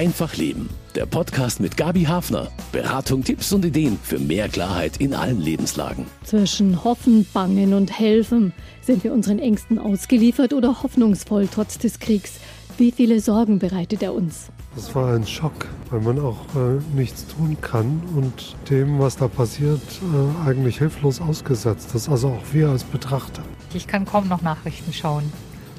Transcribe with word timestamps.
Einfach 0.00 0.34
Leben. 0.34 0.70
Der 0.94 1.04
Podcast 1.04 1.60
mit 1.60 1.76
Gabi 1.76 2.04
Hafner. 2.04 2.48
Beratung, 2.72 3.22
Tipps 3.22 3.52
und 3.52 3.66
Ideen 3.66 3.98
für 4.02 4.18
mehr 4.18 4.48
Klarheit 4.48 4.96
in 4.96 5.12
allen 5.12 5.38
Lebenslagen. 5.38 6.06
Zwischen 6.24 6.84
Hoffen, 6.84 7.26
Bangen 7.34 7.74
und 7.74 7.98
Helfen. 7.98 8.54
Sind 8.80 9.04
wir 9.04 9.12
unseren 9.12 9.38
Ängsten 9.38 9.78
ausgeliefert 9.78 10.54
oder 10.54 10.82
hoffnungsvoll 10.82 11.48
trotz 11.52 11.76
des 11.76 11.98
Kriegs? 11.98 12.40
Wie 12.78 12.92
viele 12.92 13.20
Sorgen 13.20 13.58
bereitet 13.58 14.02
er 14.02 14.14
uns? 14.14 14.48
Das 14.74 14.94
war 14.94 15.12
ein 15.12 15.26
Schock, 15.26 15.68
weil 15.90 16.00
man 16.00 16.18
auch 16.18 16.46
äh, 16.56 16.80
nichts 16.96 17.26
tun 17.26 17.58
kann 17.60 18.00
und 18.16 18.56
dem, 18.70 19.00
was 19.00 19.18
da 19.18 19.28
passiert, 19.28 19.82
äh, 19.82 20.48
eigentlich 20.48 20.78
hilflos 20.78 21.20
ausgesetzt 21.20 21.94
ist. 21.94 22.08
Also 22.08 22.28
auch 22.28 22.54
wir 22.54 22.70
als 22.70 22.84
Betrachter. 22.84 23.42
Ich 23.74 23.86
kann 23.86 24.06
kaum 24.06 24.28
noch 24.28 24.40
Nachrichten 24.40 24.94
schauen. 24.94 25.30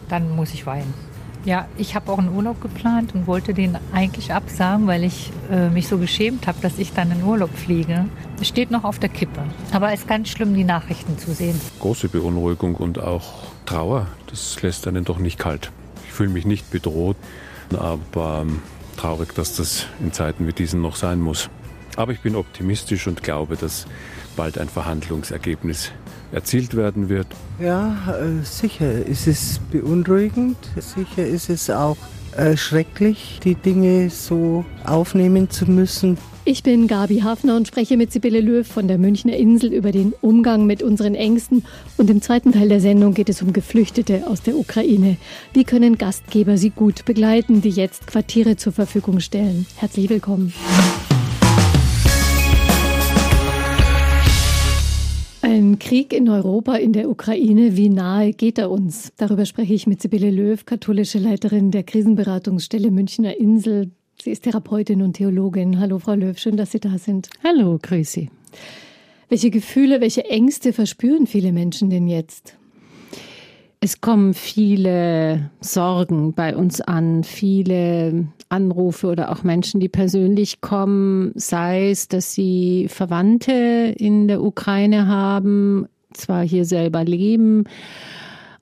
Dann 0.09 0.35
muss 0.35 0.53
ich 0.53 0.67
weinen. 0.67 0.93
Ja, 1.43 1.67
ich 1.75 1.95
habe 1.95 2.11
auch 2.11 2.19
einen 2.19 2.35
Urlaub 2.35 2.61
geplant 2.61 3.15
und 3.15 3.25
wollte 3.25 3.55
den 3.55 3.77
eigentlich 3.93 4.31
absagen, 4.31 4.85
weil 4.85 5.03
ich 5.03 5.31
äh, 5.51 5.69
mich 5.69 5.87
so 5.87 5.97
geschämt 5.97 6.45
habe, 6.45 6.59
dass 6.61 6.77
ich 6.77 6.93
dann 6.93 7.11
in 7.11 7.23
Urlaub 7.23 7.49
fliege. 7.55 8.05
Es 8.39 8.47
steht 8.47 8.69
noch 8.69 8.83
auf 8.83 8.99
der 8.99 9.09
Kippe. 9.09 9.41
Aber 9.71 9.91
es 9.91 10.01
ist 10.01 10.07
ganz 10.07 10.29
schlimm, 10.29 10.53
die 10.53 10.63
Nachrichten 10.63 11.17
zu 11.17 11.33
sehen. 11.33 11.59
Große 11.79 12.09
Beunruhigung 12.09 12.75
und 12.75 12.99
auch 12.99 13.47
Trauer, 13.65 14.07
das 14.27 14.61
lässt 14.61 14.87
einen 14.87 15.03
doch 15.03 15.17
nicht 15.17 15.39
kalt. 15.39 15.71
Ich 16.05 16.13
fühle 16.13 16.29
mich 16.29 16.45
nicht 16.45 16.69
bedroht, 16.69 17.17
aber 17.75 18.41
ähm, 18.43 18.61
traurig, 18.97 19.33
dass 19.33 19.55
das 19.55 19.87
in 19.99 20.13
Zeiten 20.13 20.45
wie 20.45 20.53
diesen 20.53 20.81
noch 20.81 20.95
sein 20.95 21.19
muss. 21.19 21.49
Aber 21.95 22.11
ich 22.11 22.21
bin 22.21 22.35
optimistisch 22.35 23.07
und 23.07 23.23
glaube, 23.23 23.57
dass 23.57 23.87
bald 24.41 24.57
ein 24.57 24.69
Verhandlungsergebnis 24.69 25.91
erzielt 26.31 26.75
werden 26.75 27.09
wird. 27.09 27.27
Ja, 27.59 27.95
äh, 28.09 28.43
sicher 28.43 28.91
ist 28.91 29.27
es 29.27 29.61
beunruhigend. 29.71 30.57
Sicher 30.77 31.27
ist 31.27 31.51
es 31.51 31.69
auch 31.69 31.97
äh, 32.35 32.57
schrecklich, 32.57 33.39
die 33.43 33.53
Dinge 33.53 34.09
so 34.09 34.65
aufnehmen 34.83 35.51
zu 35.51 35.69
müssen. 35.69 36.17
Ich 36.43 36.63
bin 36.63 36.87
Gabi 36.87 37.19
Hafner 37.19 37.55
und 37.55 37.67
spreche 37.67 37.97
mit 37.97 38.11
Sibylle 38.11 38.41
Löw 38.41 38.67
von 38.67 38.87
der 38.87 38.97
Münchner 38.97 39.37
Insel 39.37 39.71
über 39.71 39.91
den 39.91 40.11
Umgang 40.21 40.65
mit 40.65 40.81
unseren 40.81 41.13
Ängsten. 41.13 41.63
Und 41.97 42.09
im 42.09 42.23
zweiten 42.23 42.51
Teil 42.51 42.69
der 42.69 42.81
Sendung 42.81 43.13
geht 43.13 43.29
es 43.29 43.43
um 43.43 43.53
Geflüchtete 43.53 44.25
aus 44.25 44.41
der 44.41 44.55
Ukraine. 44.55 45.17
Wie 45.53 45.65
können 45.65 45.99
Gastgeber 45.99 46.57
sie 46.57 46.71
gut 46.71 47.05
begleiten, 47.05 47.61
die 47.61 47.69
jetzt 47.69 48.07
Quartiere 48.07 48.55
zur 48.55 48.73
Verfügung 48.73 49.19
stellen? 49.19 49.67
Herzlich 49.75 50.09
willkommen. 50.09 50.51
Ein 55.51 55.79
Krieg 55.79 56.13
in 56.13 56.29
Europa, 56.29 56.75
in 56.75 56.93
der 56.93 57.09
Ukraine, 57.09 57.75
wie 57.75 57.89
nahe 57.89 58.31
geht 58.31 58.57
er 58.57 58.71
uns? 58.71 59.11
Darüber 59.17 59.45
spreche 59.45 59.73
ich 59.73 59.85
mit 59.85 60.01
Sibylle 60.01 60.31
Löw, 60.31 60.65
katholische 60.65 61.19
Leiterin 61.19 61.71
der 61.71 61.83
Krisenberatungsstelle 61.83 62.89
Münchner 62.89 63.37
Insel. 63.37 63.91
Sie 64.23 64.31
ist 64.31 64.45
Therapeutin 64.45 65.01
und 65.01 65.17
Theologin. 65.17 65.81
Hallo, 65.81 65.99
Frau 65.99 66.13
Löw, 66.13 66.39
schön, 66.39 66.55
dass 66.55 66.71
Sie 66.71 66.79
da 66.79 66.97
sind. 66.97 67.29
Hallo, 67.43 67.77
grüß 67.81 68.09
Sie. 68.09 68.29
Welche 69.27 69.49
Gefühle, 69.49 69.99
welche 69.99 70.23
Ängste 70.23 70.71
verspüren 70.71 71.27
viele 71.27 71.51
Menschen 71.51 71.89
denn 71.89 72.07
jetzt? 72.07 72.55
Es 73.83 73.99
kommen 73.99 74.35
viele 74.35 75.49
Sorgen 75.59 76.33
bei 76.33 76.55
uns 76.55 76.81
an, 76.81 77.23
viele 77.23 78.27
Anrufe 78.47 79.07
oder 79.07 79.31
auch 79.31 79.41
Menschen, 79.41 79.79
die 79.79 79.89
persönlich 79.89 80.61
kommen, 80.61 81.31
sei 81.33 81.89
es, 81.89 82.07
dass 82.07 82.31
sie 82.35 82.85
Verwandte 82.89 83.95
in 83.97 84.27
der 84.27 84.43
Ukraine 84.43 85.07
haben, 85.07 85.87
zwar 86.13 86.43
hier 86.43 86.65
selber 86.65 87.03
leben 87.03 87.63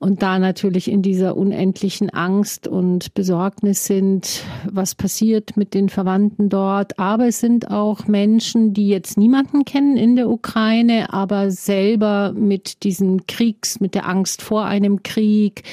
und 0.00 0.22
da 0.22 0.38
natürlich 0.38 0.90
in 0.90 1.02
dieser 1.02 1.36
unendlichen 1.36 2.08
Angst 2.08 2.66
und 2.66 3.12
Besorgnis 3.12 3.84
sind, 3.84 4.44
was 4.64 4.94
passiert 4.94 5.58
mit 5.58 5.74
den 5.74 5.90
Verwandten 5.90 6.48
dort. 6.48 6.98
Aber 6.98 7.28
es 7.28 7.40
sind 7.40 7.70
auch 7.70 8.06
Menschen, 8.06 8.72
die 8.72 8.88
jetzt 8.88 9.18
niemanden 9.18 9.66
kennen 9.66 9.98
in 9.98 10.16
der 10.16 10.30
Ukraine, 10.30 11.12
aber 11.12 11.50
selber 11.50 12.32
mit 12.32 12.82
diesem 12.82 13.26
Kriegs, 13.26 13.78
mit 13.78 13.94
der 13.94 14.08
Angst 14.08 14.40
vor 14.40 14.64
einem 14.64 15.02
Krieg, 15.02 15.64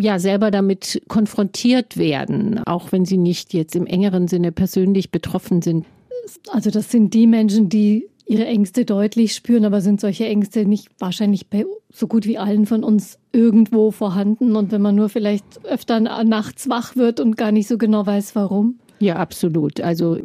ja 0.00 0.18
selber 0.18 0.50
damit 0.50 1.02
konfrontiert 1.06 1.98
werden, 1.98 2.60
auch 2.64 2.92
wenn 2.92 3.04
sie 3.04 3.18
nicht 3.18 3.52
jetzt 3.52 3.76
im 3.76 3.86
engeren 3.86 4.26
Sinne 4.26 4.52
persönlich 4.52 5.10
betroffen 5.10 5.60
sind. 5.60 5.84
Also 6.50 6.70
das 6.70 6.90
sind 6.90 7.12
die 7.12 7.26
Menschen, 7.26 7.68
die 7.68 8.09
ihre 8.30 8.46
Ängste 8.46 8.84
deutlich 8.84 9.34
spüren, 9.34 9.64
aber 9.64 9.80
sind 9.80 10.00
solche 10.00 10.24
Ängste 10.24 10.64
nicht 10.64 10.88
wahrscheinlich 11.00 11.48
bei 11.48 11.66
so 11.92 12.06
gut 12.06 12.26
wie 12.26 12.38
allen 12.38 12.64
von 12.64 12.84
uns 12.84 13.18
irgendwo 13.32 13.90
vorhanden 13.90 14.54
und 14.54 14.70
wenn 14.70 14.80
man 14.80 14.94
nur 14.94 15.08
vielleicht 15.08 15.64
öfter 15.64 15.98
nachts 15.98 16.68
wach 16.68 16.94
wird 16.94 17.18
und 17.18 17.36
gar 17.36 17.50
nicht 17.50 17.66
so 17.66 17.76
genau 17.76 18.06
weiß, 18.06 18.36
warum? 18.36 18.78
Ja, 19.00 19.16
absolut. 19.16 19.80
Also 19.80 20.18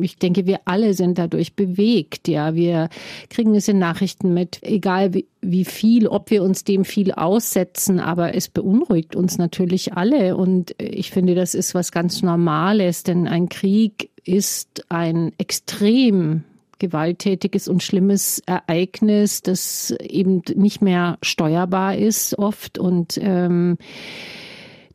ich 0.00 0.16
denke, 0.16 0.46
wir 0.46 0.60
alle 0.64 0.94
sind 0.94 1.18
dadurch 1.18 1.54
bewegt. 1.54 2.28
Ja, 2.28 2.54
wir 2.54 2.88
kriegen 3.28 3.54
es 3.54 3.68
in 3.68 3.78
Nachrichten 3.78 4.34
mit, 4.34 4.58
egal 4.62 5.14
wie, 5.14 5.26
wie 5.42 5.66
viel, 5.66 6.08
ob 6.08 6.30
wir 6.30 6.42
uns 6.42 6.64
dem 6.64 6.86
viel 6.86 7.12
aussetzen, 7.12 8.00
aber 8.00 8.34
es 8.34 8.48
beunruhigt 8.48 9.14
uns 9.14 9.36
natürlich 9.36 9.92
alle. 9.92 10.34
Und 10.36 10.74
ich 10.78 11.10
finde, 11.10 11.34
das 11.34 11.54
ist 11.54 11.74
was 11.74 11.92
ganz 11.92 12.22
Normales, 12.22 13.02
denn 13.02 13.28
ein 13.28 13.50
Krieg 13.50 14.10
ist 14.24 14.86
ein 14.88 15.32
extrem 15.36 16.42
gewalttätiges 16.82 17.68
und 17.68 17.82
schlimmes 17.82 18.42
Ereignis, 18.44 19.40
das 19.40 19.94
eben 20.00 20.42
nicht 20.56 20.82
mehr 20.82 21.16
steuerbar 21.22 21.96
ist 21.96 22.36
oft 22.36 22.76
und 22.76 23.18
ähm, 23.22 23.78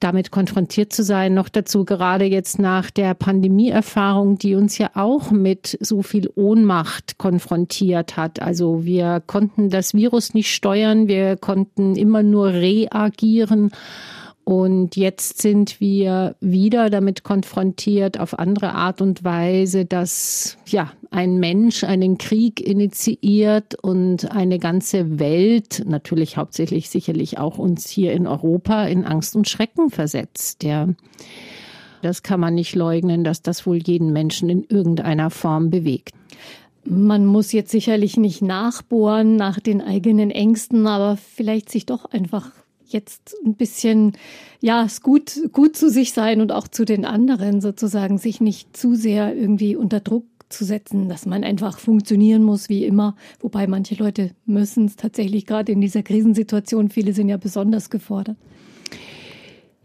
damit 0.01 0.29
konfrontiert 0.29 0.91
zu 0.91 1.01
sein. 1.03 1.33
Noch 1.33 1.47
dazu 1.47 1.85
gerade 1.85 2.25
jetzt 2.25 2.59
nach 2.59 2.91
der 2.91 3.13
Pandemieerfahrung, 3.13 4.37
die 4.37 4.55
uns 4.55 4.77
ja 4.77 4.91
auch 4.95 5.31
mit 5.31 5.77
so 5.79 6.01
viel 6.01 6.29
Ohnmacht 6.35 7.17
konfrontiert 7.17 8.17
hat. 8.17 8.41
Also 8.41 8.83
wir 8.83 9.23
konnten 9.25 9.69
das 9.69 9.93
Virus 9.93 10.33
nicht 10.33 10.53
steuern, 10.53 11.07
wir 11.07 11.37
konnten 11.37 11.95
immer 11.95 12.21
nur 12.21 12.49
reagieren. 12.49 13.71
Und 14.47 14.95
jetzt 14.95 15.41
sind 15.41 15.81
wir 15.81 16.37
wieder 16.39 16.89
damit 16.89 17.23
konfrontiert 17.25 18.17
auf 18.17 18.39
andere 18.39 18.75
Art 18.75 19.01
und 19.01 19.25
Weise, 19.25 19.83
dass 19.83 20.57
ja 20.65 20.93
ein 21.11 21.35
Mensch 21.35 21.83
einen 21.83 22.17
Krieg 22.17 22.65
initiiert 22.65 23.75
und 23.83 24.31
eine 24.31 24.57
ganze 24.57 25.19
Welt, 25.19 25.83
natürlich 25.85 26.37
hauptsächlich 26.37 26.89
sicherlich 26.89 27.37
auch 27.37 27.57
uns 27.57 27.89
hier 27.89 28.13
in 28.13 28.25
Europa, 28.25 28.85
in 28.85 29.03
Angst 29.03 29.35
und 29.35 29.49
Schrecken 29.49 29.89
versetzt. 29.89 30.63
Ja. 30.63 30.87
Das 32.01 32.23
kann 32.23 32.39
man 32.39 32.55
nicht 32.55 32.73
leugnen, 32.73 33.25
dass 33.25 33.41
das 33.41 33.65
wohl 33.65 33.79
jeden 33.83 34.13
Menschen 34.13 34.47
in 34.47 34.63
irgendeiner 34.63 35.29
Form 35.29 35.71
bewegt. 35.71 36.13
Man 36.85 37.25
muss 37.25 37.51
jetzt 37.51 37.71
sicherlich 37.71 38.15
nicht 38.15 38.41
nachbohren 38.41 39.35
nach 39.35 39.59
den 39.59 39.81
eigenen 39.81 40.31
Ängsten, 40.31 40.87
aber 40.87 41.17
vielleicht 41.17 41.69
sich 41.69 41.85
doch 41.85 42.05
einfach 42.05 42.51
jetzt 42.93 43.35
ein 43.45 43.55
bisschen, 43.55 44.13
ja, 44.61 44.83
es 44.83 45.01
gut, 45.01 45.39
gut 45.51 45.75
zu 45.75 45.89
sich 45.89 46.13
sein 46.13 46.41
und 46.41 46.51
auch 46.51 46.67
zu 46.67 46.85
den 46.85 47.05
anderen 47.05 47.61
sozusagen, 47.61 48.17
sich 48.17 48.41
nicht 48.41 48.75
zu 48.75 48.95
sehr 48.95 49.35
irgendwie 49.35 49.75
unter 49.75 49.99
Druck 49.99 50.25
zu 50.49 50.63
setzen, 50.63 51.09
dass 51.09 51.25
man 51.25 51.43
einfach 51.43 51.77
funktionieren 51.77 52.43
muss 52.43 52.69
wie 52.69 52.85
immer. 52.85 53.15
Wobei 53.39 53.67
manche 53.67 53.95
Leute 53.95 54.31
müssen 54.45 54.85
es 54.85 54.95
tatsächlich 54.95 55.45
gerade 55.45 55.71
in 55.71 55.81
dieser 55.81 56.03
Krisensituation, 56.03 56.89
viele 56.89 57.13
sind 57.13 57.29
ja 57.29 57.37
besonders 57.37 57.89
gefordert. 57.89 58.37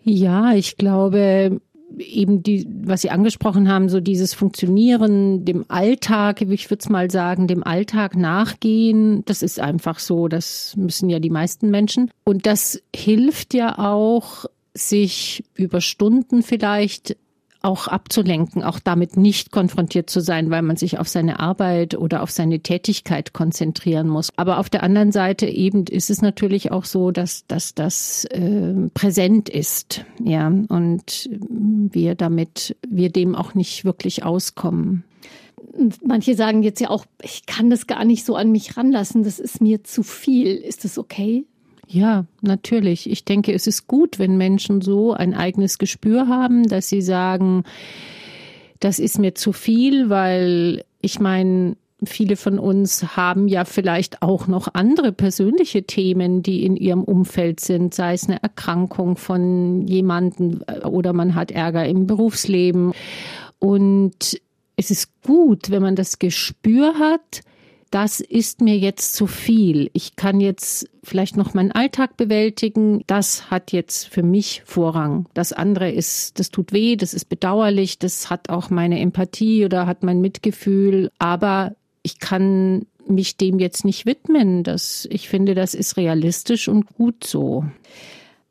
Ja, 0.05 0.55
ich 0.55 0.77
glaube, 0.77 1.61
eben 1.99 2.43
die, 2.43 2.67
was 2.85 3.03
Sie 3.03 3.11
angesprochen 3.11 3.69
haben, 3.69 3.89
so 3.89 4.01
dieses 4.01 4.35
Funktionieren, 4.35 5.45
dem 5.45 5.65
Alltag, 5.69 6.41
ich 6.43 6.71
würde 6.71 6.81
es 6.81 6.89
mal 6.89 7.11
sagen, 7.11 7.47
dem 7.47 7.63
Alltag 7.63 8.17
nachgehen, 8.17 9.25
das 9.25 9.43
ist 9.43 9.61
einfach 9.61 9.99
so, 9.99 10.29
das 10.29 10.75
müssen 10.77 11.11
ja 11.11 11.19
die 11.19 11.31
meisten 11.31 11.71
Menschen. 11.71 12.11
Und 12.25 12.47
das 12.47 12.83
hilft 12.95 13.55
ja 13.55 13.79
auch, 13.79 14.47
sich 14.75 15.45
über 15.55 15.81
Stunden 15.81 16.43
vielleicht 16.43 17.17
auch 17.65 17.89
abzulenken, 17.89 18.63
auch 18.63 18.79
damit 18.79 19.17
nicht 19.17 19.51
konfrontiert 19.51 20.11
zu 20.11 20.21
sein, 20.21 20.51
weil 20.51 20.63
man 20.63 20.77
sich 20.77 20.99
auf 20.99 21.09
seine 21.09 21.41
Arbeit 21.41 21.97
oder 21.97 22.23
auf 22.23 22.31
seine 22.31 22.61
Tätigkeit 22.61 23.33
konzentrieren 23.33 24.09
muss. 24.09 24.31
Aber 24.37 24.59
auf 24.59 24.71
der 24.71 24.83
anderen 24.83 25.13
Seite 25.13 25.47
eben 25.47 25.85
ist 25.87 26.11
es 26.11 26.23
natürlich 26.23 26.73
auch 26.73 26.85
so, 26.85 27.11
dass, 27.11 27.47
dass 27.47 27.75
das 27.75 28.25
äh, 28.27 28.75
präsent 28.95 29.49
ist, 29.49 30.05
ja, 30.23 30.47
und 30.47 31.29
wir 31.31 32.15
damit, 32.15 32.77
wir 32.89 33.11
dem 33.11 33.35
auch 33.35 33.55
nicht 33.55 33.85
wirklich 33.85 34.25
auskommen. 34.25 35.05
Manche 36.05 36.35
sagen 36.35 36.63
jetzt 36.63 36.81
ja 36.81 36.91
auch, 36.91 37.07
ich 37.23 37.47
kann 37.47 37.71
das 37.71 37.87
gar 37.87 38.05
nicht 38.05 38.25
so 38.25 38.37
an 38.37 38.53
mich 38.53 38.77
ranlassen, 38.77 39.23
das 39.23 39.39
ist 39.39 39.61
mir 39.61 39.85
zu 39.85 40.03
viel. 40.03 40.57
Ist 40.57 40.85
das 40.85 40.99
okay? 40.99 41.45
Ja, 41.89 42.25
natürlich. 42.41 43.11
Ich 43.11 43.25
denke, 43.25 43.53
es 43.53 43.67
ist 43.67 43.87
gut, 43.87 44.19
wenn 44.19 44.37
Menschen 44.37 44.81
so 44.81 45.13
ein 45.13 45.35
eigenes 45.35 45.79
Gespür 45.79 46.29
haben, 46.29 46.67
dass 46.69 46.89
sie 46.89 47.03
sagen, 47.03 47.65
das 48.81 48.99
ist 48.99 49.19
mir 49.19 49.35
zu 49.35 49.53
viel, 49.53 50.09
weil 50.09 50.85
ich 51.01 51.21
meine, 51.21 51.77
viele 52.05 52.37
von 52.37 52.59
uns 52.59 53.17
haben 53.17 53.49
ja 53.49 53.65
vielleicht 53.65 54.23
auch 54.23 54.47
noch 54.47 54.69
andere 54.75 55.13
persönliche 55.13 55.85
Themen, 55.85 56.43
die 56.43 56.65
in 56.65 56.77
ihrem 56.77 57.05
Umfeld 57.05 57.61
sind, 57.61 57.95
sei 57.95 58.15
es 58.15 58.29
eine 58.29 58.43
Erkrankung 58.43 59.17
von 59.17 59.87
jemandem 59.87 60.63
äh, 60.67 60.81
oder 60.87 61.13
man 61.13 61.35
hat 61.35 61.51
Ärger 61.51 61.87
im 61.87 62.07
Berufsleben. 62.07 62.93
Und 63.59 64.41
es 64.77 64.91
ist 64.91 65.11
gut, 65.23 65.71
wenn 65.71 65.83
man 65.83 65.97
das 65.97 66.19
Gespür 66.19 66.95
hat, 66.99 67.43
das 67.93 68.21
ist 68.21 68.63
mir 68.63 68.79
jetzt 68.79 69.15
zu 69.15 69.27
viel. 69.27 69.91
Ich 69.93 70.17
kann 70.17 70.41
jetzt 70.41 70.89
vielleicht 71.05 71.37
noch 71.37 71.53
meinen 71.53 71.73
Alltag 71.73 72.17
bewältigen. 72.17 73.03
Das 73.07 73.51
hat 73.51 73.71
jetzt 73.71 74.09
für 74.09 74.23
mich 74.23 74.63
Vorrang. 74.65 75.27
Das 75.35 75.53
andere 75.53 75.91
ist, 75.91 76.39
das 76.39 76.51
tut 76.51 76.73
weh, 76.73 76.97
das 76.97 77.13
ist 77.13 77.29
bedauerlich, 77.29 77.99
das 77.99 78.31
hat 78.31 78.49
auch 78.49 78.71
meine 78.71 78.99
Empathie 78.99 79.67
oder 79.67 79.87
hat 79.87 80.05
mein 80.05 80.23
Mitgefühl. 80.23 81.11
Aber 81.19 81.77
ich 82.03 82.19
kann 82.19 82.87
mich 83.07 83.37
dem 83.37 83.59
jetzt 83.59 83.85
nicht 83.85 84.07
widmen. 84.07 84.63
Das, 84.63 85.07
ich 85.11 85.29
finde, 85.29 85.55
das 85.55 85.75
ist 85.75 85.99
realistisch 85.99 86.69
und 86.69 86.87
gut 86.97 87.25
so. 87.25 87.67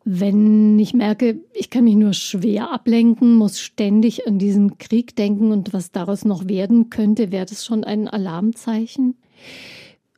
Wenn 0.04 0.78
ich 0.78 0.94
merke, 0.94 1.40
ich 1.54 1.72
kann 1.72 1.86
mich 1.86 1.96
nur 1.96 2.14
schwer 2.14 2.72
ablenken, 2.72 3.36
muss 3.36 3.60
ständig 3.60 4.28
an 4.28 4.38
diesen 4.38 4.78
Krieg 4.78 5.16
denken 5.16 5.52
und 5.52 5.74
was 5.74 5.92
daraus 5.92 6.26
noch 6.26 6.48
werden 6.48 6.92
könnte, 6.92 7.32
wäre 7.32 7.48
das 7.48 7.66
schon 7.66 7.84
ein 7.84 8.08
Alarmzeichen? 8.08 9.16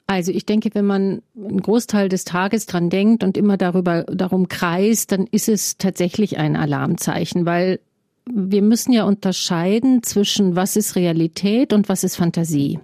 Also 0.05 0.31
ich 0.31 0.45
denke, 0.45 0.69
wenn 0.73 0.85
man 0.85 1.21
einen 1.35 1.61
Großteil 1.61 2.09
des 2.09 2.25
Tages 2.25 2.65
dran 2.65 2.89
denkt 2.89 3.23
und 3.23 3.37
immer 3.37 3.57
darüber 3.57 4.03
darum 4.03 4.47
kreist, 4.47 5.11
dann 5.11 5.27
ist 5.31 5.47
es 5.47 5.77
tatsächlich 5.77 6.37
ein 6.37 6.55
Alarmzeichen, 6.55 7.45
weil 7.45 7.79
wir 8.25 8.61
müssen 8.61 8.93
ja 8.93 9.03
unterscheiden 9.05 10.03
zwischen 10.03 10.55
was 10.55 10.75
ist 10.75 10.95
Realität 10.95 11.73
und 11.73 11.89
was 11.89 12.03
ist 12.03 12.15
Fantasie. 12.15 12.79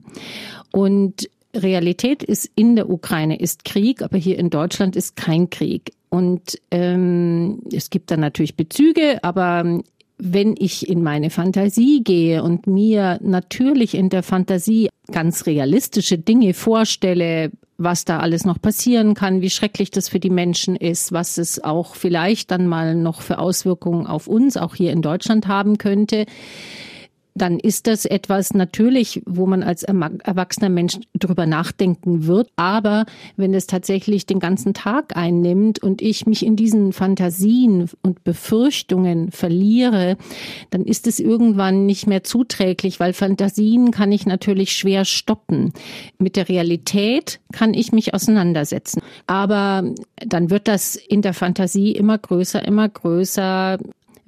Und 0.71 1.29
Realität 1.55 2.23
ist 2.23 2.49
in 2.55 2.75
der 2.75 2.89
Ukraine 2.89 3.39
ist 3.39 3.65
Krieg, 3.65 4.01
aber 4.01 4.17
hier 4.17 4.37
in 4.37 4.49
Deutschland 4.49 4.95
ist 4.95 5.15
kein 5.15 5.49
Krieg. 5.49 5.93
Und 6.09 6.59
ähm, 6.71 7.61
es 7.71 7.89
gibt 7.89 8.11
dann 8.11 8.19
natürlich 8.19 8.55
Bezüge, 8.55 9.23
aber 9.23 9.81
wenn 10.19 10.55
ich 10.57 10.87
in 10.87 11.01
meine 11.01 11.29
Fantasie 11.29 12.03
gehe 12.03 12.43
und 12.43 12.67
mir 12.67 13.19
natürlich 13.23 13.95
in 13.95 14.09
der 14.09 14.21
Fantasie 14.21 14.89
ganz 15.11 15.45
realistische 15.45 16.17
Dinge 16.17 16.53
vorstelle, 16.53 17.51
was 17.77 18.03
da 18.03 18.19
alles 18.19 18.45
noch 18.45 18.61
passieren 18.61 19.13
kann, 19.13 19.41
wie 19.41 19.49
schrecklich 19.49 19.89
das 19.89 20.09
für 20.09 20.19
die 20.19 20.29
Menschen 20.29 20.75
ist, 20.75 21.13
was 21.13 21.37
es 21.37 21.63
auch 21.63 21.95
vielleicht 21.95 22.51
dann 22.51 22.67
mal 22.67 22.93
noch 22.93 23.21
für 23.21 23.39
Auswirkungen 23.39 24.05
auf 24.05 24.27
uns, 24.27 24.57
auch 24.57 24.75
hier 24.75 24.91
in 24.91 25.01
Deutschland 25.01 25.47
haben 25.47 25.77
könnte, 25.77 26.25
dann 27.41 27.59
ist 27.59 27.87
das 27.87 28.05
etwas 28.05 28.53
natürlich, 28.53 29.21
wo 29.25 29.45
man 29.45 29.63
als 29.63 29.83
erwachsener 29.83 30.69
Mensch 30.69 30.99
drüber 31.17 31.45
nachdenken 31.45 32.27
wird. 32.27 32.49
Aber 32.55 33.05
wenn 33.37 33.53
es 33.53 33.67
tatsächlich 33.67 34.25
den 34.25 34.39
ganzen 34.39 34.73
Tag 34.73 35.15
einnimmt 35.15 35.79
und 35.79 36.01
ich 36.01 36.25
mich 36.25 36.45
in 36.45 36.55
diesen 36.55 36.93
Fantasien 36.93 37.89
und 38.01 38.23
Befürchtungen 38.23 39.31
verliere, 39.31 40.17
dann 40.69 40.83
ist 40.83 41.07
es 41.07 41.19
irgendwann 41.19 41.85
nicht 41.85 42.07
mehr 42.07 42.23
zuträglich, 42.23 42.99
weil 42.99 43.13
Fantasien 43.13 43.91
kann 43.91 44.11
ich 44.11 44.25
natürlich 44.25 44.73
schwer 44.73 45.05
stoppen. 45.05 45.73
Mit 46.17 46.35
der 46.35 46.49
Realität 46.49 47.39
kann 47.51 47.73
ich 47.73 47.91
mich 47.91 48.13
auseinandersetzen. 48.13 49.01
Aber 49.27 49.83
dann 50.17 50.49
wird 50.49 50.67
das 50.67 50.95
in 50.95 51.21
der 51.21 51.33
Fantasie 51.33 51.91
immer 51.91 52.17
größer, 52.17 52.63
immer 52.65 52.89
größer 52.89 53.77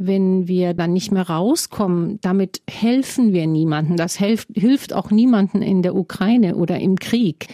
wenn 0.05 0.47
wir 0.47 0.73
dann 0.73 0.93
nicht 0.93 1.11
mehr 1.11 1.29
rauskommen, 1.29 2.19
damit 2.21 2.61
helfen 2.69 3.33
wir 3.33 3.47
niemanden. 3.47 3.97
Das 3.97 4.17
hilft, 4.17 4.49
hilft 4.53 4.93
auch 4.93 5.11
niemanden 5.11 5.61
in 5.61 5.81
der 5.81 5.95
Ukraine 5.95 6.55
oder 6.55 6.79
im 6.79 6.97
Krieg. 6.97 7.47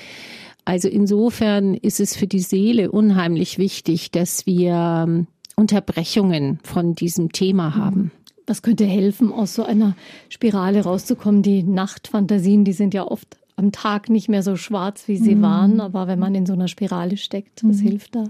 Also 0.66 0.90
insofern 0.90 1.76
ist 1.76 2.00
es 2.00 2.16
für 2.16 2.28
die 2.28 2.42
Seele 2.42 2.92
unheimlich 2.92 3.58
wichtig, 3.58 4.12
dass 4.12 4.46
wir 4.46 5.06
ähm, 5.08 5.28
Unterbrechungen 5.56 6.60
von 6.64 6.94
diesem 6.94 7.32
Thema 7.32 7.70
mhm. 7.70 7.76
haben. 7.76 8.12
Was 8.46 8.62
könnte 8.62 8.86
helfen, 8.86 9.32
aus 9.32 9.56
so 9.56 9.64
einer 9.64 9.96
Spirale 10.30 10.84
rauszukommen? 10.84 11.42
Die 11.42 11.64
Nachtfantasien, 11.64 12.64
die 12.64 12.74
sind 12.74 12.94
ja 12.94 13.06
oft 13.06 13.38
am 13.56 13.72
Tag 13.72 14.10
nicht 14.10 14.30
mehr 14.30 14.44
so 14.44 14.56
schwarz, 14.56 15.08
wie 15.08 15.18
sie 15.18 15.36
mhm. 15.36 15.42
waren. 15.42 15.82
Aber 15.82 16.08
wenn 16.08 16.20
man 16.20 16.36
in 16.36 16.46
so 16.46 16.54
einer 16.54 16.68
Spirale 16.68 17.18
steckt, 17.18 17.64
was 17.64 17.78
mhm. 17.78 17.88
hilft 17.88 18.16
da? 18.16 18.26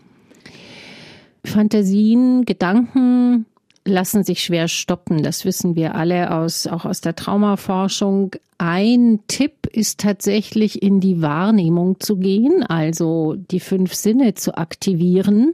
Fantasien, 1.44 2.46
Gedanken, 2.46 3.46
lassen 3.88 4.24
sich 4.24 4.44
schwer 4.44 4.68
stoppen. 4.68 5.24
Das 5.24 5.46
wissen 5.46 5.76
wir 5.76 5.96
alle 5.96 6.32
aus, 6.32 6.68
auch 6.68 6.86
aus 6.86 7.02
der 7.02 7.16
Traumaforschung. 7.16 8.36
Ein 8.58 9.20
Tipp 9.28 9.68
ist 9.72 10.00
tatsächlich 10.00 10.82
in 10.82 11.00
die 11.00 11.22
Wahrnehmung 11.22 12.00
zu 12.00 12.18
gehen, 12.18 12.64
also 12.64 13.36
die 13.36 13.60
fünf 13.60 13.94
Sinne 13.94 14.34
zu 14.36 14.58
aktivieren 14.58 15.54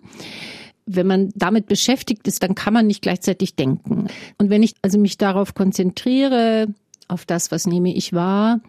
wenn 0.85 1.07
man 1.07 1.31
damit 1.35 1.67
beschäftigt 1.67 2.27
ist, 2.27 2.43
dann 2.43 2.55
kann 2.55 2.73
man 2.73 2.87
nicht 2.87 3.01
gleichzeitig 3.01 3.55
denken. 3.55 4.07
Und 4.37 4.49
wenn 4.49 4.63
ich 4.63 4.75
also 4.81 4.99
mich 4.99 5.17
darauf 5.17 5.53
konzentriere, 5.53 6.67
auf 7.07 7.25
das, 7.25 7.51
was 7.51 7.67
nehme 7.67 7.93
ich 7.93 8.13
wahr, 8.13 8.59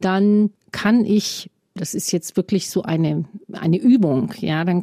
dann 0.00 0.50
kann 0.72 1.04
ich, 1.04 1.50
das 1.74 1.94
ist 1.94 2.12
jetzt 2.12 2.36
wirklich 2.36 2.70
so 2.70 2.82
eine, 2.82 3.24
eine 3.52 3.78
Übung, 3.78 4.32
ja, 4.38 4.64
dann 4.64 4.82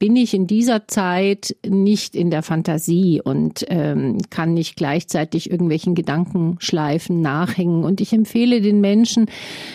bin 0.00 0.16
ich 0.16 0.32
in 0.32 0.46
dieser 0.46 0.88
Zeit 0.88 1.54
nicht 1.64 2.16
in 2.16 2.30
der 2.30 2.42
Fantasie 2.42 3.20
und 3.22 3.66
ähm, 3.68 4.16
kann 4.30 4.54
nicht 4.54 4.74
gleichzeitig 4.74 5.50
irgendwelchen 5.50 5.94
Gedankenschleifen 5.94 7.20
nachhängen. 7.20 7.84
Und 7.84 8.00
ich 8.00 8.14
empfehle 8.14 8.62
den 8.62 8.80
Menschen 8.80 9.26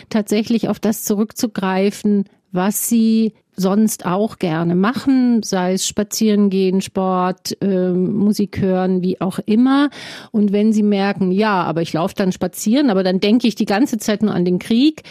tatsächlich 0.09 0.67
auf 0.67 0.79
das 0.79 1.03
zurückzugreifen, 1.03 2.25
was 2.51 2.89
sie 2.89 3.33
sonst 3.55 4.07
auch 4.07 4.39
gerne 4.39 4.73
machen, 4.73 5.43
sei 5.43 5.73
es 5.73 5.87
spazieren 5.87 6.49
gehen, 6.49 6.81
Sport, 6.81 7.61
äh, 7.61 7.91
Musik 7.91 8.59
hören, 8.59 9.03
wie 9.03 9.21
auch 9.21 9.39
immer. 9.45 9.89
Und 10.31 10.51
wenn 10.51 10.73
sie 10.73 10.83
merken, 10.83 11.31
ja, 11.31 11.63
aber 11.63 11.83
ich 11.83 11.93
laufe 11.93 12.15
dann 12.15 12.31
spazieren, 12.31 12.89
aber 12.89 13.03
dann 13.03 13.19
denke 13.19 13.47
ich 13.47 13.55
die 13.55 13.65
ganze 13.65 13.99
Zeit 13.99 14.23
nur 14.23 14.33
an 14.33 14.43
den 14.43 14.57
Krieg, 14.57 15.03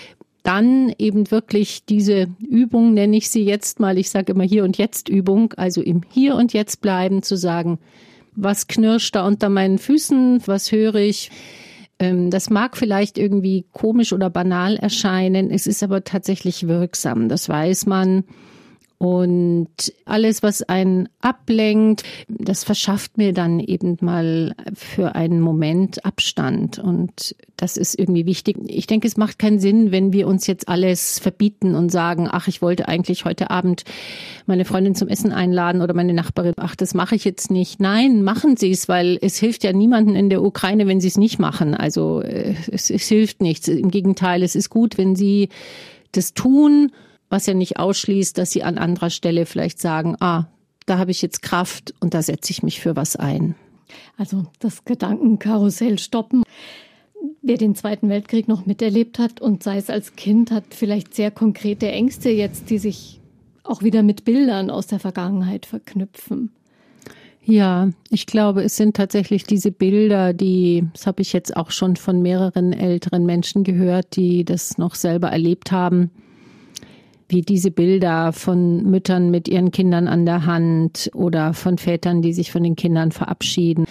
dann 0.44 0.92
eben 0.98 1.30
wirklich 1.30 1.86
diese 1.86 2.28
Übung, 2.38 2.94
nenne 2.94 3.16
ich 3.16 3.30
sie 3.30 3.44
jetzt 3.44 3.80
mal, 3.80 3.98
ich 3.98 4.10
sage 4.10 4.32
immer 4.32 4.44
hier 4.44 4.62
und 4.62 4.78
jetzt 4.78 5.08
Übung, 5.08 5.54
also 5.54 5.80
im 5.80 6.02
Hier 6.12 6.36
und 6.36 6.52
Jetzt 6.52 6.82
bleiben, 6.82 7.22
zu 7.22 7.36
sagen, 7.36 7.78
was 8.36 8.66
knirscht 8.66 9.14
da 9.16 9.26
unter 9.26 9.48
meinen 9.48 9.78
Füßen, 9.78 10.42
was 10.46 10.70
höre 10.70 10.96
ich. 10.96 11.30
Ähm, 11.98 12.30
das 12.30 12.50
mag 12.50 12.76
vielleicht 12.76 13.16
irgendwie 13.16 13.64
komisch 13.72 14.12
oder 14.12 14.28
banal 14.28 14.76
erscheinen, 14.76 15.50
es 15.50 15.66
ist 15.66 15.82
aber 15.82 16.04
tatsächlich 16.04 16.68
wirksam, 16.68 17.28
das 17.28 17.48
weiß 17.48 17.86
man. 17.86 18.24
Und 19.04 19.68
alles, 20.06 20.42
was 20.42 20.62
einen 20.62 21.10
ablenkt, 21.20 22.04
das 22.26 22.64
verschafft 22.64 23.18
mir 23.18 23.34
dann 23.34 23.60
eben 23.60 23.98
mal 24.00 24.54
für 24.72 25.14
einen 25.14 25.42
Moment 25.42 26.06
Abstand. 26.06 26.78
Und 26.78 27.36
das 27.58 27.76
ist 27.76 27.98
irgendwie 27.98 28.24
wichtig. 28.24 28.56
Ich 28.66 28.86
denke, 28.86 29.06
es 29.06 29.18
macht 29.18 29.38
keinen 29.38 29.58
Sinn, 29.58 29.92
wenn 29.92 30.14
wir 30.14 30.26
uns 30.26 30.46
jetzt 30.46 30.70
alles 30.70 31.18
verbieten 31.18 31.74
und 31.74 31.92
sagen, 31.92 32.28
ach, 32.30 32.48
ich 32.48 32.62
wollte 32.62 32.88
eigentlich 32.88 33.26
heute 33.26 33.50
Abend 33.50 33.84
meine 34.46 34.64
Freundin 34.64 34.94
zum 34.94 35.08
Essen 35.08 35.32
einladen 35.32 35.82
oder 35.82 35.92
meine 35.92 36.14
Nachbarin. 36.14 36.54
Ach, 36.56 36.74
das 36.74 36.94
mache 36.94 37.14
ich 37.14 37.26
jetzt 37.26 37.50
nicht. 37.50 37.80
Nein, 37.80 38.22
machen 38.22 38.56
Sie 38.56 38.70
es, 38.70 38.88
weil 38.88 39.18
es 39.20 39.36
hilft 39.36 39.64
ja 39.64 39.74
niemanden 39.74 40.16
in 40.16 40.30
der 40.30 40.42
Ukraine, 40.42 40.86
wenn 40.86 41.02
Sie 41.02 41.08
es 41.08 41.18
nicht 41.18 41.38
machen. 41.38 41.74
Also 41.74 42.22
äh, 42.22 42.54
es, 42.72 42.88
es 42.88 43.06
hilft 43.06 43.42
nichts. 43.42 43.68
Im 43.68 43.90
Gegenteil, 43.90 44.42
es 44.42 44.56
ist 44.56 44.70
gut, 44.70 44.96
wenn 44.96 45.14
Sie 45.14 45.50
das 46.12 46.32
tun 46.32 46.90
was 47.34 47.46
ja 47.46 47.54
nicht 47.54 47.80
ausschließt, 47.80 48.38
dass 48.38 48.52
sie 48.52 48.62
an 48.62 48.78
anderer 48.78 49.10
Stelle 49.10 49.44
vielleicht 49.44 49.80
sagen, 49.80 50.14
ah, 50.20 50.44
da 50.86 50.98
habe 50.98 51.10
ich 51.10 51.20
jetzt 51.20 51.42
Kraft 51.42 51.92
und 51.98 52.14
da 52.14 52.22
setze 52.22 52.52
ich 52.52 52.62
mich 52.62 52.78
für 52.78 52.94
was 52.94 53.16
ein. 53.16 53.56
Also 54.16 54.46
das 54.60 54.84
Gedankenkarussell 54.84 55.98
stoppen. 55.98 56.44
Wer 57.42 57.56
den 57.56 57.74
Zweiten 57.74 58.08
Weltkrieg 58.08 58.46
noch 58.46 58.66
miterlebt 58.66 59.18
hat 59.18 59.40
und 59.40 59.64
sei 59.64 59.78
es 59.78 59.90
als 59.90 60.14
Kind, 60.14 60.52
hat 60.52 60.62
vielleicht 60.70 61.12
sehr 61.14 61.32
konkrete 61.32 61.90
Ängste 61.90 62.30
jetzt, 62.30 62.70
die 62.70 62.78
sich 62.78 63.20
auch 63.64 63.82
wieder 63.82 64.04
mit 64.04 64.24
Bildern 64.24 64.70
aus 64.70 64.86
der 64.86 65.00
Vergangenheit 65.00 65.66
verknüpfen. 65.66 66.52
Ja, 67.42 67.90
ich 68.10 68.26
glaube, 68.26 68.62
es 68.62 68.76
sind 68.76 68.94
tatsächlich 68.94 69.42
diese 69.42 69.72
Bilder, 69.72 70.34
die, 70.34 70.86
das 70.92 71.08
habe 71.08 71.20
ich 71.22 71.32
jetzt 71.32 71.56
auch 71.56 71.72
schon 71.72 71.96
von 71.96 72.22
mehreren 72.22 72.72
älteren 72.72 73.26
Menschen 73.26 73.64
gehört, 73.64 74.14
die 74.14 74.44
das 74.44 74.78
noch 74.78 74.94
selber 74.94 75.30
erlebt 75.30 75.72
haben, 75.72 76.12
wie 77.28 77.42
diese 77.42 77.70
Bilder 77.70 78.32
von 78.32 78.84
Müttern 78.90 79.30
mit 79.30 79.48
ihren 79.48 79.70
Kindern 79.70 80.08
an 80.08 80.24
der 80.26 80.46
Hand 80.46 81.10
oder 81.14 81.54
von 81.54 81.78
Vätern, 81.78 82.22
die 82.22 82.32
sich 82.32 82.52
von 82.52 82.62
den 82.62 82.76
Kindern 82.76 83.12
verabschieden. 83.12 83.86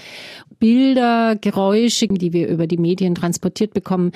Bilder, 0.60 1.36
Geräusche, 1.36 2.08
die 2.08 2.34
wir 2.34 2.48
über 2.48 2.68
die 2.68 2.78
Medien 2.78 3.16
transportiert 3.16 3.74
bekommen, 3.74 4.12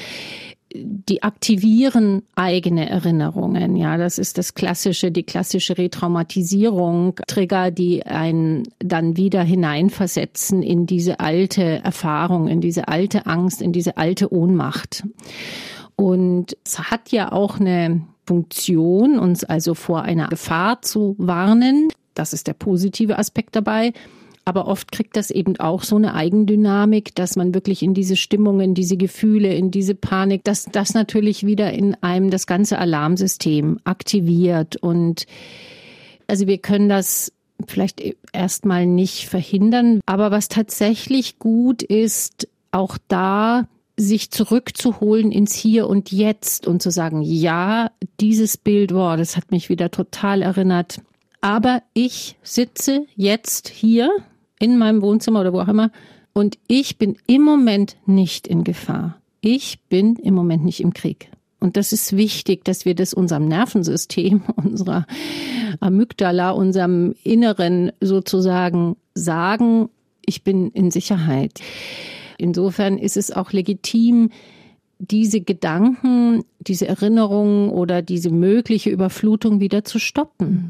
die 0.74 1.24
aktivieren 1.24 2.24
eigene 2.36 2.90
Erinnerungen. 2.90 3.76
Ja, 3.76 3.98
das 3.98 4.18
ist 4.18 4.38
das 4.38 4.54
klassische, 4.54 5.12
die 5.12 5.24
klassische 5.24 5.78
Retraumatisierung, 5.78 7.16
Trigger, 7.28 7.72
die 7.72 8.06
einen 8.06 8.64
dann 8.80 9.18
wieder 9.18 9.44
hineinversetzen 9.44 10.62
in 10.62 10.86
diese 10.86 11.20
alte 11.20 11.84
Erfahrung, 11.84 12.48
in 12.48 12.62
diese 12.62 12.88
alte 12.88 13.26
Angst, 13.26 13.62
in 13.62 13.72
diese 13.72 13.98
alte 13.98 14.32
Ohnmacht. 14.32 15.04
Und 15.96 16.58
es 16.64 16.80
hat 16.80 17.12
ja 17.12 17.32
auch 17.32 17.60
eine 17.60 18.02
Funktion, 18.28 19.18
uns 19.18 19.44
also 19.44 19.74
vor 19.74 20.04
einer 20.04 20.28
Gefahr 20.28 20.82
zu 20.82 21.16
warnen. 21.18 21.88
Das 22.14 22.34
ist 22.34 22.48
der 22.48 22.54
positive 22.54 23.18
Aspekt 23.18 23.56
dabei. 23.56 23.94
Aber 24.44 24.68
oft 24.68 24.94
kriegt 24.94 25.18
das 25.18 25.30
eben 25.30 25.60
auch 25.60 25.84
so 25.84 25.98
eine 25.98 26.14
Eigendynamik, 26.14 27.14
dass 27.16 27.36
man 27.36 27.54
wirklich 27.54 27.84
in 27.84 27.94
diese 27.94 28.16
Stimmungen, 28.16 28.74
diese 28.74 28.96
Gefühle, 28.96 29.54
in 29.54 29.72
diese 29.72 29.94
Panik, 29.94 30.46
dass 30.46 30.64
das 30.64 30.94
natürlich 30.94 31.46
wieder 31.46 31.74
in 31.74 31.96
einem 32.02 32.30
das 32.30 32.48
ganze 32.48 32.80
Alarmsystem 32.80 33.80
aktiviert. 33.84 34.78
Und 34.78 35.26
also 36.28 36.48
wir 36.48 36.60
können 36.60 36.88
das 36.88 37.34
vielleicht 37.68 38.02
erstmal 38.32 38.86
nicht 38.86 39.28
verhindern. 39.28 40.00
Aber 40.06 40.32
was 40.32 40.48
tatsächlich 40.48 41.40
gut 41.40 41.84
ist, 41.84 42.48
auch 42.72 42.98
da 43.10 43.68
sich 43.98 44.32
zurückzuholen 44.32 45.32
ins 45.32 45.54
Hier 45.56 45.88
und 45.88 46.12
Jetzt 46.12 46.68
und 46.68 46.82
zu 46.82 46.92
sagen, 46.92 47.22
ja, 47.22 47.92
dieses 48.20 48.58
Bild, 48.58 48.94
wow, 48.94 49.18
das 49.18 49.36
hat 49.36 49.52
mich 49.52 49.70
wieder 49.70 49.90
total 49.90 50.42
erinnert. 50.44 51.02
Aber 51.42 51.82
ich 51.94 52.38
sitze 52.44 53.06
jetzt 53.16 53.68
hier 53.68 54.10
in 54.60 54.78
meinem 54.78 55.02
Wohnzimmer 55.02 55.42
oder 55.42 55.54
wo 55.54 55.60
auch 55.60 55.68
immer 55.68 55.92
und 56.34 56.60
ich 56.68 57.00
bin 57.00 57.18
im 57.26 57.42
Moment 57.42 57.98
nicht 58.06 58.48
in 58.48 58.64
Gefahr. 58.64 59.20
Ich 59.42 59.80
bin 59.90 60.18
im 60.18 60.36
Moment 60.36 60.64
nicht 60.64 60.82
im 60.82 60.94
Krieg. 60.94 61.32
Und 61.60 61.78
das 61.78 61.92
ist 61.92 62.16
wichtig, 62.16 62.64
dass 62.64 62.86
wir 62.86 62.94
das 62.94 63.14
unserem 63.14 63.48
Nervensystem, 63.48 64.44
unserer 64.56 65.08
Amygdala, 65.80 66.52
unserem 66.52 67.16
Inneren 67.24 67.92
sozusagen 68.02 68.98
sagen, 69.16 69.90
ich 70.26 70.44
bin 70.44 70.70
in 70.72 70.92
Sicherheit. 70.92 71.60
Insofern 72.38 72.98
ist 72.98 73.18
es 73.18 73.32
auch 73.32 73.52
legitim, 73.52 74.30
diese 75.00 75.42
Gedanken, 75.42 76.44
diese 76.60 76.88
Erinnerungen 76.88 77.70
oder 77.70 78.02
diese 78.02 78.32
mögliche 78.32 78.90
Überflutung 78.90 79.60
wieder 79.60 79.84
zu 79.84 80.00
stoppen. 80.00 80.68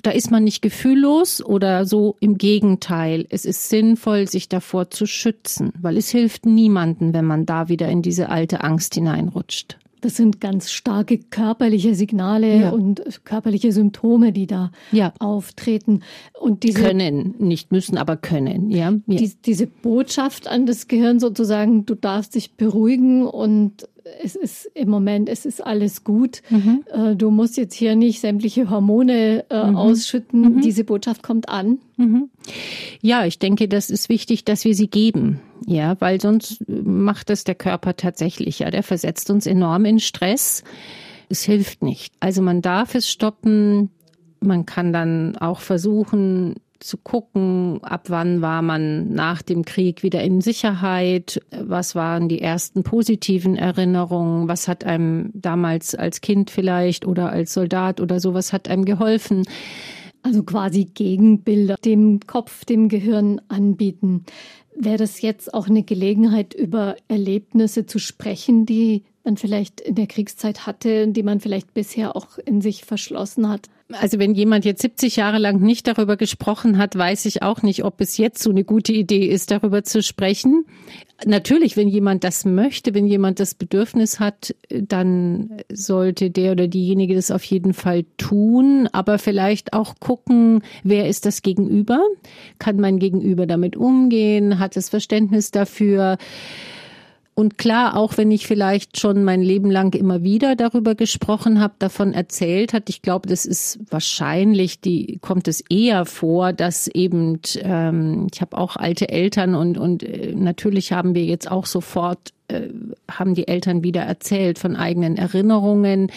Da 0.00 0.12
ist 0.12 0.30
man 0.30 0.44
nicht 0.44 0.62
gefühllos 0.62 1.44
oder 1.44 1.84
so 1.84 2.16
im 2.20 2.38
Gegenteil. 2.38 3.26
Es 3.30 3.44
ist 3.44 3.68
sinnvoll, 3.68 4.28
sich 4.28 4.48
davor 4.48 4.90
zu 4.90 5.06
schützen, 5.06 5.72
weil 5.80 5.96
es 5.96 6.10
hilft 6.10 6.46
niemanden, 6.46 7.12
wenn 7.12 7.24
man 7.24 7.46
da 7.46 7.68
wieder 7.68 7.88
in 7.88 8.00
diese 8.00 8.28
alte 8.28 8.62
Angst 8.62 8.94
hineinrutscht. 8.94 9.76
Das 10.00 10.16
sind 10.16 10.40
ganz 10.40 10.70
starke 10.70 11.18
körperliche 11.18 11.94
Signale 11.94 12.60
ja. 12.60 12.70
und 12.70 13.02
körperliche 13.24 13.72
Symptome, 13.72 14.32
die 14.32 14.46
da 14.46 14.70
ja. 14.92 15.12
auftreten. 15.18 16.00
Und 16.38 16.62
diese 16.62 16.82
können, 16.82 17.34
nicht 17.38 17.72
müssen, 17.72 17.98
aber 17.98 18.16
können. 18.16 18.70
Ja. 18.70 18.92
Die, 19.06 19.32
diese 19.44 19.66
Botschaft 19.66 20.48
an 20.48 20.66
das 20.66 20.88
Gehirn 20.88 21.20
sozusagen, 21.20 21.86
du 21.86 21.94
darfst 21.94 22.34
dich 22.34 22.56
beruhigen 22.56 23.26
und 23.26 23.88
es 24.22 24.36
ist 24.36 24.70
im 24.74 24.88
Moment, 24.88 25.28
es 25.28 25.46
ist 25.46 25.64
alles 25.64 26.04
gut. 26.04 26.42
Mhm. 26.50 26.84
Äh, 26.92 27.16
du 27.16 27.30
musst 27.30 27.56
jetzt 27.56 27.74
hier 27.74 27.96
nicht 27.96 28.20
sämtliche 28.20 28.70
Hormone 28.70 29.44
äh, 29.50 29.66
mhm. 29.66 29.76
ausschütten. 29.76 30.56
Mhm. 30.56 30.60
Diese 30.60 30.84
Botschaft 30.84 31.22
kommt 31.22 31.48
an. 31.48 31.78
Mhm. 31.96 32.30
Ja, 33.00 33.24
ich 33.24 33.38
denke, 33.38 33.68
das 33.68 33.90
ist 33.90 34.08
wichtig, 34.08 34.44
dass 34.44 34.64
wir 34.64 34.74
sie 34.74 34.88
geben. 34.88 35.40
Ja, 35.66 35.96
weil 36.00 36.20
sonst 36.20 36.64
macht 36.68 37.30
es 37.30 37.44
der 37.44 37.54
Körper 37.54 37.96
tatsächlich. 37.96 38.60
Ja, 38.60 38.70
der 38.70 38.82
versetzt 38.82 39.30
uns 39.30 39.46
enorm 39.46 39.84
in 39.84 40.00
Stress. 40.00 40.64
Es 41.28 41.42
hilft 41.42 41.82
nicht. 41.82 42.14
Also 42.20 42.42
man 42.42 42.62
darf 42.62 42.94
es 42.94 43.10
stoppen. 43.10 43.90
Man 44.40 44.66
kann 44.66 44.92
dann 44.92 45.36
auch 45.36 45.60
versuchen, 45.60 46.56
zu 46.80 46.96
gucken, 46.96 47.80
ab 47.82 48.04
wann 48.08 48.40
war 48.40 48.62
man 48.62 49.12
nach 49.12 49.42
dem 49.42 49.64
Krieg 49.64 50.02
wieder 50.02 50.22
in 50.22 50.40
Sicherheit, 50.40 51.40
was 51.50 51.94
waren 51.94 52.28
die 52.28 52.40
ersten 52.40 52.82
positiven 52.82 53.56
Erinnerungen, 53.56 54.48
was 54.48 54.68
hat 54.68 54.84
einem 54.84 55.30
damals 55.34 55.94
als 55.94 56.20
Kind 56.20 56.50
vielleicht 56.50 57.06
oder 57.06 57.30
als 57.30 57.52
Soldat 57.52 58.00
oder 58.00 58.20
sowas 58.20 58.52
hat 58.52 58.68
einem 58.68 58.84
geholfen. 58.84 59.44
Also 60.22 60.42
quasi 60.42 60.84
Gegenbilder 60.84 61.76
dem 61.84 62.20
Kopf, 62.26 62.64
dem 62.64 62.88
Gehirn 62.88 63.40
anbieten. 63.48 64.24
Wäre 64.76 64.96
das 64.96 65.22
jetzt 65.22 65.54
auch 65.54 65.68
eine 65.68 65.82
Gelegenheit, 65.82 66.54
über 66.54 66.96
Erlebnisse 67.08 67.86
zu 67.86 67.98
sprechen, 67.98 68.66
die 68.66 69.04
man 69.24 69.36
vielleicht 69.36 69.80
in 69.80 69.94
der 69.94 70.06
Kriegszeit 70.06 70.66
hatte, 70.66 71.08
die 71.08 71.22
man 71.22 71.40
vielleicht 71.40 71.74
bisher 71.74 72.14
auch 72.16 72.38
in 72.38 72.60
sich 72.60 72.84
verschlossen 72.84 73.48
hat? 73.48 73.68
Also 73.92 74.18
wenn 74.18 74.34
jemand 74.34 74.66
jetzt 74.66 74.82
70 74.82 75.16
Jahre 75.16 75.38
lang 75.38 75.60
nicht 75.60 75.86
darüber 75.86 76.18
gesprochen 76.18 76.76
hat, 76.76 76.96
weiß 76.96 77.24
ich 77.24 77.42
auch 77.42 77.62
nicht, 77.62 77.84
ob 77.84 78.02
es 78.02 78.18
jetzt 78.18 78.42
so 78.42 78.50
eine 78.50 78.62
gute 78.62 78.92
Idee 78.92 79.26
ist, 79.26 79.50
darüber 79.50 79.82
zu 79.82 80.02
sprechen. 80.02 80.66
Natürlich, 81.24 81.76
wenn 81.78 81.88
jemand 81.88 82.22
das 82.22 82.44
möchte, 82.44 82.92
wenn 82.92 83.06
jemand 83.06 83.40
das 83.40 83.54
Bedürfnis 83.54 84.20
hat, 84.20 84.54
dann 84.68 85.62
sollte 85.72 86.30
der 86.30 86.52
oder 86.52 86.68
diejenige 86.68 87.14
das 87.14 87.30
auf 87.30 87.44
jeden 87.44 87.72
Fall 87.72 88.04
tun, 88.18 88.88
aber 88.92 89.18
vielleicht 89.18 89.72
auch 89.72 89.94
gucken, 90.00 90.62
wer 90.84 91.08
ist 91.08 91.24
das 91.24 91.40
Gegenüber? 91.40 92.00
Kann 92.58 92.76
mein 92.76 92.98
Gegenüber 92.98 93.46
damit 93.46 93.74
umgehen? 93.74 94.58
Hat 94.58 94.76
es 94.76 94.90
Verständnis 94.90 95.50
dafür? 95.50 96.18
Und 97.38 97.56
klar, 97.56 97.96
auch 97.96 98.16
wenn 98.16 98.32
ich 98.32 98.48
vielleicht 98.48 98.98
schon 98.98 99.22
mein 99.22 99.42
Leben 99.42 99.70
lang 99.70 99.94
immer 99.94 100.24
wieder 100.24 100.56
darüber 100.56 100.96
gesprochen 100.96 101.60
habe, 101.60 101.74
davon 101.78 102.12
erzählt 102.12 102.72
hat, 102.72 102.90
ich 102.90 103.00
glaube, 103.00 103.28
das 103.28 103.46
ist 103.46 103.78
wahrscheinlich, 103.90 104.80
die 104.80 105.18
kommt 105.20 105.46
es 105.46 105.60
eher 105.70 106.04
vor, 106.04 106.52
dass 106.52 106.88
eben, 106.88 107.38
ähm, 107.62 108.26
ich 108.34 108.40
habe 108.40 108.58
auch 108.58 108.74
alte 108.74 109.08
Eltern 109.10 109.54
und, 109.54 109.78
und 109.78 110.02
äh, 110.02 110.34
natürlich 110.34 110.92
haben 110.92 111.14
wir 111.14 111.26
jetzt 111.26 111.48
auch 111.48 111.66
sofort, 111.66 112.32
äh, 112.48 112.70
haben 113.08 113.36
die 113.36 113.46
Eltern 113.46 113.84
wieder 113.84 114.02
erzählt 114.02 114.58
von 114.58 114.74
eigenen 114.74 115.16
Erinnerungen 115.16 116.10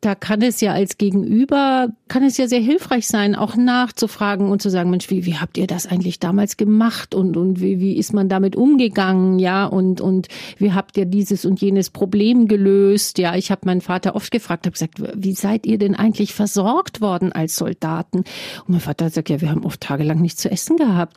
da 0.00 0.14
kann 0.14 0.42
es 0.42 0.60
ja 0.60 0.72
als 0.72 0.98
Gegenüber, 0.98 1.88
kann 2.08 2.22
es 2.22 2.36
ja 2.36 2.46
sehr 2.48 2.60
hilfreich 2.60 3.06
sein, 3.06 3.34
auch 3.34 3.56
nachzufragen 3.56 4.50
und 4.50 4.60
zu 4.60 4.68
sagen, 4.68 4.90
Mensch, 4.90 5.10
wie, 5.10 5.24
wie 5.24 5.36
habt 5.36 5.56
ihr 5.56 5.66
das 5.66 5.86
eigentlich 5.86 6.20
damals 6.20 6.56
gemacht 6.56 7.14
und, 7.14 7.36
und 7.36 7.60
wie, 7.60 7.80
wie 7.80 7.96
ist 7.96 8.12
man 8.12 8.28
damit 8.28 8.56
umgegangen, 8.56 9.38
ja, 9.38 9.64
und, 9.64 10.00
und 10.00 10.28
wie 10.58 10.72
habt 10.72 10.96
ihr 10.98 11.06
dieses 11.06 11.44
und 11.44 11.60
jenes 11.60 11.90
Problem 11.90 12.46
gelöst, 12.46 13.18
ja, 13.18 13.34
ich 13.36 13.50
habe 13.50 13.62
meinen 13.64 13.80
Vater 13.80 14.14
oft 14.14 14.30
gefragt, 14.30 14.66
habe 14.66 14.74
gesagt, 14.74 15.02
wie 15.14 15.34
seid 15.34 15.66
ihr 15.66 15.78
denn 15.78 15.94
eigentlich 15.94 16.34
versorgt 16.34 17.00
worden 17.00 17.32
als 17.32 17.56
Soldaten? 17.56 18.18
Und 18.18 18.68
mein 18.68 18.80
Vater 18.80 19.06
gesagt, 19.06 19.30
ja, 19.30 19.40
wir 19.40 19.50
haben 19.50 19.64
oft 19.64 19.80
tagelang 19.80 20.20
nichts 20.20 20.42
zu 20.42 20.50
essen 20.50 20.76
gehabt. 20.76 21.16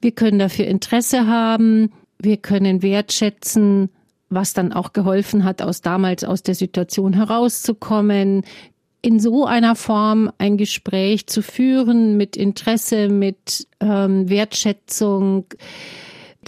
Wir 0.00 0.12
können 0.12 0.38
dafür 0.38 0.66
Interesse 0.66 1.26
haben, 1.26 1.92
wir 2.18 2.38
können 2.38 2.82
wertschätzen, 2.82 3.90
was 4.28 4.54
dann 4.54 4.72
auch 4.72 4.92
geholfen 4.92 5.44
hat, 5.44 5.62
aus 5.62 5.80
damals 5.80 6.24
aus 6.24 6.42
der 6.42 6.54
Situation 6.54 7.12
herauszukommen, 7.12 8.42
in 9.02 9.20
so 9.20 9.46
einer 9.46 9.76
Form 9.76 10.32
ein 10.38 10.56
Gespräch 10.56 11.26
zu 11.28 11.42
führen 11.42 12.16
mit 12.16 12.36
Interesse, 12.36 13.08
mit 13.08 13.68
ähm, 13.80 14.28
Wertschätzung, 14.28 15.46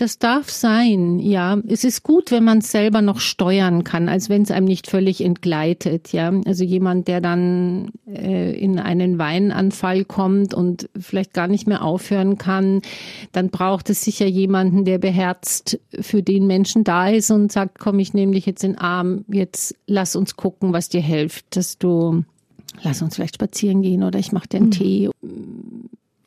das 0.00 0.18
darf 0.18 0.48
sein, 0.48 1.18
ja. 1.18 1.58
Es 1.66 1.82
ist 1.82 2.04
gut, 2.04 2.30
wenn 2.30 2.44
man 2.44 2.58
es 2.58 2.70
selber 2.70 3.02
noch 3.02 3.18
steuern 3.18 3.82
kann, 3.82 4.08
als 4.08 4.28
wenn 4.28 4.42
es 4.42 4.50
einem 4.50 4.66
nicht 4.66 4.86
völlig 4.86 5.20
entgleitet, 5.20 6.12
ja. 6.12 6.32
Also 6.46 6.62
jemand, 6.62 7.08
der 7.08 7.20
dann 7.20 7.90
äh, 8.06 8.56
in 8.56 8.78
einen 8.78 9.18
Weinanfall 9.18 10.04
kommt 10.04 10.54
und 10.54 10.88
vielleicht 10.98 11.34
gar 11.34 11.48
nicht 11.48 11.66
mehr 11.66 11.82
aufhören 11.82 12.38
kann, 12.38 12.80
dann 13.32 13.50
braucht 13.50 13.90
es 13.90 14.02
sicher 14.02 14.26
jemanden, 14.26 14.84
der 14.84 14.98
beherzt 14.98 15.80
für 16.00 16.22
den 16.22 16.46
Menschen 16.46 16.84
da 16.84 17.08
ist 17.08 17.30
und 17.30 17.50
sagt, 17.50 17.78
komm, 17.80 17.98
ich 17.98 18.14
nehme 18.14 18.32
dich 18.32 18.46
jetzt 18.46 18.62
in 18.62 18.72
den 18.72 18.78
Arm, 18.78 19.24
jetzt 19.28 19.74
lass 19.86 20.14
uns 20.14 20.36
gucken, 20.36 20.72
was 20.72 20.88
dir 20.88 21.02
hilft, 21.02 21.56
dass 21.56 21.76
du 21.76 22.22
lass 22.82 23.02
uns 23.02 23.16
vielleicht 23.16 23.34
spazieren 23.34 23.82
gehen 23.82 24.04
oder 24.04 24.18
ich 24.20 24.30
mache 24.30 24.48
dir 24.48 24.58
einen 24.58 24.66
mhm. 24.66 24.70
Tee 24.70 25.10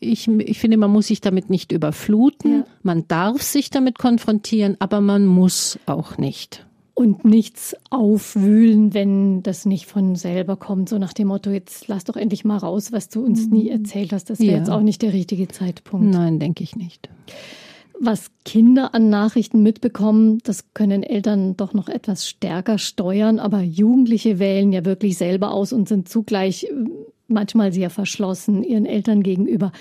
ich, 0.01 0.27
ich 0.27 0.59
finde, 0.59 0.77
man 0.77 0.91
muss 0.91 1.07
sich 1.07 1.21
damit 1.21 1.49
nicht 1.49 1.71
überfluten. 1.71 2.51
Ja. 2.51 2.65
Man 2.81 3.07
darf 3.07 3.41
sich 3.43 3.69
damit 3.69 3.99
konfrontieren, 3.99 4.75
aber 4.79 4.99
man 4.99 5.27
muss 5.27 5.79
auch 5.85 6.17
nicht. 6.17 6.65
Und 6.93 7.23
nichts 7.23 7.75
aufwühlen, 7.89 8.93
wenn 8.93 9.43
das 9.43 9.65
nicht 9.65 9.85
von 9.85 10.15
selber 10.15 10.57
kommt. 10.57 10.89
So 10.89 10.97
nach 10.97 11.13
dem 11.13 11.27
Motto, 11.27 11.51
jetzt 11.51 11.87
lass 11.87 12.03
doch 12.03 12.15
endlich 12.15 12.43
mal 12.43 12.57
raus, 12.57 12.91
was 12.91 13.09
du 13.09 13.23
uns 13.23 13.47
nie 13.47 13.69
erzählt 13.69 14.11
hast. 14.11 14.29
Das 14.29 14.39
wäre 14.39 14.51
ja. 14.51 14.57
jetzt 14.57 14.69
auch 14.69 14.81
nicht 14.81 15.01
der 15.01 15.13
richtige 15.13 15.47
Zeitpunkt. 15.47 16.07
Nein, 16.07 16.39
denke 16.39 16.63
ich 16.63 16.75
nicht. 16.75 17.09
Was 17.99 18.31
Kinder 18.43 18.95
an 18.95 19.09
Nachrichten 19.09 19.61
mitbekommen, 19.61 20.39
das 20.43 20.73
können 20.73 21.03
Eltern 21.03 21.55
doch 21.55 21.73
noch 21.73 21.87
etwas 21.87 22.27
stärker 22.27 22.79
steuern. 22.79 23.39
Aber 23.39 23.61
Jugendliche 23.61 24.39
wählen 24.39 24.73
ja 24.73 24.83
wirklich 24.83 25.17
selber 25.17 25.51
aus 25.51 25.71
und 25.71 25.87
sind 25.87 26.09
zugleich 26.09 26.67
manchmal 27.31 27.73
sehr 27.73 27.89
verschlossen 27.89 28.63
ihren 28.63 28.85
Eltern 28.85 29.23
gegenüber. 29.23 29.71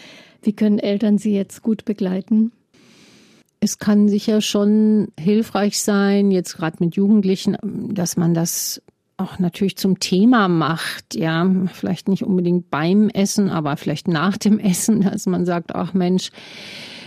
Wie 0.42 0.52
können 0.52 0.78
Eltern 0.78 1.18
sie 1.18 1.34
jetzt 1.34 1.62
gut 1.62 1.84
begleiten? 1.84 2.52
Es 3.60 3.78
kann 3.78 4.08
sicher 4.08 4.40
schon 4.40 5.08
hilfreich 5.18 5.80
sein, 5.80 6.30
jetzt 6.30 6.56
gerade 6.56 6.78
mit 6.80 6.96
Jugendlichen, 6.96 7.58
dass 7.92 8.16
man 8.16 8.32
das 8.32 8.82
auch 9.20 9.38
natürlich 9.38 9.76
zum 9.76 10.00
Thema 10.00 10.48
macht, 10.48 11.14
ja, 11.14 11.48
vielleicht 11.72 12.08
nicht 12.08 12.24
unbedingt 12.24 12.70
beim 12.70 13.08
Essen, 13.10 13.50
aber 13.50 13.76
vielleicht 13.76 14.08
nach 14.08 14.36
dem 14.36 14.58
Essen, 14.58 15.02
dass 15.02 15.26
man 15.26 15.44
sagt, 15.44 15.74
ach 15.74 15.94
Mensch, 15.94 16.30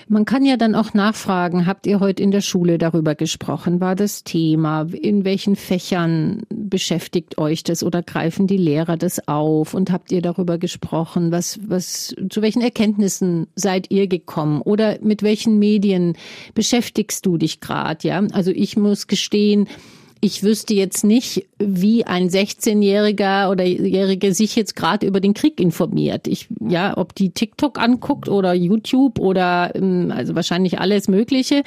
man 0.09 0.25
kann 0.25 0.45
ja 0.45 0.57
dann 0.57 0.75
auch 0.75 0.93
nachfragen, 0.93 1.65
habt 1.65 1.87
ihr 1.87 1.99
heute 1.99 2.21
in 2.23 2.31
der 2.31 2.41
Schule 2.41 2.77
darüber 2.77 3.15
gesprochen? 3.15 3.79
War 3.79 3.95
das 3.95 4.23
Thema? 4.23 4.87
In 4.91 5.23
welchen 5.23 5.55
Fächern 5.55 6.43
beschäftigt 6.49 7.37
euch 7.37 7.63
das 7.63 7.83
oder 7.83 8.03
greifen 8.03 8.45
die 8.45 8.57
Lehrer 8.57 8.97
das 8.97 9.27
auf? 9.27 9.73
Und 9.73 9.91
habt 9.91 10.11
ihr 10.11 10.21
darüber 10.21 10.57
gesprochen? 10.57 11.31
Was, 11.31 11.59
was, 11.65 12.13
zu 12.29 12.41
welchen 12.41 12.61
Erkenntnissen 12.61 13.47
seid 13.55 13.91
ihr 13.91 14.07
gekommen? 14.07 14.61
Oder 14.61 14.99
mit 15.01 15.23
welchen 15.23 15.57
Medien 15.57 16.17
beschäftigst 16.53 17.25
du 17.25 17.37
dich 17.37 17.61
gerade? 17.61 18.07
Ja, 18.07 18.21
also 18.33 18.51
ich 18.51 18.75
muss 18.75 19.07
gestehen, 19.07 19.67
ich 20.23 20.41
wüsste 20.41 20.73
jetzt 20.73 21.03
nicht, 21.03 21.45
wie 21.59 22.05
ein 22.05 22.29
16-Jähriger 22.29 23.49
oder 23.49 23.65
Jährige 23.65 24.33
sich 24.33 24.55
jetzt 24.55 24.73
gerade 24.73 25.05
über 25.05 25.19
den 25.19 25.33
Krieg 25.33 25.59
informiert. 25.59 26.29
Ich, 26.29 26.47
ja, 26.61 26.97
ob 26.97 27.13
die 27.13 27.31
TikTok 27.31 27.77
anguckt 27.77 28.29
oder 28.29 28.53
YouTube 28.53 29.19
oder 29.19 29.75
ähm, 29.75 30.13
also 30.15 30.33
wahrscheinlich 30.33 30.79
alles 30.79 31.09
Mögliche. 31.09 31.63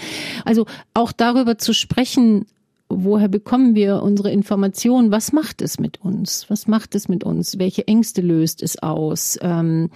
Also 0.47 0.65
auch 0.95 1.13
darüber 1.13 1.59
zu 1.59 1.75
sprechen, 1.75 2.47
woher 2.89 3.29
bekommen 3.29 3.75
wir 3.75 4.03
unsere 4.03 4.31
Informationen? 4.31 5.11
Was 5.11 5.35
macht 5.35 5.61
es 5.61 5.79
mit 5.79 6.01
uns? 6.03 6.49
Was 6.49 6.67
macht 6.67 6.95
es 6.95 7.09
mit 7.09 7.25
uns? 7.25 7.59
Welche 7.59 7.87
Ängste 7.87 8.23
löst 8.23 8.63
es 8.63 8.83
aus? 8.83 9.39
Ähm, 9.43 9.91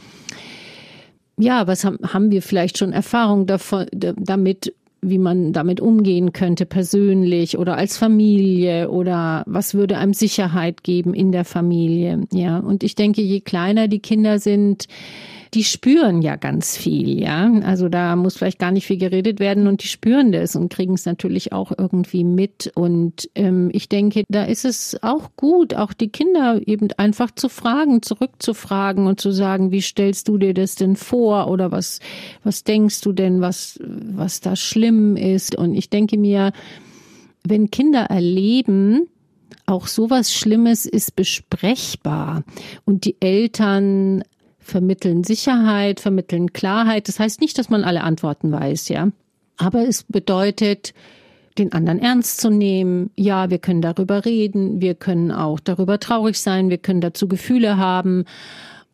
ja, 1.38 1.66
was 1.66 1.86
haben, 1.86 1.98
haben 2.02 2.30
wir 2.30 2.42
vielleicht 2.42 2.76
schon 2.76 2.92
Erfahrung 2.92 3.46
davon, 3.46 3.86
damit, 3.90 4.74
wie 5.02 5.18
man 5.18 5.52
damit 5.52 5.80
umgehen 5.80 6.32
könnte, 6.32 6.66
persönlich 6.66 7.58
oder 7.58 7.76
als 7.76 7.96
Familie 7.96 8.90
oder 8.90 9.44
was 9.46 9.74
würde 9.74 9.98
einem 9.98 10.14
Sicherheit 10.14 10.82
geben 10.82 11.14
in 11.14 11.32
der 11.32 11.44
Familie. 11.44 12.26
Ja, 12.32 12.58
und 12.58 12.82
ich 12.82 12.94
denke, 12.94 13.22
je 13.22 13.40
kleiner 13.40 13.88
die 13.88 14.00
Kinder 14.00 14.38
sind, 14.38 14.86
die 15.54 15.64
spüren 15.64 16.22
ja 16.22 16.36
ganz 16.36 16.76
viel, 16.76 17.20
ja. 17.20 17.50
Also 17.64 17.88
da 17.88 18.14
muss 18.14 18.36
vielleicht 18.36 18.60
gar 18.60 18.70
nicht 18.70 18.86
viel 18.86 18.98
geredet 18.98 19.40
werden 19.40 19.66
und 19.66 19.82
die 19.82 19.88
spüren 19.88 20.30
das 20.30 20.54
und 20.54 20.72
kriegen 20.72 20.94
es 20.94 21.06
natürlich 21.06 21.52
auch 21.52 21.72
irgendwie 21.76 22.22
mit. 22.22 22.70
Und 22.74 23.28
ähm, 23.34 23.68
ich 23.72 23.88
denke, 23.88 24.24
da 24.28 24.44
ist 24.44 24.64
es 24.64 25.02
auch 25.02 25.30
gut, 25.36 25.74
auch 25.74 25.92
die 25.92 26.08
Kinder 26.08 26.60
eben 26.66 26.88
einfach 26.96 27.32
zu 27.32 27.48
fragen, 27.48 28.02
zurückzufragen 28.02 29.06
und 29.06 29.20
zu 29.20 29.32
sagen, 29.32 29.72
wie 29.72 29.82
stellst 29.82 30.28
du 30.28 30.38
dir 30.38 30.54
das 30.54 30.76
denn 30.76 30.94
vor 30.94 31.48
oder 31.48 31.72
was, 31.72 31.98
was 32.44 32.62
denkst 32.62 33.00
du 33.00 33.12
denn, 33.12 33.40
was, 33.40 33.80
was 33.82 34.40
da 34.40 34.54
schlimm 34.54 35.16
ist? 35.16 35.56
Und 35.56 35.74
ich 35.74 35.90
denke 35.90 36.16
mir, 36.16 36.52
wenn 37.42 37.70
Kinder 37.72 38.02
erleben, 38.04 39.08
auch 39.66 39.86
sowas 39.88 40.32
Schlimmes 40.32 40.86
ist 40.86 41.16
besprechbar 41.16 42.44
und 42.84 43.04
die 43.04 43.16
Eltern 43.20 44.22
vermitteln 44.70 45.24
Sicherheit, 45.24 46.00
vermitteln 46.00 46.52
Klarheit. 46.52 47.08
Das 47.08 47.20
heißt 47.20 47.40
nicht, 47.40 47.58
dass 47.58 47.68
man 47.68 47.84
alle 47.84 48.02
Antworten 48.02 48.50
weiß, 48.50 48.88
ja. 48.88 49.10
Aber 49.58 49.86
es 49.86 50.04
bedeutet, 50.04 50.94
den 51.58 51.72
anderen 51.72 51.98
ernst 51.98 52.40
zu 52.40 52.48
nehmen. 52.48 53.10
Ja, 53.16 53.50
wir 53.50 53.58
können 53.58 53.82
darüber 53.82 54.24
reden. 54.24 54.80
Wir 54.80 54.94
können 54.94 55.32
auch 55.32 55.60
darüber 55.60 55.98
traurig 56.00 56.38
sein. 56.38 56.70
Wir 56.70 56.78
können 56.78 57.00
dazu 57.00 57.28
Gefühle 57.28 57.76
haben. 57.76 58.24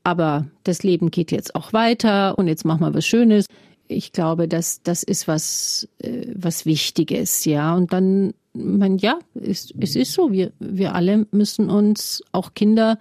Aber 0.03 0.47
das 0.65 0.83
Leben 0.83 1.11
geht 1.11 1.31
jetzt 1.31 1.55
auch 1.55 1.73
weiter 1.73 2.39
und 2.39 2.49
jetzt 2.49 2.65
machen 2.65 2.81
wir 2.81 2.95
was 2.95 3.07
Schönes. 3.07 3.47
Ich 3.89 4.13
glaube, 4.13 4.49
dass 4.49 4.83
das 4.83 5.03
ist 5.03 5.29
was, 5.29 5.89
äh, 5.99 6.27
was 6.35 6.67
Wichtiges, 6.67 7.45
ja. 7.45 7.75
Und 7.75 7.93
dann, 7.93 8.35
man, 8.53 8.99
ja, 8.99 9.19
es, 9.35 9.73
es 9.79 9.95
ist 9.95 10.13
so. 10.13 10.33
Wir, 10.33 10.53
wir 10.59 10.95
alle 10.95 11.27
müssen 11.31 11.71
uns, 11.71 12.23
auch 12.33 12.55
Kinder, 12.55 12.99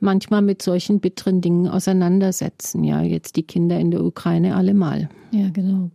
manchmal 0.00 0.42
mit 0.42 0.62
solchen 0.62 1.00
bitteren 1.00 1.40
Dingen 1.40 1.68
auseinandersetzen. 1.68 2.84
Ja, 2.84 3.02
jetzt 3.02 3.36
die 3.36 3.42
Kinder 3.42 3.78
in 3.78 3.90
der 3.90 4.04
Ukraine 4.04 4.56
allemal. 4.56 5.08
Ja, 5.30 5.50
genau. 5.50 5.90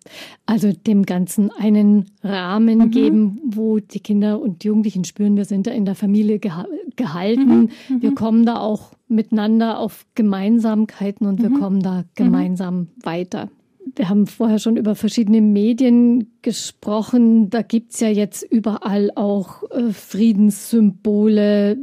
Also 0.46 0.72
dem 0.72 1.04
Ganzen 1.04 1.52
einen 1.52 2.06
Rahmen 2.24 2.78
mhm. 2.78 2.92
geben, 2.92 3.42
wo 3.44 3.80
die 3.80 4.00
Kinder 4.00 4.40
und 4.40 4.64
Jugendlichen 4.64 5.06
spüren, 5.06 5.38
wir 5.38 5.46
sind 5.46 5.68
da 5.68 5.72
in 5.72 5.86
der 5.86 5.96
Familie 5.96 6.40
geha 6.40 6.68
gehalten. 6.96 7.62
Mhm. 7.62 7.70
Mhm. 7.90 8.02
Wir 8.02 8.14
kommen 8.14 8.46
da 8.46 8.60
auch 8.60 8.92
miteinander 9.08 9.80
auf 9.80 10.06
Gemeinsamkeiten 10.14 11.26
und 11.26 11.42
wir 11.42 11.50
mhm. 11.50 11.60
kommen 11.60 11.82
da 11.82 12.04
gemeinsam 12.16 12.90
weiter. 13.02 13.50
Wir 13.96 14.10
haben 14.10 14.28
vorher 14.28 14.60
schon 14.60 14.78
über 14.78 14.96
verschiedene 14.96 15.42
Medien 15.42 16.32
gesprochen. 16.42 17.50
Da 17.50 17.62
gibt 17.62 17.94
es 17.94 18.00
ja 18.00 18.10
jetzt 18.10 18.44
überall 18.44 19.12
auch 19.16 19.64
äh, 19.72 19.92
Friedenssymbole, 19.92 21.78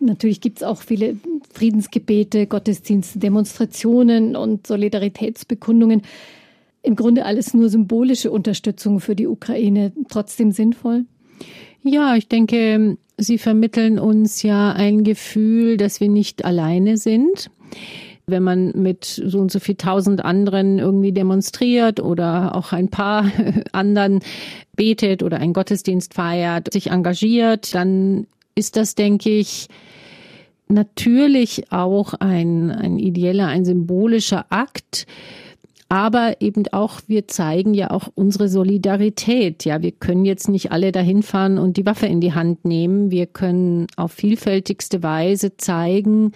Natürlich 0.00 0.40
gibt 0.40 0.58
es 0.58 0.62
auch 0.62 0.82
viele 0.82 1.16
Friedensgebete, 1.52 2.46
Gottesdienste, 2.46 3.18
Demonstrationen 3.18 4.36
und 4.36 4.66
Solidaritätsbekundungen. 4.66 6.02
Im 6.82 6.94
Grunde 6.94 7.24
alles 7.24 7.54
nur 7.54 7.70
symbolische 7.70 8.30
Unterstützung 8.30 9.00
für 9.00 9.16
die 9.16 9.26
Ukraine. 9.26 9.92
Trotzdem 10.08 10.52
sinnvoll? 10.52 11.04
Ja, 11.82 12.16
ich 12.16 12.28
denke, 12.28 12.98
Sie 13.16 13.38
vermitteln 13.38 13.98
uns 13.98 14.42
ja 14.42 14.72
ein 14.72 15.02
Gefühl, 15.02 15.76
dass 15.76 16.00
wir 16.00 16.08
nicht 16.08 16.44
alleine 16.44 16.96
sind. 16.96 17.50
Wenn 18.26 18.42
man 18.44 18.72
mit 18.76 19.04
so 19.04 19.40
und 19.40 19.50
so 19.50 19.58
viel 19.58 19.74
tausend 19.74 20.24
anderen 20.24 20.78
irgendwie 20.78 21.12
demonstriert 21.12 21.98
oder 21.98 22.54
auch 22.54 22.72
ein 22.72 22.88
paar 22.88 23.30
anderen 23.72 24.20
betet 24.76 25.22
oder 25.22 25.38
einen 25.38 25.52
Gottesdienst 25.52 26.14
feiert, 26.14 26.72
sich 26.72 26.90
engagiert, 26.90 27.74
dann 27.74 28.26
ist 28.58 28.76
das, 28.76 28.94
denke 28.94 29.30
ich, 29.30 29.68
natürlich 30.68 31.72
auch 31.72 32.14
ein, 32.14 32.70
ein 32.70 32.98
ideeller, 32.98 33.46
ein 33.46 33.64
symbolischer 33.64 34.46
Akt. 34.50 35.06
Aber 35.88 36.36
eben 36.40 36.64
auch, 36.72 37.00
wir 37.06 37.28
zeigen 37.28 37.72
ja 37.72 37.90
auch 37.90 38.08
unsere 38.14 38.48
Solidarität. 38.50 39.64
Ja, 39.64 39.80
wir 39.80 39.92
können 39.92 40.26
jetzt 40.26 40.48
nicht 40.48 40.70
alle 40.70 40.92
dahin 40.92 41.22
fahren 41.22 41.56
und 41.56 41.78
die 41.78 41.86
Waffe 41.86 42.06
in 42.06 42.20
die 42.20 42.34
Hand 42.34 42.66
nehmen. 42.66 43.10
Wir 43.10 43.24
können 43.24 43.86
auf 43.96 44.12
vielfältigste 44.12 45.02
Weise 45.02 45.56
zeigen, 45.56 46.32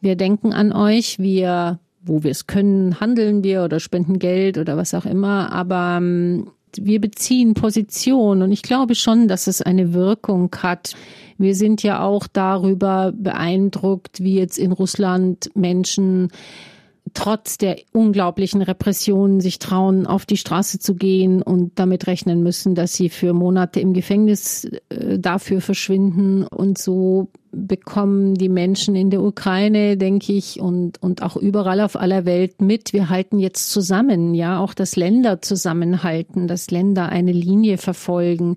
wir 0.00 0.16
denken 0.16 0.52
an 0.52 0.72
euch, 0.72 1.20
wir, 1.20 1.78
wo 2.02 2.24
wir 2.24 2.32
es 2.32 2.48
können, 2.48 2.98
handeln 2.98 3.44
wir 3.44 3.62
oder 3.62 3.78
spenden 3.78 4.18
Geld 4.18 4.58
oder 4.58 4.76
was 4.76 4.94
auch 4.94 5.04
immer. 5.04 5.52
Aber 5.52 5.98
ähm, 5.98 6.48
wir 6.80 7.00
beziehen 7.00 7.54
Position 7.54 8.42
und 8.42 8.52
ich 8.52 8.62
glaube 8.62 8.94
schon, 8.94 9.28
dass 9.28 9.46
es 9.46 9.62
eine 9.62 9.92
Wirkung 9.92 10.54
hat. 10.62 10.94
Wir 11.38 11.54
sind 11.54 11.82
ja 11.82 12.02
auch 12.02 12.26
darüber 12.32 13.12
beeindruckt, 13.14 14.22
wie 14.22 14.34
jetzt 14.34 14.58
in 14.58 14.72
Russland 14.72 15.50
Menschen 15.54 16.30
trotz 17.14 17.58
der 17.58 17.76
unglaublichen 17.92 18.62
Repressionen 18.62 19.40
sich 19.40 19.58
trauen, 19.58 20.06
auf 20.06 20.26
die 20.26 20.36
Straße 20.36 20.78
zu 20.78 20.94
gehen 20.94 21.42
und 21.42 21.72
damit 21.78 22.06
rechnen 22.06 22.42
müssen, 22.42 22.74
dass 22.74 22.94
sie 22.94 23.08
für 23.08 23.32
Monate 23.32 23.80
im 23.80 23.92
Gefängnis 23.92 24.64
äh, 24.88 25.18
dafür 25.18 25.60
verschwinden. 25.60 26.44
Und 26.44 26.78
so 26.78 27.28
bekommen 27.52 28.34
die 28.34 28.48
Menschen 28.48 28.96
in 28.96 29.10
der 29.10 29.22
Ukraine, 29.22 29.96
denke 29.96 30.32
ich, 30.32 30.60
und, 30.60 31.02
und 31.02 31.22
auch 31.22 31.36
überall 31.36 31.80
auf 31.80 31.96
aller 31.96 32.24
Welt 32.24 32.62
mit. 32.62 32.92
Wir 32.92 33.10
halten 33.10 33.38
jetzt 33.38 33.70
zusammen, 33.70 34.34
ja, 34.34 34.58
auch 34.58 34.74
dass 34.74 34.96
Länder 34.96 35.42
zusammenhalten, 35.42 36.48
dass 36.48 36.70
Länder 36.70 37.10
eine 37.10 37.32
Linie 37.32 37.78
verfolgen 37.78 38.56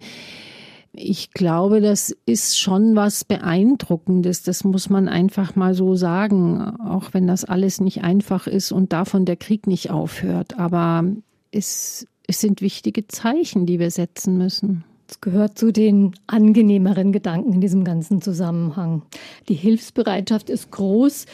ich 0.98 1.32
glaube, 1.32 1.82
das 1.82 2.16
ist 2.26 2.60
schon 2.60 2.96
was 2.96 3.24
Beeindruckendes. 3.24 4.44
Das 4.44 4.64
muss 4.64 4.90
man 4.90 5.08
einfach 5.08 5.56
mal 5.56 5.74
so 5.74 5.96
sagen, 5.96 6.62
auch 6.80 7.14
wenn 7.14 7.28
das 7.28 7.46
alles 7.46 7.82
nicht 7.82 8.04
einfach 8.04 8.48
ist 8.48 8.72
und 8.72 8.94
davon 8.94 9.26
der 9.26 9.36
Krieg 9.36 9.68
nicht 9.68 9.92
aufhört. 9.92 10.58
Aber 10.58 11.06
es, 11.52 12.08
es 12.28 12.42
sind 12.42 12.62
wichtige 12.62 13.08
Zeichen, 13.08 13.66
die 13.66 13.80
wir 13.80 13.92
setzen 13.92 14.38
müssen. 14.38 14.84
Es 15.08 15.22
gehört 15.22 15.58
zu 15.58 15.72
den 15.72 16.16
angenehmeren 16.28 17.12
Gedanken 17.12 17.54
in 17.54 17.62
diesem 17.62 17.84
ganzen 17.84 18.22
Zusammenhang. 18.22 19.04
Die 19.50 19.54
Hilfsbereitschaft 19.54 20.50
ist 20.50 20.72
groß. 20.72 21.28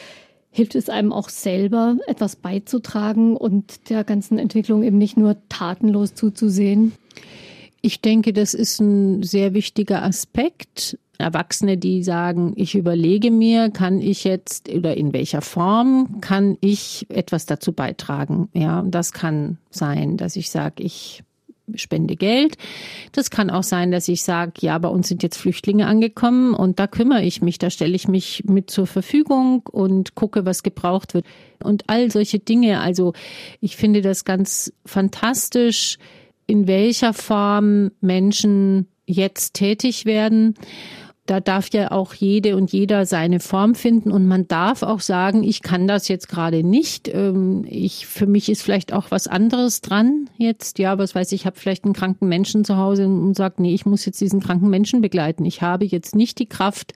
Hilft 0.50 0.74
es 0.74 0.90
einem 0.90 1.12
auch 1.12 1.30
selber, 1.30 1.96
etwas 2.06 2.36
beizutragen 2.36 3.38
und 3.38 3.88
der 3.88 4.04
ganzen 4.04 4.38
Entwicklung 4.38 4.82
eben 4.82 4.98
nicht 4.98 5.16
nur 5.16 5.36
tatenlos 5.48 6.14
zuzusehen? 6.14 6.92
Ich 7.82 8.00
denke, 8.00 8.32
das 8.32 8.54
ist 8.54 8.80
ein 8.80 9.24
sehr 9.24 9.54
wichtiger 9.54 10.04
Aspekt. 10.04 10.98
Erwachsene, 11.18 11.76
die 11.76 12.02
sagen, 12.02 12.52
ich 12.56 12.74
überlege 12.74 13.30
mir, 13.30 13.70
kann 13.70 14.00
ich 14.00 14.24
jetzt 14.24 14.68
oder 14.68 14.96
in 14.96 15.12
welcher 15.12 15.42
Form 15.42 16.20
kann 16.20 16.56
ich 16.60 17.06
etwas 17.10 17.44
dazu 17.44 17.72
beitragen? 17.72 18.48
Ja, 18.54 18.82
das 18.86 19.12
kann 19.12 19.58
sein, 19.70 20.16
dass 20.16 20.36
ich 20.36 20.50
sage, 20.50 20.82
ich 20.82 21.22
spende 21.74 22.16
Geld. 22.16 22.56
Das 23.12 23.30
kann 23.30 23.50
auch 23.50 23.62
sein, 23.62 23.90
dass 23.90 24.08
ich 24.08 24.22
sage, 24.22 24.52
ja, 24.60 24.78
bei 24.78 24.88
uns 24.88 25.08
sind 25.08 25.22
jetzt 25.22 25.38
Flüchtlinge 25.38 25.86
angekommen 25.86 26.54
und 26.54 26.78
da 26.78 26.86
kümmere 26.86 27.22
ich 27.22 27.42
mich, 27.42 27.58
da 27.58 27.70
stelle 27.70 27.94
ich 27.94 28.08
mich 28.08 28.44
mit 28.46 28.70
zur 28.70 28.86
Verfügung 28.86 29.62
und 29.70 30.14
gucke, 30.14 30.44
was 30.44 30.62
gebraucht 30.62 31.14
wird. 31.14 31.26
Und 31.62 31.84
all 31.88 32.10
solche 32.10 32.38
Dinge. 32.38 32.80
Also 32.80 33.12
ich 33.60 33.76
finde 33.76 34.02
das 34.02 34.24
ganz 34.24 34.72
fantastisch, 34.84 35.98
in 36.46 36.66
welcher 36.66 37.12
Form 37.14 37.90
Menschen 38.00 38.88
jetzt 39.06 39.54
tätig 39.54 40.04
werden. 40.04 40.54
Da 41.26 41.38
darf 41.38 41.68
ja 41.72 41.92
auch 41.92 42.14
jede 42.14 42.56
und 42.56 42.72
jeder 42.72 43.06
seine 43.06 43.38
Form 43.38 43.76
finden 43.76 44.10
und 44.10 44.26
man 44.26 44.48
darf 44.48 44.82
auch 44.82 44.98
sagen, 44.98 45.44
ich 45.44 45.62
kann 45.62 45.86
das 45.86 46.08
jetzt 46.08 46.28
gerade 46.28 46.64
nicht. 46.64 47.08
Ähm, 47.08 47.64
ich, 47.68 48.08
für 48.08 48.26
mich 48.26 48.48
ist 48.48 48.62
vielleicht 48.62 48.92
auch 48.92 49.12
was 49.12 49.28
anderes 49.28 49.82
dran 49.82 50.28
jetzt. 50.36 50.80
Ja, 50.80 50.98
was 50.98 51.14
weiß 51.14 51.30
ich, 51.30 51.42
ich 51.42 51.46
habe 51.46 51.58
vielleicht 51.58 51.84
einen 51.84 51.94
kranken 51.94 52.28
Menschen 52.28 52.64
zu 52.64 52.76
Hause 52.76 53.06
und 53.06 53.34
sage, 53.36 53.62
nee, 53.62 53.72
ich 53.72 53.86
muss 53.86 54.04
jetzt 54.04 54.20
diesen 54.20 54.40
kranken 54.40 54.68
Menschen 54.68 55.00
begleiten. 55.00 55.44
Ich 55.44 55.62
habe 55.62 55.84
jetzt 55.84 56.16
nicht 56.16 56.40
die 56.40 56.46
Kraft, 56.46 56.92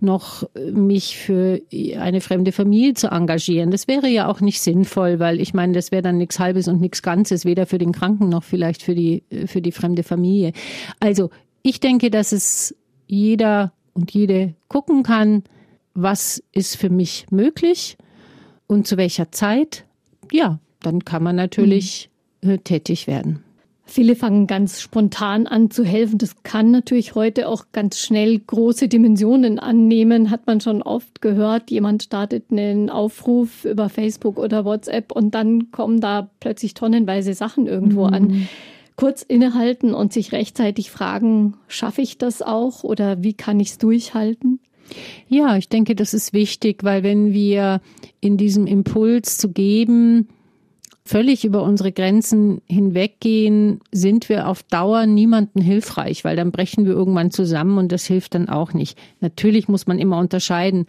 noch 0.00 0.48
mich 0.72 1.16
für 1.16 1.60
eine 1.98 2.20
fremde 2.20 2.52
Familie 2.52 2.94
zu 2.94 3.08
engagieren. 3.08 3.70
Das 3.70 3.88
wäre 3.88 4.08
ja 4.08 4.28
auch 4.28 4.40
nicht 4.40 4.60
sinnvoll, 4.60 5.18
weil 5.18 5.40
ich 5.40 5.54
meine, 5.54 5.72
das 5.72 5.92
wäre 5.92 6.02
dann 6.02 6.18
nichts 6.18 6.38
Halbes 6.38 6.68
und 6.68 6.80
nichts 6.80 7.02
Ganzes, 7.02 7.44
weder 7.44 7.66
für 7.66 7.78
den 7.78 7.92
Kranken 7.92 8.28
noch 8.28 8.44
vielleicht 8.44 8.82
für 8.82 8.94
die, 8.94 9.24
für 9.46 9.62
die 9.62 9.72
fremde 9.72 10.02
Familie. 10.02 10.52
Also 11.00 11.30
ich 11.62 11.80
denke, 11.80 12.10
dass 12.10 12.32
es 12.32 12.74
jeder 13.12 13.72
und 13.94 14.12
jede 14.12 14.54
gucken 14.68 15.02
kann, 15.02 15.44
was 15.94 16.42
ist 16.52 16.76
für 16.76 16.90
mich 16.90 17.26
möglich 17.30 17.96
und 18.66 18.86
zu 18.86 18.96
welcher 18.96 19.30
Zeit. 19.30 19.84
Ja, 20.30 20.58
dann 20.80 21.04
kann 21.04 21.22
man 21.22 21.36
natürlich 21.36 22.10
mhm. 22.42 22.64
tätig 22.64 23.06
werden. 23.06 23.44
Viele 23.84 24.16
fangen 24.16 24.46
ganz 24.46 24.80
spontan 24.80 25.46
an 25.46 25.70
zu 25.70 25.84
helfen. 25.84 26.16
Das 26.16 26.42
kann 26.44 26.70
natürlich 26.70 27.14
heute 27.14 27.48
auch 27.48 27.66
ganz 27.72 27.98
schnell 27.98 28.38
große 28.38 28.88
Dimensionen 28.88 29.58
annehmen, 29.58 30.30
hat 30.30 30.46
man 30.46 30.62
schon 30.62 30.80
oft 30.80 31.20
gehört. 31.20 31.70
Jemand 31.70 32.04
startet 32.04 32.44
einen 32.50 32.88
Aufruf 32.88 33.66
über 33.66 33.90
Facebook 33.90 34.38
oder 34.38 34.64
WhatsApp 34.64 35.12
und 35.12 35.34
dann 35.34 35.70
kommen 35.72 36.00
da 36.00 36.30
plötzlich 36.40 36.72
tonnenweise 36.72 37.34
Sachen 37.34 37.66
irgendwo 37.66 38.06
mhm. 38.06 38.14
an 38.14 38.48
kurz 38.96 39.22
innehalten 39.22 39.94
und 39.94 40.12
sich 40.12 40.32
rechtzeitig 40.32 40.90
fragen, 40.90 41.54
schaffe 41.68 42.02
ich 42.02 42.18
das 42.18 42.42
auch 42.42 42.84
oder 42.84 43.22
wie 43.22 43.34
kann 43.34 43.60
ich 43.60 43.70
es 43.70 43.78
durchhalten? 43.78 44.60
Ja, 45.28 45.56
ich 45.56 45.68
denke, 45.68 45.94
das 45.94 46.14
ist 46.14 46.32
wichtig, 46.32 46.84
weil 46.84 47.02
wenn 47.02 47.32
wir 47.32 47.80
in 48.20 48.36
diesem 48.36 48.66
Impuls 48.66 49.38
zu 49.38 49.50
geben, 49.50 50.28
völlig 51.04 51.44
über 51.44 51.62
unsere 51.62 51.92
Grenzen 51.92 52.60
hinweggehen, 52.66 53.80
sind 53.90 54.28
wir 54.28 54.48
auf 54.48 54.62
Dauer 54.62 55.06
niemanden 55.06 55.60
hilfreich, 55.60 56.24
weil 56.24 56.36
dann 56.36 56.52
brechen 56.52 56.84
wir 56.84 56.92
irgendwann 56.92 57.30
zusammen 57.30 57.78
und 57.78 57.90
das 57.90 58.06
hilft 58.06 58.34
dann 58.34 58.48
auch 58.48 58.72
nicht. 58.72 58.98
Natürlich 59.20 59.68
muss 59.68 59.86
man 59.86 59.98
immer 59.98 60.18
unterscheiden. 60.18 60.86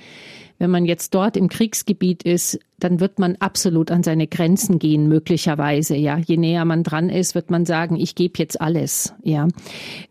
Wenn 0.59 0.71
man 0.71 0.85
jetzt 0.85 1.13
dort 1.13 1.35
im 1.35 1.49
Kriegsgebiet 1.49 2.23
ist, 2.23 2.59
dann 2.79 2.99
wird 2.99 3.19
man 3.19 3.35
absolut 3.37 3.91
an 3.91 4.03
seine 4.03 4.27
Grenzen 4.27 4.79
gehen, 4.79 5.07
möglicherweise. 5.07 5.95
Ja, 5.95 6.17
je 6.17 6.37
näher 6.37 6.65
man 6.65 6.83
dran 6.83 7.09
ist, 7.09 7.35
wird 7.35 7.49
man 7.49 7.65
sagen, 7.65 7.95
ich 7.95 8.15
gebe 8.15 8.33
jetzt 8.37 8.61
alles. 8.61 9.13
Ja, 9.23 9.47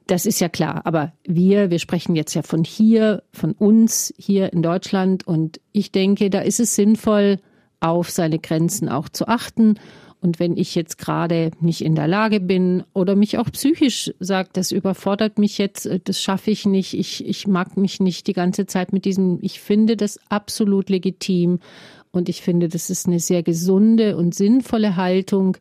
das 0.06 0.26
ist 0.26 0.40
ja 0.40 0.48
klar. 0.48 0.82
Aber 0.84 1.12
wir, 1.24 1.70
wir 1.70 1.78
sprechen 1.78 2.16
jetzt 2.16 2.34
ja 2.34 2.42
von 2.42 2.64
hier, 2.64 3.22
von 3.32 3.52
uns 3.52 4.12
hier 4.18 4.52
in 4.52 4.62
Deutschland. 4.62 5.26
Und 5.26 5.60
ich 5.72 5.92
denke, 5.92 6.30
da 6.30 6.40
ist 6.40 6.60
es 6.60 6.74
sinnvoll, 6.74 7.38
auf 7.80 8.10
seine 8.10 8.38
Grenzen 8.38 8.88
auch 8.88 9.08
zu 9.08 9.26
achten 9.28 9.74
und 10.22 10.38
wenn 10.38 10.56
ich 10.56 10.74
jetzt 10.76 10.98
gerade 10.98 11.50
nicht 11.60 11.84
in 11.84 11.96
der 11.96 12.06
Lage 12.06 12.38
bin 12.38 12.84
oder 12.94 13.16
mich 13.16 13.38
auch 13.38 13.50
psychisch 13.50 14.14
sagt, 14.20 14.56
das 14.56 14.70
überfordert 14.70 15.38
mich 15.38 15.58
jetzt, 15.58 15.86
äh, 15.86 15.98
das 16.02 16.20
schaffe 16.20 16.52
ich 16.52 16.64
nicht, 16.64 16.94
ich, 16.94 17.26
ich 17.26 17.46
mag 17.48 17.76
mich 17.76 18.00
nicht 18.00 18.28
die 18.28 18.32
ganze 18.32 18.66
Zeit 18.66 18.92
mit 18.92 19.04
diesem, 19.04 19.38
ich 19.42 19.60
finde 19.60 19.96
das 19.96 20.20
absolut 20.28 20.90
legitim 20.90 21.58
und 22.12 22.28
ich 22.28 22.40
finde, 22.40 22.68
das 22.68 22.88
ist 22.88 23.06
eine 23.06 23.18
sehr 23.18 23.42
gesunde 23.42 24.16
und 24.16 24.34
sinnvolle 24.34 24.96
Haltung, 24.96 25.56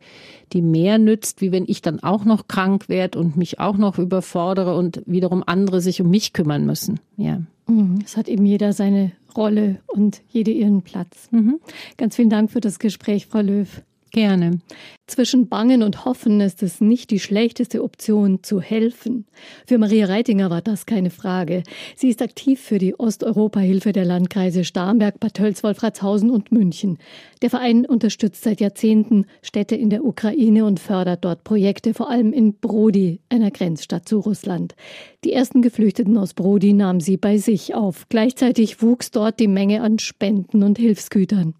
die 0.53 0.61
mehr 0.61 0.99
nützt, 0.99 1.41
wie 1.41 1.51
wenn 1.51 1.65
ich 1.65 1.81
dann 1.81 2.03
auch 2.03 2.23
noch 2.23 2.47
krank 2.47 2.87
werde 2.87 3.17
und 3.17 3.37
mich 3.37 3.59
auch 3.59 3.77
noch 3.77 3.97
überfordere 3.97 4.75
und 4.77 5.01
wiederum 5.07 5.43
andere 5.45 5.81
sich 5.81 6.01
um 6.01 6.09
mich 6.09 6.33
kümmern 6.33 6.65
müssen. 6.65 6.99
Ja. 7.17 7.41
Mhm. 7.67 7.99
Es 8.05 8.15
hat 8.15 8.27
eben 8.27 8.45
jeder 8.45 8.73
seine 8.73 9.13
Rolle 9.35 9.79
und 9.87 10.21
jede 10.29 10.51
ihren 10.51 10.81
Platz. 10.81 11.29
Mhm. 11.31 11.59
Ganz 11.97 12.17
vielen 12.17 12.29
Dank 12.29 12.51
für 12.51 12.59
das 12.59 12.79
Gespräch, 12.79 13.27
Frau 13.27 13.41
Löw. 13.41 13.81
Gerne. 14.11 14.59
Zwischen 15.07 15.47
Bangen 15.47 15.83
und 15.83 16.03
Hoffen 16.03 16.41
ist 16.41 16.63
es 16.63 16.81
nicht 16.81 17.11
die 17.11 17.19
schlechteste 17.19 17.81
Option 17.81 18.43
zu 18.43 18.59
helfen. 18.59 19.25
Für 19.65 19.77
Maria 19.77 20.07
Reitinger 20.07 20.49
war 20.49 20.61
das 20.61 20.85
keine 20.85 21.09
Frage. 21.09 21.63
Sie 21.95 22.09
ist 22.09 22.21
aktiv 22.21 22.59
für 22.59 22.77
die 22.77 22.99
Osteuropa-Hilfe 22.99 23.93
der 23.93 24.03
Landkreise 24.03 24.65
Starnberg, 24.65 25.17
Bad 25.21 25.35
Tölz, 25.35 25.63
Wolfratshausen 25.63 26.29
und 26.29 26.51
München. 26.51 26.97
Der 27.41 27.49
Verein 27.49 27.85
unterstützt 27.85 28.43
seit 28.43 28.59
Jahrzehnten 28.59 29.27
Städte 29.41 29.75
in 29.75 29.89
der 29.89 30.03
Ukraine 30.03 30.65
und 30.65 30.81
fördert 30.81 31.23
dort 31.23 31.45
Projekte, 31.45 31.93
vor 31.93 32.09
allem 32.09 32.33
in 32.33 32.55
Brody, 32.55 33.21
einer 33.29 33.51
Grenzstadt 33.51 34.09
zu 34.09 34.19
Russland. 34.19 34.75
Die 35.23 35.31
ersten 35.31 35.61
Geflüchteten 35.61 36.17
aus 36.17 36.33
Brody 36.33 36.73
nahmen 36.73 36.99
sie 36.99 37.15
bei 37.15 37.37
sich 37.37 37.75
auf. 37.75 38.07
Gleichzeitig 38.09 38.81
wuchs 38.81 39.11
dort 39.11 39.39
die 39.39 39.47
Menge 39.47 39.81
an 39.81 39.99
Spenden 39.99 40.63
und 40.63 40.77
Hilfsgütern. 40.77 41.53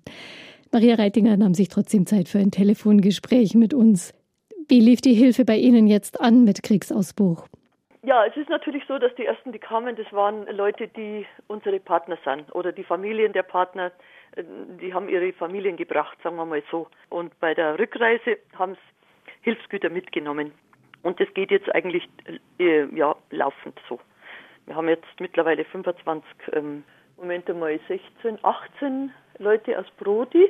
Maria 0.73 0.95
Reitinger 0.95 1.35
nahm 1.35 1.53
sich 1.53 1.67
trotzdem 1.67 2.05
Zeit 2.05 2.29
für 2.29 2.39
ein 2.39 2.51
Telefongespräch 2.51 3.55
mit 3.55 3.73
uns. 3.73 4.13
Wie 4.69 4.79
lief 4.79 5.01
die 5.01 5.13
Hilfe 5.13 5.43
bei 5.43 5.57
Ihnen 5.57 5.85
jetzt 5.85 6.21
an 6.21 6.45
mit 6.45 6.63
Kriegsausbruch? 6.63 7.45
Ja, 8.03 8.25
es 8.25 8.35
ist 8.37 8.49
natürlich 8.49 8.83
so, 8.87 8.97
dass 8.97 9.13
die 9.15 9.25
ersten, 9.25 9.51
die 9.51 9.59
kamen, 9.59 9.95
das 9.97 10.11
waren 10.13 10.47
Leute, 10.47 10.87
die 10.87 11.25
unsere 11.47 11.79
Partner 11.79 12.17
sind 12.23 12.55
oder 12.55 12.71
die 12.71 12.83
Familien 12.85 13.33
der 13.33 13.43
Partner, 13.43 13.91
die 14.81 14.93
haben 14.93 15.09
ihre 15.09 15.33
Familien 15.33 15.75
gebracht, 15.75 16.17
sagen 16.23 16.37
wir 16.37 16.45
mal 16.45 16.63
so. 16.71 16.87
Und 17.09 17.37
bei 17.39 17.53
der 17.53 17.77
Rückreise 17.77 18.37
haben 18.57 18.75
sie 18.75 18.79
Hilfsgüter 19.41 19.89
mitgenommen. 19.89 20.53
Und 21.03 21.19
das 21.19 21.27
geht 21.33 21.51
jetzt 21.51 21.69
eigentlich 21.75 22.07
äh, 22.59 22.85
ja, 22.95 23.15
laufend 23.31 23.79
so. 23.89 23.99
Wir 24.65 24.75
haben 24.75 24.87
jetzt 24.87 25.19
mittlerweile 25.19 25.65
25, 25.65 26.23
ähm, 26.53 26.83
Moment 27.21 27.47
einmal 27.51 27.79
16, 27.87 28.39
18 28.41 29.11
Leute 29.37 29.77
aus 29.77 29.85
Brody 29.99 30.49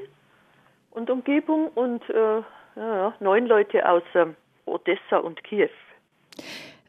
und 0.92 1.10
Umgebung 1.10 1.68
und 1.76 2.02
äh, 2.10 2.42
ja, 2.78 3.14
neun 3.20 3.46
Leute 3.46 3.88
aus 3.88 4.04
ähm, 4.16 4.38
Odessa 4.66 5.18
und 5.18 5.44
Kiew. 5.44 5.68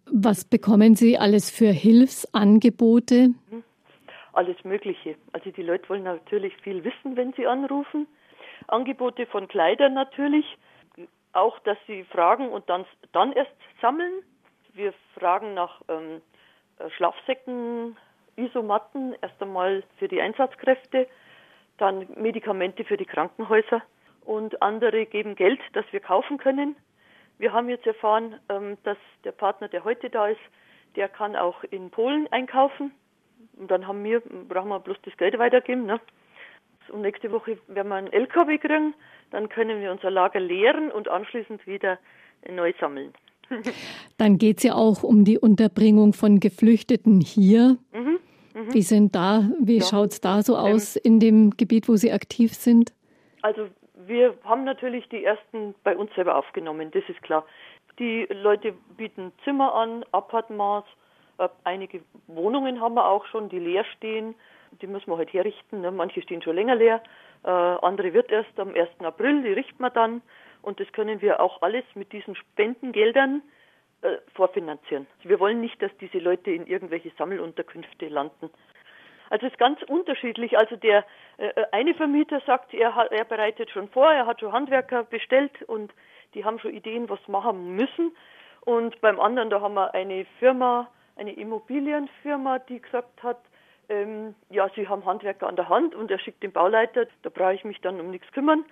Was 0.06 0.44
bekommen 0.44 0.94
Sie 0.94 1.18
alles 1.18 1.50
für 1.50 1.72
Hilfsangebote? 1.72 3.30
Mhm. 3.50 3.64
Alles 4.32 4.62
Mögliche. 4.62 5.16
Also 5.32 5.50
die 5.50 5.62
Leute 5.62 5.88
wollen 5.88 6.04
natürlich 6.04 6.56
viel 6.58 6.84
wissen, 6.84 7.16
wenn 7.16 7.32
sie 7.32 7.48
anrufen. 7.48 8.06
Angebote 8.68 9.26
von 9.26 9.48
Kleidern 9.48 9.94
natürlich. 9.94 10.46
Auch, 11.32 11.58
dass 11.60 11.78
sie 11.88 12.04
fragen 12.04 12.50
und 12.50 12.70
dann, 12.70 12.84
dann 13.10 13.32
erst 13.32 13.50
sammeln. 13.80 14.22
Wir 14.74 14.94
fragen 15.18 15.54
nach 15.54 15.80
ähm, 15.88 16.22
Schlafsäcken, 16.96 17.96
Isomatten, 18.36 19.14
erst 19.20 19.40
einmal 19.42 19.82
für 19.98 20.08
die 20.08 20.20
Einsatzkräfte 20.20 21.06
dann 21.78 22.06
Medikamente 22.16 22.84
für 22.84 22.96
die 22.96 23.06
Krankenhäuser 23.06 23.82
und 24.24 24.62
andere 24.62 25.06
geben 25.06 25.34
Geld, 25.34 25.60
das 25.72 25.84
wir 25.90 26.00
kaufen 26.00 26.38
können. 26.38 26.76
Wir 27.38 27.52
haben 27.52 27.68
jetzt 27.68 27.86
erfahren, 27.86 28.38
ähm, 28.48 28.78
dass 28.84 28.98
der 29.24 29.32
Partner, 29.32 29.68
der 29.68 29.84
heute 29.84 30.10
da 30.10 30.28
ist, 30.28 30.40
der 30.94 31.08
kann 31.08 31.34
auch 31.34 31.64
in 31.64 31.90
Polen 31.90 32.28
einkaufen. 32.30 32.92
Und 33.56 33.70
dann 33.70 33.86
haben 33.88 34.04
wir, 34.04 34.20
brauchen 34.20 34.68
wir 34.68 34.78
bloß 34.78 34.98
das 35.02 35.16
Geld 35.16 35.36
weitergeben. 35.38 35.86
Ne? 35.86 36.00
Und 36.90 37.00
nächste 37.02 37.32
Woche 37.32 37.58
werden 37.66 37.88
wir 37.88 37.96
einen 37.96 38.12
LKW 38.12 38.58
kriegen, 38.58 38.94
dann 39.30 39.48
können 39.48 39.80
wir 39.80 39.90
unser 39.90 40.10
Lager 40.10 40.40
leeren 40.40 40.90
und 40.90 41.08
anschließend 41.08 41.66
wieder 41.66 41.98
neu 42.48 42.72
sammeln. 42.78 43.12
Dann 44.18 44.38
geht 44.38 44.58
es 44.58 44.64
ja 44.64 44.74
auch 44.74 45.02
um 45.02 45.24
die 45.24 45.38
Unterbringung 45.38 46.12
von 46.12 46.40
Geflüchteten 46.40 47.20
hier. 47.20 47.76
Mhm. 47.92 48.18
Mhm. 48.54 48.74
Wie 48.74 48.82
sind 48.82 49.14
da, 49.14 49.50
wie 49.60 49.78
ja. 49.78 49.84
schaut 49.84 50.12
es 50.12 50.20
da 50.20 50.42
so 50.42 50.54
ähm, 50.54 50.74
aus 50.74 50.96
ähm, 50.96 51.02
in 51.04 51.20
dem 51.20 51.50
Gebiet, 51.50 51.88
wo 51.88 51.96
Sie 51.96 52.12
aktiv 52.12 52.54
sind? 52.54 52.92
Also 53.42 53.66
wir 54.06 54.34
haben 54.44 54.64
natürlich 54.64 55.08
die 55.08 55.24
ersten 55.24 55.74
bei 55.84 55.96
uns 55.96 56.14
selber 56.14 56.36
aufgenommen, 56.36 56.90
das 56.92 57.02
ist 57.08 57.22
klar. 57.22 57.44
Die 57.98 58.26
Leute 58.30 58.74
bieten 58.96 59.32
Zimmer 59.44 59.74
an, 59.74 60.04
Appartements, 60.12 60.88
äh, 61.38 61.48
einige 61.64 62.00
Wohnungen 62.26 62.80
haben 62.80 62.94
wir 62.94 63.06
auch 63.06 63.26
schon, 63.26 63.48
die 63.48 63.58
leer 63.58 63.84
stehen. 63.96 64.34
Die 64.80 64.86
müssen 64.86 65.10
wir 65.10 65.18
halt 65.18 65.32
herrichten. 65.32 65.82
Ne? 65.82 65.90
Manche 65.90 66.22
stehen 66.22 66.42
schon 66.42 66.56
länger 66.56 66.76
leer, 66.76 67.02
äh, 67.44 67.50
andere 67.50 68.12
wird 68.14 68.30
erst 68.30 68.58
am 68.58 68.74
1. 68.74 68.88
April, 69.00 69.42
die 69.42 69.52
richten 69.52 69.82
wir 69.82 69.90
dann. 69.90 70.22
Und 70.62 70.80
das 70.80 70.90
können 70.92 71.20
wir 71.20 71.40
auch 71.40 71.60
alles 71.62 71.84
mit 71.94 72.12
diesen 72.12 72.36
Spendengeldern 72.36 73.42
äh, 74.02 74.16
vorfinanzieren. 74.34 75.06
Wir 75.22 75.38
wollen 75.40 75.60
nicht, 75.60 75.80
dass 75.82 75.90
diese 76.00 76.18
Leute 76.18 76.50
in 76.50 76.66
irgendwelche 76.66 77.10
Sammelunterkünfte 77.18 78.08
landen. 78.08 78.50
Also 79.30 79.46
es 79.46 79.52
ist 79.52 79.58
ganz 79.58 79.82
unterschiedlich. 79.84 80.58
Also 80.58 80.76
der 80.76 81.04
äh, 81.38 81.48
äh, 81.48 81.64
eine 81.72 81.94
Vermieter 81.94 82.40
sagt, 82.46 82.74
er, 82.74 82.90
er 83.10 83.24
bereitet 83.24 83.70
schon 83.70 83.88
vor, 83.88 84.10
er 84.10 84.26
hat 84.26 84.40
schon 84.40 84.52
Handwerker 84.52 85.04
bestellt 85.04 85.62
und 85.62 85.92
die 86.34 86.44
haben 86.44 86.58
schon 86.58 86.74
Ideen, 86.74 87.08
was 87.08 87.26
machen 87.28 87.74
müssen. 87.74 88.14
Und 88.60 89.00
beim 89.00 89.18
anderen, 89.18 89.50
da 89.50 89.60
haben 89.60 89.74
wir 89.74 89.94
eine 89.94 90.24
Firma, 90.38 90.88
eine 91.16 91.32
Immobilienfirma, 91.32 92.60
die 92.60 92.80
gesagt 92.80 93.22
hat, 93.22 93.38
ähm, 93.88 94.34
ja, 94.50 94.68
sie 94.74 94.88
haben 94.88 95.04
Handwerker 95.04 95.48
an 95.48 95.56
der 95.56 95.68
Hand 95.68 95.94
und 95.94 96.10
er 96.10 96.18
schickt 96.18 96.42
den 96.42 96.52
Bauleiter, 96.52 97.06
da 97.22 97.30
brauche 97.30 97.54
ich 97.54 97.64
mich 97.64 97.80
dann 97.80 98.00
um 98.00 98.10
nichts 98.10 98.30
kümmern. 98.32 98.64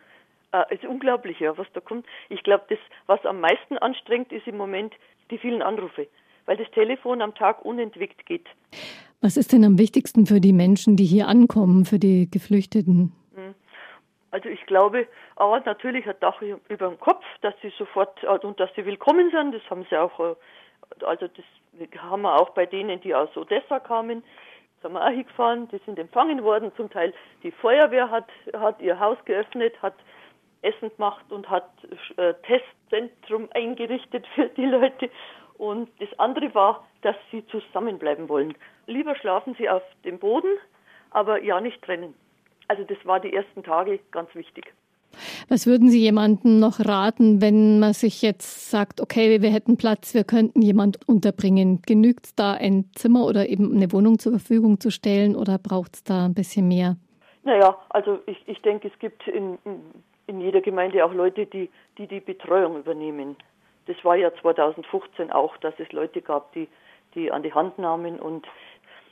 Äh, 0.53 0.75
ist 0.75 0.85
unglaublich, 0.85 1.39
ja, 1.39 1.57
was 1.57 1.67
da 1.75 1.81
kommt. 1.81 2.07
Ich 2.29 2.43
glaube, 2.43 2.65
das, 2.69 2.79
was 3.07 3.25
am 3.25 3.41
meisten 3.41 3.79
anstrengt, 3.79 4.33
ist 4.33 4.47
im 4.49 4.57
Moment 4.57 4.93
die 5.31 5.39
vielen 5.39 5.63
Anrufe, 5.63 6.09
weil 6.47 6.57
das 6.57 6.71
Telefon 6.73 7.23
am 7.23 7.35
Tag 7.35 7.65
unentwegt 7.65 8.27
geht. 8.27 8.47
Was 9.21 9.37
ist 9.37 9.53
denn 9.53 9.65
am 9.65 9.79
wichtigsten 9.79 10.27
für 10.27 10.41
die 10.41 10.53
Menschen, 10.53 10.97
die 10.97 11.05
hier 11.05 11.29
ankommen, 11.29 11.85
für 11.85 12.01
die 12.01 12.29
Geflüchteten? 12.29 13.13
Hm. 13.35 13.55
Also 14.33 14.49
ich 14.49 14.65
glaube, 14.67 15.07
aber 15.37 15.61
natürlich 15.61 16.09
ein 16.09 16.17
Dach 16.21 16.43
über 16.43 16.89
dem 16.89 16.99
Kopf, 16.99 17.25
dass 17.43 17.55
sie 17.63 17.73
sofort 17.79 18.23
äh, 18.25 18.45
und 18.45 18.59
dass 18.59 18.71
sie 18.75 18.85
willkommen 18.85 19.31
sind. 19.31 19.55
Das 19.55 19.63
haben 19.71 19.87
sie 19.89 19.97
auch, 19.97 20.19
äh, 20.19 20.35
also 21.05 21.29
das 21.29 21.45
haben 21.99 22.23
wir 22.23 22.41
auch 22.41 22.51
bei 22.51 22.67
denen, 22.67 23.01
die 23.01 23.15
aus 23.15 23.37
Odessa 23.37 23.79
kamen, 23.79 24.25
sind 24.83 24.93
wir 24.93 25.05
auch 25.05 25.11
hingefahren. 25.11 25.69
Die 25.69 25.81
sind 25.87 25.99
empfangen 25.99 26.43
worden. 26.43 26.73
Zum 26.77 26.91
Teil 26.91 27.15
die 27.45 27.53
Feuerwehr 27.53 28.11
hat 28.11 28.29
hat 28.55 28.81
ihr 28.81 28.99
Haus 28.99 29.19
geöffnet, 29.27 29.81
hat 29.81 29.95
Essen 30.62 30.90
gemacht 30.96 31.25
und 31.31 31.49
hat 31.49 31.70
äh, 32.16 32.35
Testzentrum 32.42 33.49
eingerichtet 33.55 34.27
für 34.35 34.49
die 34.49 34.66
Leute. 34.66 35.11
Und 35.59 35.90
das 36.01 36.09
andere 36.18 36.55
war, 36.55 36.87
dass 37.03 37.16
sie 37.31 37.46
zusammenbleiben 37.49 38.29
wollen. 38.29 38.55
Lieber 38.87 39.14
schlafen 39.16 39.55
sie 39.59 39.68
auf 39.68 39.83
dem 40.05 40.18
Boden, 40.18 40.57
aber 41.11 41.42
ja 41.42 41.61
nicht 41.61 41.83
trennen. 41.83 42.14
Also 42.68 42.85
das 42.85 42.99
war 43.05 43.20
die 43.20 43.35
ersten 43.35 43.62
Tage 43.62 44.01
ganz 44.11 44.35
wichtig. 44.35 44.73
Was 45.49 45.66
würden 45.66 45.90
Sie 45.90 45.99
jemandem 45.99 46.61
noch 46.61 46.79
raten, 46.79 47.40
wenn 47.40 47.81
man 47.81 47.92
sich 47.92 48.23
jetzt 48.23 48.70
sagt, 48.70 49.01
okay, 49.01 49.42
wir 49.42 49.51
hätten 49.51 49.77
Platz, 49.77 50.14
wir 50.14 50.25
könnten 50.25 50.62
jemand 50.62 51.01
unterbringen? 51.09 51.83
Genügt 51.83 52.27
es 52.27 52.35
da 52.37 52.53
ein 52.53 52.85
Zimmer 52.94 53.25
oder 53.25 53.49
eben 53.49 53.75
eine 53.75 53.92
Wohnung 53.92 54.20
zur 54.20 54.33
Verfügung 54.33 54.79
zu 54.79 54.90
stellen 54.90 55.35
oder 55.35 55.59
braucht 55.59 55.96
es 55.96 56.05
da 56.05 56.27
ein 56.27 56.35
bisschen 56.35 56.68
mehr? 56.68 56.96
Naja, 57.42 57.77
also 57.88 58.20
ich, 58.27 58.40
ich 58.46 58.62
denke, 58.62 58.88
es 58.88 58.99
gibt 58.99 59.27
in, 59.27 59.59
in 59.64 59.81
jeder 60.38 60.61
Gemeinde 60.61 61.05
auch 61.05 61.14
Leute, 61.14 61.47
die, 61.47 61.71
die 61.99 62.07
die 62.07 62.21
Betreuung 62.21 62.79
übernehmen. 62.79 63.37
Das 63.87 63.97
war 64.05 64.16
ja 64.16 64.33
2015 64.35 65.33
auch, 65.33 65.57
dass 65.57 65.75
es 65.79 65.90
Leute 65.93 66.21
gab, 66.21 66.53
die, 66.53 66.69
die 67.14 67.33
an 67.33 67.43
die 67.43 67.55
Hand 67.55 67.79
nahmen 67.79 68.21
und 68.21 68.47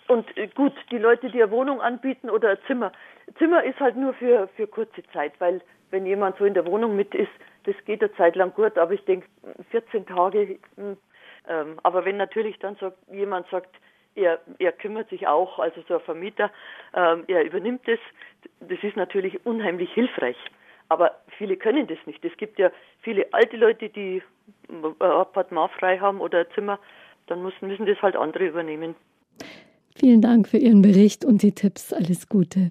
und 0.08 0.36
äh, 0.38 0.48
gut, 0.48 0.72
die 0.90 0.98
Leute, 0.98 1.30
die 1.30 1.42
eine 1.42 1.50
Wohnung 1.50 1.80
anbieten 1.80 2.30
oder 2.30 2.50
ein 2.50 2.58
Zimmer. 2.66 2.92
Zimmer 3.36 3.62
ist 3.62 3.78
halt 3.78 3.96
nur 3.96 4.14
für, 4.14 4.48
für 4.56 4.66
kurze 4.66 5.02
Zeit, 5.12 5.34
weil 5.38 5.60
wenn 5.90 6.06
jemand 6.06 6.38
so 6.38 6.44
in 6.44 6.54
der 6.54 6.66
Wohnung 6.66 6.96
mit 6.96 7.14
ist, 7.14 7.30
das 7.64 7.76
geht 7.84 8.02
eine 8.02 8.12
Zeit 8.14 8.34
lang 8.34 8.54
gut, 8.54 8.78
aber 8.78 8.92
ich 8.94 9.04
denke 9.04 9.26
14 9.70 10.06
Tage. 10.06 10.58
Hm, 10.76 10.96
ähm, 11.48 11.78
aber 11.82 12.04
wenn 12.04 12.16
natürlich 12.16 12.58
dann 12.58 12.76
sagt, 12.76 12.96
jemand 13.10 13.46
sagt, 13.50 13.74
er, 14.14 14.40
er 14.58 14.72
kümmert 14.72 15.08
sich 15.10 15.26
auch, 15.26 15.58
also 15.58 15.82
so 15.86 15.94
ein 15.94 16.00
Vermieter, 16.00 16.50
ähm, 16.94 17.24
er 17.28 17.44
übernimmt 17.44 17.86
das, 17.86 17.98
das 18.60 18.82
ist 18.82 18.96
natürlich 18.96 19.44
unheimlich 19.46 19.92
hilfreich. 19.92 20.36
Aber 20.88 21.12
viele 21.36 21.56
können 21.56 21.86
das 21.86 21.98
nicht. 22.06 22.24
Es 22.24 22.36
gibt 22.36 22.58
ja 22.58 22.70
viele 23.02 23.26
alte 23.32 23.56
Leute, 23.56 23.88
die 23.88 24.22
ein 24.68 24.84
Appartement 25.00 25.70
frei 25.72 25.98
haben 25.98 26.20
oder 26.20 26.40
ein 26.40 26.46
Zimmer, 26.54 26.78
dann 27.26 27.42
müssen, 27.42 27.68
müssen 27.68 27.86
das 27.86 28.00
halt 28.00 28.16
andere 28.16 28.46
übernehmen. 28.46 28.94
Vielen 29.94 30.22
Dank 30.22 30.48
für 30.48 30.58
Ihren 30.58 30.82
Bericht 30.82 31.24
und 31.24 31.42
die 31.42 31.52
Tipps. 31.52 31.92
Alles 31.92 32.28
Gute. 32.28 32.70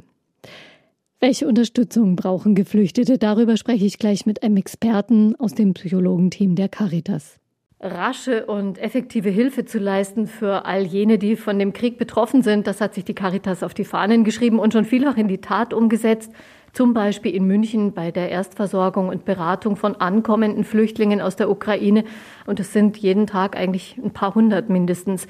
Welche 1.20 1.48
Unterstützung 1.48 2.16
brauchen 2.16 2.56
Geflüchtete? 2.56 3.18
Darüber 3.18 3.58
spreche 3.58 3.86
ich 3.86 3.98
gleich 3.98 4.26
mit 4.26 4.44
einem 4.44 4.58
Experten 4.58 5.36
aus 5.36 5.56
dem 5.56 5.74
Psychologenteam 5.74 6.56
der 6.56 6.70
Caritas. 6.70 7.40
Rasche 7.80 8.46
und 8.46 8.80
effektive 8.80 9.30
Hilfe 9.30 9.66
zu 9.66 9.78
leisten 9.78 10.26
für 10.26 10.66
all 10.66 10.84
jene, 10.84 11.18
die 11.18 11.36
von 11.36 11.60
dem 11.60 11.74
Krieg 11.74 11.98
betroffen 11.98 12.42
sind, 12.42 12.66
das 12.66 12.82
hat 12.82 12.96
sich 12.96 13.04
die 13.04 13.14
Caritas 13.14 13.62
auf 13.62 13.76
die 13.76 13.86
Fahnen 13.86 14.24
geschrieben 14.24 14.58
und 14.58 14.74
schon 14.74 14.86
vielfach 14.86 15.18
in 15.18 15.28
die 15.28 15.42
Tat 15.42 15.74
umgesetzt. 15.74 16.34
Zum 16.78 16.94
Beispiel 16.94 17.34
in 17.34 17.48
München 17.48 17.94
bei 17.94 18.12
der 18.12 18.30
Erstversorgung 18.30 19.10
und 19.10 19.26
Beratung 19.26 19.78
von 19.78 19.96
ankommenden 19.96 20.64
Flüchtlingen 20.64 21.22
aus 21.22 21.36
der 21.36 21.50
Ukraine. 21.50 22.04
Und 22.46 22.60
es 22.60 22.72
sind 22.72 22.98
jeden 22.98 23.26
Tag 23.26 23.58
eigentlich 23.58 23.98
ein 23.98 24.12
paar 24.12 24.36
hundert 24.36 24.70
mindestens. 24.70 25.26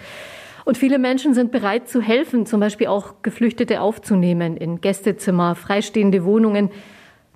Und 0.66 0.78
viele 0.78 1.00
Menschen 1.00 1.34
sind 1.34 1.54
bereit 1.54 1.88
zu 1.88 2.02
helfen, 2.02 2.46
zum 2.46 2.60
Beispiel 2.60 2.88
auch 2.88 3.22
Geflüchtete 3.22 3.80
aufzunehmen 3.80 4.58
in 4.58 4.82
Gästezimmer, 4.82 5.56
freistehende 5.56 6.26
Wohnungen. 6.26 6.70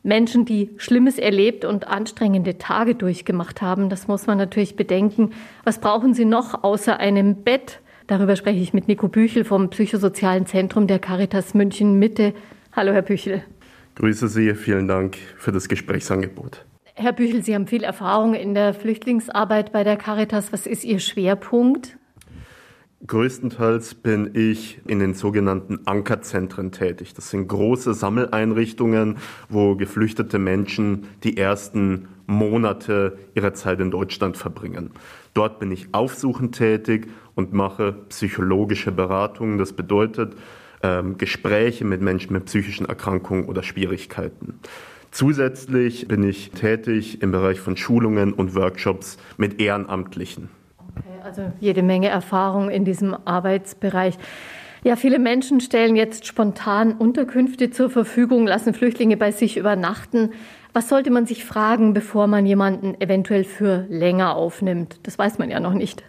Menschen, 0.04 0.44
die 0.44 0.72
Schlimmes 0.76 1.18
erlebt 1.18 1.64
und 1.64 1.88
anstrengende 1.88 2.58
Tage 2.58 2.96
durchgemacht 2.96 3.62
haben, 3.62 3.88
das 3.88 4.10
muss 4.10 4.28
man 4.28 4.38
natürlich 4.38 4.76
bedenken. 4.76 5.32
Was 5.64 5.80
brauchen 5.80 6.14
sie 6.14 6.26
noch 6.26 6.66
außer 6.66 7.00
einem 7.00 7.44
Bett? 7.44 7.80
Darüber 8.08 8.36
spreche 8.36 8.60
ich 8.60 8.74
mit 8.74 8.90
Nico 8.90 9.08
Büchel 9.08 9.46
vom 9.46 9.70
Psychosozialen 9.70 10.48
Zentrum 10.48 10.86
der 10.86 11.00
Caritas 11.00 11.54
München 11.54 11.98
Mitte. 11.98 12.34
Hallo, 12.74 12.92
Herr 12.92 13.04
Büchel. 13.04 13.46
Grüße 13.96 14.28
Sie, 14.28 14.54
vielen 14.56 14.88
Dank 14.88 15.18
für 15.38 15.52
das 15.52 15.68
Gesprächsangebot. 15.68 16.66
Herr 16.96 17.14
Büchel, 17.14 17.44
Sie 17.44 17.56
haben 17.56 17.68
viel 17.68 17.84
Erfahrung 17.84 18.34
in 18.34 18.54
der 18.54 18.74
Flüchtlingsarbeit 18.74 19.72
bei 19.72 19.84
der 19.84 19.98
Caritas. 19.98 20.54
Was 20.54 20.68
ist 20.68 20.84
Ihr 20.84 21.00
Schwerpunkt? 21.00 21.98
Größtenteils 23.08 23.96
bin 23.96 24.32
ich 24.36 24.80
in 24.86 25.00
den 25.00 25.16
sogenannten 25.16 25.88
Ankerzentren 25.88 26.72
tätig. 26.72 27.16
Das 27.16 27.32
sind 27.32 27.48
große 27.48 27.96
Sammeleinrichtungen, 27.96 29.18
wo 29.50 29.76
geflüchtete 29.76 30.38
Menschen 30.38 31.08
die 31.24 31.36
ersten 31.36 32.10
Monate 32.28 33.18
ihrer 33.34 33.56
Zeit 33.56 33.80
in 33.80 33.90
Deutschland 33.90 34.38
verbringen. 34.38 34.92
Dort 35.34 35.60
bin 35.60 35.72
ich 35.72 35.94
aufsuchend 35.94 36.56
tätig 36.56 37.08
und 37.34 37.54
mache 37.54 37.94
psychologische 38.10 38.92
Beratungen. 38.92 39.58
Das 39.58 39.74
bedeutet 39.74 40.36
ähm, 40.84 41.18
Gespräche 41.18 41.86
mit 41.86 42.02
Menschen 42.02 42.34
mit 42.34 42.46
psychischen 42.46 42.86
Erkrankungen 42.86 43.46
oder 43.46 43.64
Schwierigkeiten. 43.64 44.60
Zusätzlich 45.12 46.08
bin 46.08 46.24
ich 46.24 46.52
tätig 46.52 47.22
im 47.22 47.32
Bereich 47.32 47.60
von 47.60 47.76
Schulungen 47.76 48.32
und 48.34 48.56
Workshops 48.56 49.18
mit 49.38 49.60
Ehrenamtlichen. 49.60 50.50
Okay, 50.88 51.22
also 51.24 51.52
jede 51.60 51.84
Menge 51.84 52.08
Erfahrung 52.08 52.70
in 52.70 52.86
diesem 52.86 53.16
Arbeitsbereich. 53.26 54.18
Ja, 54.84 54.96
viele 54.96 55.20
Menschen 55.20 55.60
stellen 55.60 55.96
jetzt 55.96 56.26
spontan 56.26 56.94
Unterkünfte 56.94 57.70
zur 57.70 57.90
Verfügung, 57.90 58.48
lassen 58.48 58.74
Flüchtlinge 58.74 59.16
bei 59.16 59.32
sich 59.32 59.58
übernachten. 59.58 60.32
Was 60.74 60.90
sollte 60.90 61.12
man 61.12 61.26
sich 61.26 61.46
fragen, 61.46 61.94
bevor 61.94 62.28
man 62.28 62.46
jemanden 62.46 63.00
eventuell 63.00 63.44
für 63.44 63.86
länger 63.90 64.36
aufnimmt? 64.36 65.00
Das 65.04 65.20
weiß 65.20 65.38
man 65.38 65.52
ja 65.52 65.60
noch 65.60 65.74
nicht. 65.74 66.04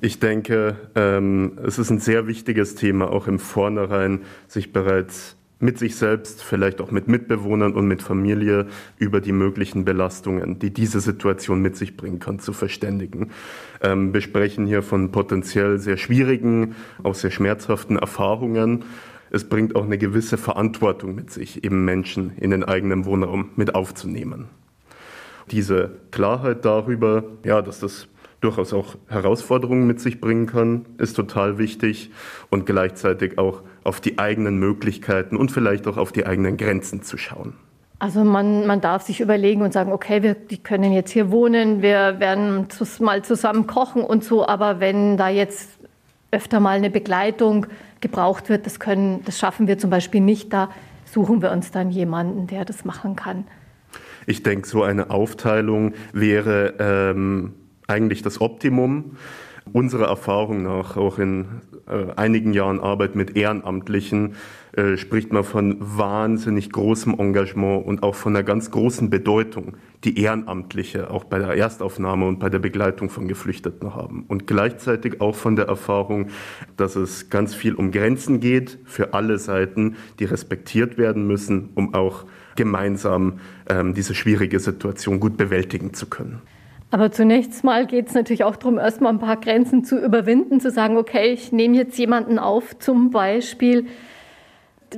Ich 0.00 0.20
denke, 0.20 0.76
ähm, 0.94 1.58
es 1.64 1.78
ist 1.78 1.90
ein 1.90 1.98
sehr 1.98 2.28
wichtiges 2.28 2.76
Thema, 2.76 3.10
auch 3.10 3.26
im 3.26 3.40
Vornherein 3.40 4.20
sich 4.46 4.72
bereits 4.72 5.36
mit 5.60 5.76
sich 5.76 5.96
selbst, 5.96 6.42
vielleicht 6.44 6.80
auch 6.80 6.92
mit 6.92 7.08
Mitbewohnern 7.08 7.74
und 7.74 7.88
mit 7.88 8.00
Familie 8.00 8.68
über 8.96 9.20
die 9.20 9.32
möglichen 9.32 9.84
Belastungen, 9.84 10.60
die 10.60 10.72
diese 10.72 11.00
Situation 11.00 11.60
mit 11.60 11.76
sich 11.76 11.96
bringen 11.96 12.20
kann, 12.20 12.38
zu 12.38 12.52
verständigen. 12.52 13.30
Ähm, 13.82 14.14
wir 14.14 14.20
sprechen 14.20 14.66
hier 14.66 14.82
von 14.82 15.10
potenziell 15.10 15.78
sehr 15.80 15.96
schwierigen, 15.96 16.76
auch 17.02 17.16
sehr 17.16 17.32
schmerzhaften 17.32 17.96
Erfahrungen. 17.96 18.84
Es 19.30 19.48
bringt 19.48 19.74
auch 19.74 19.84
eine 19.84 19.98
gewisse 19.98 20.38
Verantwortung 20.38 21.16
mit 21.16 21.30
sich, 21.32 21.64
eben 21.64 21.84
Menschen 21.84 22.36
in 22.36 22.52
den 22.52 22.62
eigenen 22.62 23.04
Wohnraum 23.04 23.50
mit 23.56 23.74
aufzunehmen. 23.74 24.46
Diese 25.50 25.90
Klarheit 26.12 26.64
darüber, 26.64 27.24
ja, 27.42 27.62
dass 27.62 27.80
das 27.80 28.06
durchaus 28.40 28.72
auch 28.72 28.96
Herausforderungen 29.08 29.86
mit 29.86 30.00
sich 30.00 30.20
bringen 30.20 30.46
kann, 30.46 30.86
ist 30.98 31.14
total 31.14 31.58
wichtig 31.58 32.10
und 32.50 32.66
gleichzeitig 32.66 33.38
auch 33.38 33.62
auf 33.84 34.00
die 34.00 34.18
eigenen 34.18 34.58
Möglichkeiten 34.58 35.36
und 35.36 35.50
vielleicht 35.50 35.86
auch 35.86 35.96
auf 35.96 36.12
die 36.12 36.26
eigenen 36.26 36.56
Grenzen 36.56 37.02
zu 37.02 37.18
schauen. 37.18 37.54
Also 38.00 38.22
man, 38.22 38.66
man 38.66 38.80
darf 38.80 39.02
sich 39.02 39.20
überlegen 39.20 39.62
und 39.62 39.72
sagen, 39.72 39.90
okay, 39.90 40.22
wir 40.22 40.34
die 40.34 40.58
können 40.58 40.92
jetzt 40.92 41.10
hier 41.10 41.32
wohnen, 41.32 41.82
wir 41.82 42.20
werden 42.20 42.68
mal 43.00 43.22
zusammen 43.24 43.66
kochen 43.66 44.02
und 44.02 44.22
so, 44.22 44.46
aber 44.46 44.78
wenn 44.78 45.16
da 45.16 45.28
jetzt 45.28 45.70
öfter 46.30 46.60
mal 46.60 46.76
eine 46.76 46.90
Begleitung 46.90 47.66
gebraucht 48.00 48.48
wird, 48.48 48.66
das, 48.66 48.78
können, 48.78 49.24
das 49.24 49.38
schaffen 49.38 49.66
wir 49.66 49.78
zum 49.78 49.90
Beispiel 49.90 50.20
nicht, 50.20 50.52
da 50.52 50.70
suchen 51.06 51.42
wir 51.42 51.50
uns 51.50 51.72
dann 51.72 51.90
jemanden, 51.90 52.46
der 52.46 52.64
das 52.64 52.84
machen 52.84 53.16
kann. 53.16 53.44
Ich 54.26 54.42
denke, 54.42 54.68
so 54.68 54.82
eine 54.82 55.10
Aufteilung 55.10 55.94
wäre 56.12 56.74
ähm, 56.78 57.54
eigentlich 57.88 58.22
das 58.22 58.40
Optimum. 58.40 59.16
Unserer 59.72 60.06
Erfahrung 60.06 60.62
nach, 60.62 60.96
auch 60.96 61.18
in 61.18 61.46
äh, 61.86 62.12
einigen 62.16 62.52
Jahren 62.54 62.80
Arbeit 62.80 63.16
mit 63.16 63.36
Ehrenamtlichen, 63.36 64.34
äh, 64.72 64.96
spricht 64.96 65.32
man 65.32 65.44
von 65.44 65.76
wahnsinnig 65.78 66.70
großem 66.70 67.18
Engagement 67.18 67.86
und 67.86 68.02
auch 68.02 68.14
von 68.14 68.34
einer 68.34 68.44
ganz 68.44 68.70
großen 68.70 69.10
Bedeutung, 69.10 69.76
die 70.04 70.20
Ehrenamtliche 70.20 71.10
auch 71.10 71.24
bei 71.24 71.38
der 71.38 71.54
Erstaufnahme 71.54 72.26
und 72.26 72.38
bei 72.38 72.48
der 72.48 72.60
Begleitung 72.60 73.10
von 73.10 73.28
Geflüchteten 73.28 73.94
haben. 73.94 74.24
Und 74.28 74.46
gleichzeitig 74.46 75.20
auch 75.20 75.34
von 75.34 75.56
der 75.56 75.66
Erfahrung, 75.66 76.28
dass 76.76 76.96
es 76.96 77.28
ganz 77.28 77.54
viel 77.54 77.74
um 77.74 77.90
Grenzen 77.90 78.40
geht 78.40 78.78
für 78.84 79.12
alle 79.14 79.38
Seiten, 79.38 79.96
die 80.18 80.24
respektiert 80.24 80.96
werden 80.96 81.26
müssen, 81.26 81.70
um 81.74 81.94
auch 81.94 82.24
gemeinsam 82.56 83.40
ähm, 83.68 83.94
diese 83.94 84.14
schwierige 84.14 84.60
Situation 84.60 85.20
gut 85.20 85.36
bewältigen 85.36 85.94
zu 85.94 86.06
können. 86.06 86.42
Aber 86.90 87.12
zunächst 87.12 87.64
mal 87.64 87.86
geht 87.86 88.08
es 88.08 88.14
natürlich 88.14 88.44
auch 88.44 88.56
darum, 88.56 88.78
erstmal 88.78 89.12
ein 89.12 89.18
paar 89.18 89.36
Grenzen 89.36 89.84
zu 89.84 89.98
überwinden, 89.98 90.60
zu 90.60 90.70
sagen, 90.70 90.96
okay, 90.96 91.32
ich 91.32 91.52
nehme 91.52 91.76
jetzt 91.76 91.98
jemanden 91.98 92.38
auf, 92.38 92.78
zum 92.78 93.10
Beispiel. 93.10 93.86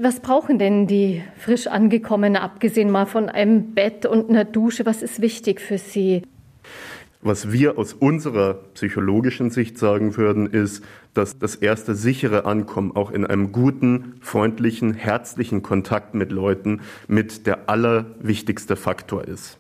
Was 0.00 0.20
brauchen 0.20 0.61
denn 0.61 0.87
die 0.87 1.24
frisch 1.37 1.66
angekommenen, 1.66 2.40
abgesehen 2.40 2.90
mal 2.90 3.07
von 3.07 3.29
einem 3.29 3.74
Bett 3.74 4.07
und 4.07 4.29
einer 4.29 4.44
Dusche? 4.44 4.87
Was 4.87 5.03
ist 5.03 5.20
wichtig 5.20 5.61
für 5.61 5.79
sie? 5.79 6.22
Was 7.22 7.53
wir 7.53 7.76
aus 7.76 7.92
unserer 7.92 8.55
psychologischen 8.74 9.50
Sicht 9.50 9.76
sagen 9.76 10.16
würden, 10.16 10.46
ist, 10.46 10.83
dass 11.12 11.38
das 11.38 11.57
erste 11.57 11.94
sichere 11.94 12.46
Ankommen 12.46 12.96
auch 12.96 13.11
in 13.11 13.26
einem 13.26 13.53
guten, 13.53 14.14
freundlichen, 14.22 14.94
herzlichen 14.94 15.62
Kontakt 15.62 16.14
mit 16.14 16.31
Leuten 16.31 16.81
mit 17.09 17.46
der 17.46 17.68
allerwichtigste 17.68 18.76
Faktor 18.76 19.24
ist. 19.24 19.60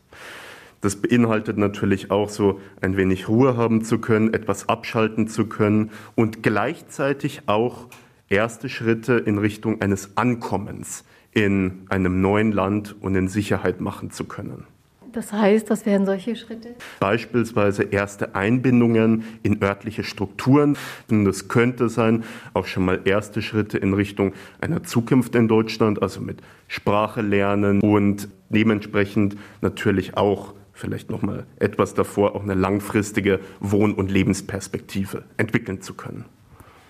Das 0.80 0.96
beinhaltet 0.96 1.58
natürlich 1.58 2.10
auch 2.10 2.30
so 2.30 2.60
ein 2.80 2.96
wenig 2.96 3.28
Ruhe 3.28 3.56
haben 3.56 3.84
zu 3.84 3.98
können, 3.98 4.32
etwas 4.32 4.68
abschalten 4.68 5.28
zu 5.28 5.46
können 5.46 5.90
und 6.14 6.42
gleichzeitig 6.42 7.42
auch 7.46 7.88
erste 8.28 8.68
Schritte 8.68 9.14
in 9.14 9.38
Richtung 9.38 9.82
eines 9.82 10.16
Ankommens 10.16 11.04
in 11.32 11.82
einem 11.90 12.20
neuen 12.20 12.52
Land 12.52 12.96
und 13.00 13.14
in 13.14 13.28
Sicherheit 13.28 13.80
machen 13.80 14.10
zu 14.10 14.24
können. 14.24 14.66
Das 15.12 15.32
heißt, 15.32 15.70
was 15.70 15.86
wären 15.86 16.06
solche 16.06 16.36
Schritte? 16.36 16.76
Beispielsweise 17.00 17.82
erste 17.82 18.36
Einbindungen 18.36 19.24
in 19.42 19.60
örtliche 19.60 20.04
Strukturen. 20.04 20.76
Und 21.10 21.24
das 21.24 21.48
könnte 21.48 21.88
sein, 21.88 22.22
auch 22.54 22.66
schon 22.66 22.84
mal 22.84 23.00
erste 23.04 23.42
Schritte 23.42 23.76
in 23.76 23.92
Richtung 23.92 24.34
einer 24.60 24.84
Zukunft 24.84 25.34
in 25.34 25.48
Deutschland, 25.48 26.00
also 26.00 26.20
mit 26.20 26.40
Sprache 26.68 27.22
lernen 27.22 27.80
und 27.80 28.28
dementsprechend 28.50 29.36
natürlich 29.60 30.16
auch 30.16 30.54
vielleicht 30.80 31.10
noch 31.10 31.22
mal 31.22 31.46
etwas 31.58 31.94
davor 31.94 32.34
auch 32.34 32.42
eine 32.42 32.54
langfristige 32.54 33.40
Wohn- 33.60 33.94
und 33.94 34.10
Lebensperspektive 34.10 35.24
entwickeln 35.36 35.80
zu 35.82 35.94
können. 35.94 36.24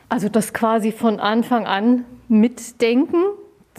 Also 0.09 0.29
das 0.29 0.53
quasi 0.53 0.93
von 0.93 1.21
Anfang 1.21 1.67
an 1.67 2.05
mitdenken 2.29 3.23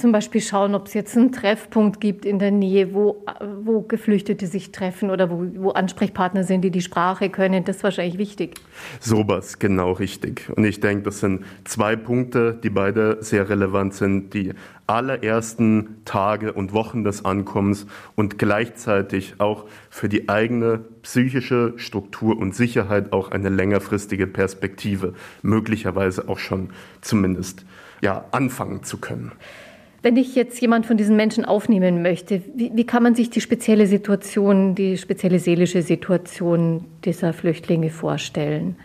zum 0.01 0.11
Beispiel 0.11 0.41
schauen, 0.41 0.75
ob 0.75 0.87
es 0.87 0.93
jetzt 0.93 1.15
einen 1.15 1.31
Treffpunkt 1.31 2.01
gibt 2.01 2.25
in 2.25 2.39
der 2.39 2.51
Nähe, 2.51 2.93
wo, 2.93 3.23
wo 3.63 3.81
Geflüchtete 3.81 4.47
sich 4.47 4.71
treffen 4.71 5.11
oder 5.11 5.29
wo, 5.29 5.45
wo 5.55 5.69
Ansprechpartner 5.69 6.43
sind, 6.43 6.61
die 6.61 6.71
die 6.71 6.81
Sprache 6.81 7.29
können. 7.29 7.63
Das 7.63 7.77
ist 7.77 7.83
wahrscheinlich 7.83 8.17
wichtig. 8.17 8.55
Sowas, 8.99 9.59
genau 9.59 9.91
richtig. 9.91 10.51
Und 10.55 10.65
ich 10.65 10.79
denke, 10.79 11.03
das 11.03 11.19
sind 11.19 11.45
zwei 11.63 11.95
Punkte, 11.95 12.59
die 12.61 12.69
beide 12.69 13.17
sehr 13.21 13.47
relevant 13.49 13.93
sind. 13.93 14.33
Die 14.33 14.53
allerersten 14.87 16.01
Tage 16.03 16.51
und 16.51 16.73
Wochen 16.73 17.03
des 17.03 17.23
Ankommens 17.23 17.85
und 18.15 18.37
gleichzeitig 18.37 19.35
auch 19.37 19.65
für 19.89 20.09
die 20.09 20.27
eigene 20.27 20.79
psychische 21.03 21.73
Struktur 21.77 22.37
und 22.37 22.55
Sicherheit 22.55 23.13
auch 23.13 23.31
eine 23.31 23.49
längerfristige 23.49 24.27
Perspektive, 24.27 25.13
möglicherweise 25.43 26.27
auch 26.27 26.39
schon 26.39 26.71
zumindest 26.99 27.65
ja, 28.01 28.25
anfangen 28.31 28.83
zu 28.83 28.97
können. 28.97 29.31
Wenn 30.03 30.17
ich 30.17 30.33
jetzt 30.35 30.59
jemand 30.59 30.87
von 30.87 30.97
diesen 30.97 31.15
Menschen 31.15 31.45
aufnehmen 31.45 32.01
möchte, 32.01 32.41
wie, 32.55 32.71
wie, 32.73 32.85
kann 32.85 33.03
man 33.03 33.13
sich 33.13 33.29
die 33.29 33.41
spezielle 33.41 33.85
Situation, 33.85 34.73
die 34.73 34.97
spezielle 34.97 35.37
seelische 35.37 35.83
Situation 35.83 36.85
dieser 37.05 37.33
Flüchtlinge 37.33 37.91
vorstellen? 37.91 38.77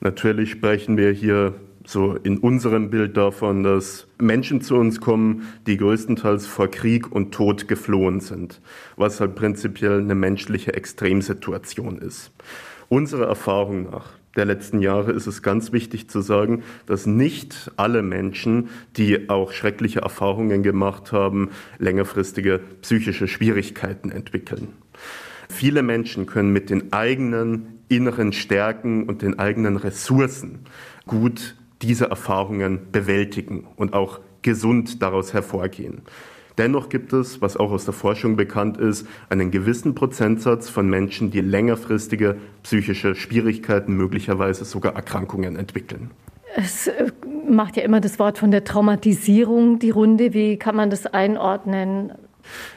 Natürlich 0.00 0.50
sprechen 0.50 0.98
wir 0.98 1.12
hier 1.12 1.54
so 1.86 2.14
in 2.14 2.38
unserem 2.38 2.90
Bild 2.90 3.16
davon, 3.16 3.62
dass 3.62 4.06
Menschen 4.18 4.60
zu 4.60 4.76
uns 4.76 5.00
kommen, 5.00 5.48
die 5.66 5.78
größtenteils 5.78 6.46
vor 6.46 6.68
Krieg 6.68 7.10
und 7.10 7.32
Tod 7.32 7.66
geflohen 7.66 8.20
sind, 8.20 8.60
was 8.96 9.18
halt 9.20 9.34
prinzipiell 9.34 10.00
eine 10.00 10.14
menschliche 10.14 10.74
Extremsituation 10.74 11.98
ist. 11.98 12.32
Unserer 12.88 13.26
Erfahrung 13.26 13.84
nach 13.84 14.10
der 14.36 14.46
letzten 14.46 14.80
Jahre 14.80 15.12
ist 15.12 15.26
es 15.26 15.42
ganz 15.42 15.72
wichtig 15.72 16.08
zu 16.08 16.20
sagen, 16.20 16.62
dass 16.86 17.06
nicht 17.06 17.70
alle 17.76 18.02
Menschen, 18.02 18.70
die 18.96 19.28
auch 19.28 19.52
schreckliche 19.52 20.00
Erfahrungen 20.00 20.62
gemacht 20.62 21.12
haben, 21.12 21.50
längerfristige 21.78 22.60
psychische 22.80 23.28
Schwierigkeiten 23.28 24.10
entwickeln. 24.10 24.68
Viele 25.48 25.82
Menschen 25.82 26.26
können 26.26 26.50
mit 26.50 26.70
den 26.70 26.92
eigenen 26.92 27.80
inneren 27.88 28.32
Stärken 28.32 29.04
und 29.04 29.20
den 29.20 29.38
eigenen 29.38 29.76
Ressourcen 29.76 30.60
gut 31.06 31.56
diese 31.82 32.06
Erfahrungen 32.06 32.90
bewältigen 32.90 33.66
und 33.76 33.92
auch 33.92 34.20
gesund 34.40 35.02
daraus 35.02 35.34
hervorgehen. 35.34 36.02
Dennoch 36.58 36.88
gibt 36.88 37.12
es, 37.12 37.40
was 37.40 37.56
auch 37.56 37.70
aus 37.72 37.84
der 37.84 37.94
Forschung 37.94 38.36
bekannt 38.36 38.76
ist, 38.76 39.06
einen 39.30 39.50
gewissen 39.50 39.94
Prozentsatz 39.94 40.68
von 40.68 40.88
Menschen, 40.88 41.30
die 41.30 41.40
längerfristige 41.40 42.36
psychische 42.62 43.14
Schwierigkeiten, 43.14 43.94
möglicherweise 43.94 44.64
sogar 44.64 44.94
Erkrankungen 44.94 45.56
entwickeln. 45.56 46.10
Es 46.54 46.86
äh, 46.86 47.10
macht 47.48 47.76
ja 47.76 47.82
immer 47.82 48.00
das 48.00 48.18
Wort 48.18 48.38
von 48.38 48.50
der 48.50 48.64
Traumatisierung 48.64 49.78
die 49.78 49.90
Runde. 49.90 50.34
Wie 50.34 50.58
kann 50.58 50.76
man 50.76 50.90
das 50.90 51.06
einordnen? 51.06 52.12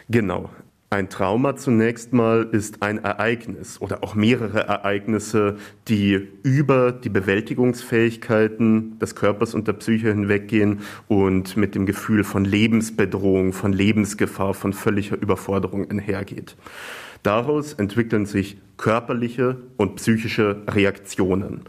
Genau. 0.09 0.49
Ein 0.95 1.09
Trauma 1.09 1.57
zunächst 1.57 2.13
mal 2.13 2.47
ist 2.53 2.81
ein 2.81 3.03
Ereignis 3.03 3.81
oder 3.81 4.01
auch 4.01 4.15
mehrere 4.15 4.61
Ereignisse, 4.61 5.57
die 5.89 6.25
über 6.41 6.93
die 6.93 7.09
Bewältigungsfähigkeiten 7.09 8.97
des 8.99 9.13
Körpers 9.13 9.53
und 9.53 9.67
der 9.67 9.73
Psyche 9.73 10.07
hinweggehen 10.07 10.79
und 11.09 11.57
mit 11.57 11.75
dem 11.75 11.85
Gefühl 11.85 12.23
von 12.23 12.45
Lebensbedrohung, 12.45 13.51
von 13.51 13.73
Lebensgefahr, 13.73 14.53
von 14.53 14.71
völliger 14.71 15.21
Überforderung 15.21 15.91
einhergeht. 15.91 16.55
Daraus 17.23 17.73
entwickeln 17.73 18.25
sich 18.25 18.55
körperliche 18.77 19.57
und 19.75 19.97
psychische 19.97 20.63
Reaktionen. 20.65 21.63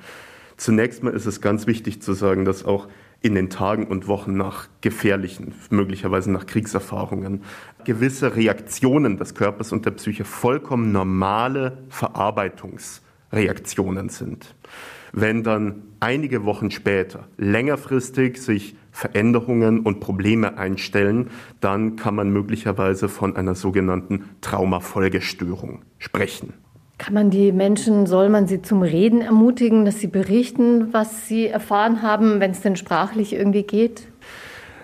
Zunächst 0.56 1.02
mal 1.02 1.12
ist 1.12 1.26
es 1.26 1.40
ganz 1.40 1.66
wichtig 1.66 2.00
zu 2.00 2.12
sagen, 2.12 2.44
dass 2.44 2.64
auch 2.64 2.86
in 3.26 3.34
den 3.34 3.50
Tagen 3.50 3.86
und 3.86 4.08
Wochen 4.08 4.36
nach 4.36 4.68
gefährlichen, 4.80 5.54
möglicherweise 5.70 6.30
nach 6.30 6.46
Kriegserfahrungen, 6.46 7.42
gewisse 7.84 8.36
Reaktionen 8.36 9.16
des 9.16 9.34
Körpers 9.34 9.72
und 9.72 9.84
der 9.84 9.90
Psyche 9.90 10.24
vollkommen 10.24 10.92
normale 10.92 11.78
Verarbeitungsreaktionen 11.88 14.08
sind. 14.08 14.54
Wenn 15.12 15.42
dann 15.42 15.82
einige 15.98 16.44
Wochen 16.44 16.70
später 16.70 17.26
längerfristig 17.36 18.40
sich 18.40 18.76
Veränderungen 18.92 19.80
und 19.80 19.98
Probleme 20.00 20.56
einstellen, 20.56 21.30
dann 21.60 21.96
kann 21.96 22.14
man 22.14 22.30
möglicherweise 22.30 23.08
von 23.08 23.34
einer 23.34 23.54
sogenannten 23.54 24.24
Traumafolgestörung 24.40 25.82
sprechen. 25.98 26.54
Kann 26.98 27.12
man 27.12 27.30
die 27.30 27.52
Menschen, 27.52 28.06
soll 28.06 28.30
man 28.30 28.46
sie 28.46 28.62
zum 28.62 28.82
Reden 28.82 29.20
ermutigen, 29.20 29.85
dass 29.85 30.00
sie 30.00 30.06
berichten, 30.06 30.92
was 30.94 31.28
sie 31.28 31.46
erfahren 31.46 32.00
haben, 32.00 32.40
wenn 32.40 32.52
es 32.52 32.62
denn 32.62 32.76
sprachlich 32.76 33.35
irgendwie 33.35 33.64
geht? 33.64 34.09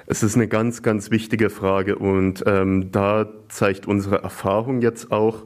Es 0.06 0.22
ist 0.22 0.34
eine 0.34 0.46
ganz, 0.46 0.82
ganz 0.82 1.10
wichtige 1.10 1.48
Frage 1.48 1.96
und 1.96 2.44
ähm, 2.46 2.92
da 2.92 3.28
zeigt 3.48 3.86
unsere 3.86 4.22
Erfahrung 4.22 4.82
jetzt 4.82 5.10
auch, 5.10 5.44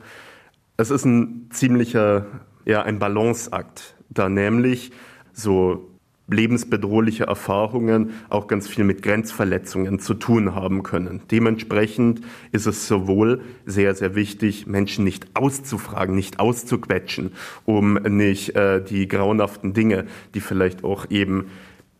es 0.76 0.90
ist 0.90 1.04
ein 1.04 1.48
ziemlicher, 1.50 2.26
ja, 2.64 2.82
ein 2.82 2.98
Balanceakt, 2.98 3.94
da 4.10 4.28
nämlich 4.28 4.90
so 5.32 5.95
lebensbedrohliche 6.28 7.24
Erfahrungen 7.24 8.10
auch 8.28 8.48
ganz 8.48 8.66
viel 8.66 8.84
mit 8.84 9.02
Grenzverletzungen 9.02 10.00
zu 10.00 10.14
tun 10.14 10.54
haben 10.54 10.82
können. 10.82 11.20
Dementsprechend 11.30 12.22
ist 12.52 12.66
es 12.66 12.88
sowohl 12.88 13.42
sehr, 13.64 13.94
sehr 13.94 14.14
wichtig, 14.14 14.66
Menschen 14.66 15.04
nicht 15.04 15.26
auszufragen, 15.34 16.14
nicht 16.14 16.40
auszuquetschen, 16.40 17.32
um 17.64 17.94
nicht 17.94 18.56
äh, 18.56 18.82
die 18.82 19.06
grauenhaften 19.06 19.72
Dinge, 19.72 20.06
die 20.34 20.40
vielleicht 20.40 20.82
auch 20.82 21.10
eben 21.10 21.46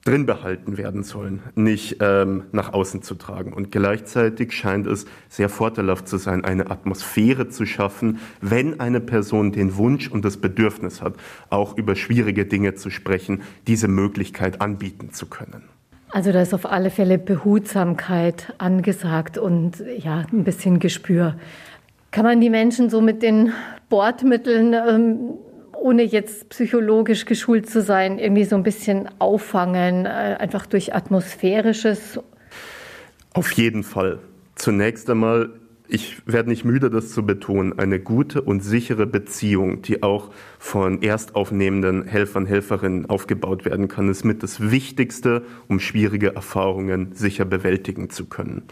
drin 0.07 0.25
behalten 0.25 0.79
werden 0.79 1.03
sollen, 1.03 1.43
nicht 1.55 1.97
ähm, 2.01 2.45
nach 2.53 2.73
außen 2.73 3.03
zu 3.03 3.15
tragen. 3.17 3.53
Und 3.53 3.73
gleichzeitig 3.73 4.53
scheint 4.53 4.87
es 4.87 5.07
sehr 5.29 5.49
vorteilhaft 5.49 6.09
zu 6.09 6.17
sein, 6.17 6.45
eine 6.45 6.71
Atmosphäre 6.71 7.49
zu 7.49 7.67
schaffen, 7.67 8.21
wenn 8.41 8.81
eine 8.81 9.01
Person 9.01 9.53
den 9.53 9.77
Wunsch 9.77 10.09
und 10.09 10.25
das 10.25 10.37
Bedürfnis 10.37 11.03
hat, 11.03 11.15
auch 11.51 11.77
über 11.77 11.97
schwierige 11.97 12.47
Dinge 12.47 12.75
zu 12.75 12.91
sprechen, 12.91 13.43
diese 13.67 13.89
Möglichkeit 13.89 14.61
anbieten 14.61 15.13
zu 15.13 15.27
können. 15.27 15.65
Also 16.11 16.33
da 16.33 16.41
ist 16.41 16.55
auf 16.55 16.67
alle 16.67 16.91
Fälle 16.91 17.19
Behutsamkeit 17.19 18.55
angesagt 18.59 19.39
und 19.39 19.83
ja, 19.99 20.25
ein 20.33 20.45
bisschen 20.45 20.79
Gespür. 20.79 21.35
Kann 22.13 22.25
man 22.25 22.41
die 22.41 22.49
Menschen 22.49 22.89
so 22.89 23.01
mit 23.01 23.23
den 23.23 23.53
Bordmitteln 23.89 24.73
ähm, 24.73 25.35
ohne 25.87 26.03
jetzt 26.03 26.49
psychologisch 26.49 27.27
geschult 27.27 27.71
zu 27.71 27.81
sein, 27.81 28.19
irgendwie 28.19 28.45
so 28.45 28.57
ein 28.57 28.65
bisschen 28.65 29.09
auffangen, 29.21 30.05
äh, 30.05 30.09
einfach 30.09 30.67
durch 30.67 30.93
atmosphärisches? 30.93 32.19
Auf 33.35 33.53
jeden 33.53 33.85
Fall. 33.85 34.19
Zunächst 34.57 35.09
einmal, 35.09 35.51
ich 35.89 36.23
werde 36.27 36.49
nicht 36.49 36.65
müde, 36.65 36.91
das 36.91 37.11
zu 37.11 37.25
betonen, 37.25 37.79
eine 37.79 38.01
gute 38.01 38.43
und 38.43 38.63
sichere 38.63 39.07
Beziehung, 39.07 39.83
die 39.83 40.03
auch 40.03 40.31
von 40.59 41.03
erstaufnehmenden 41.03 42.05
Helfern, 42.05 42.47
Helferinnen 42.47 43.07
aufgebaut 43.07 43.65
werden 43.65 43.89
kann, 43.89 44.09
ist 44.09 44.25
mit 44.25 44.43
das 44.43 44.71
Wichtigste, 44.71 45.45
um 45.69 45.81
schwierige 45.81 46.35
Erfahrungen 46.35 47.13
sicher 47.15 47.45
bewältigen 47.45 48.11
zu 48.11 48.27
können. 48.27 48.63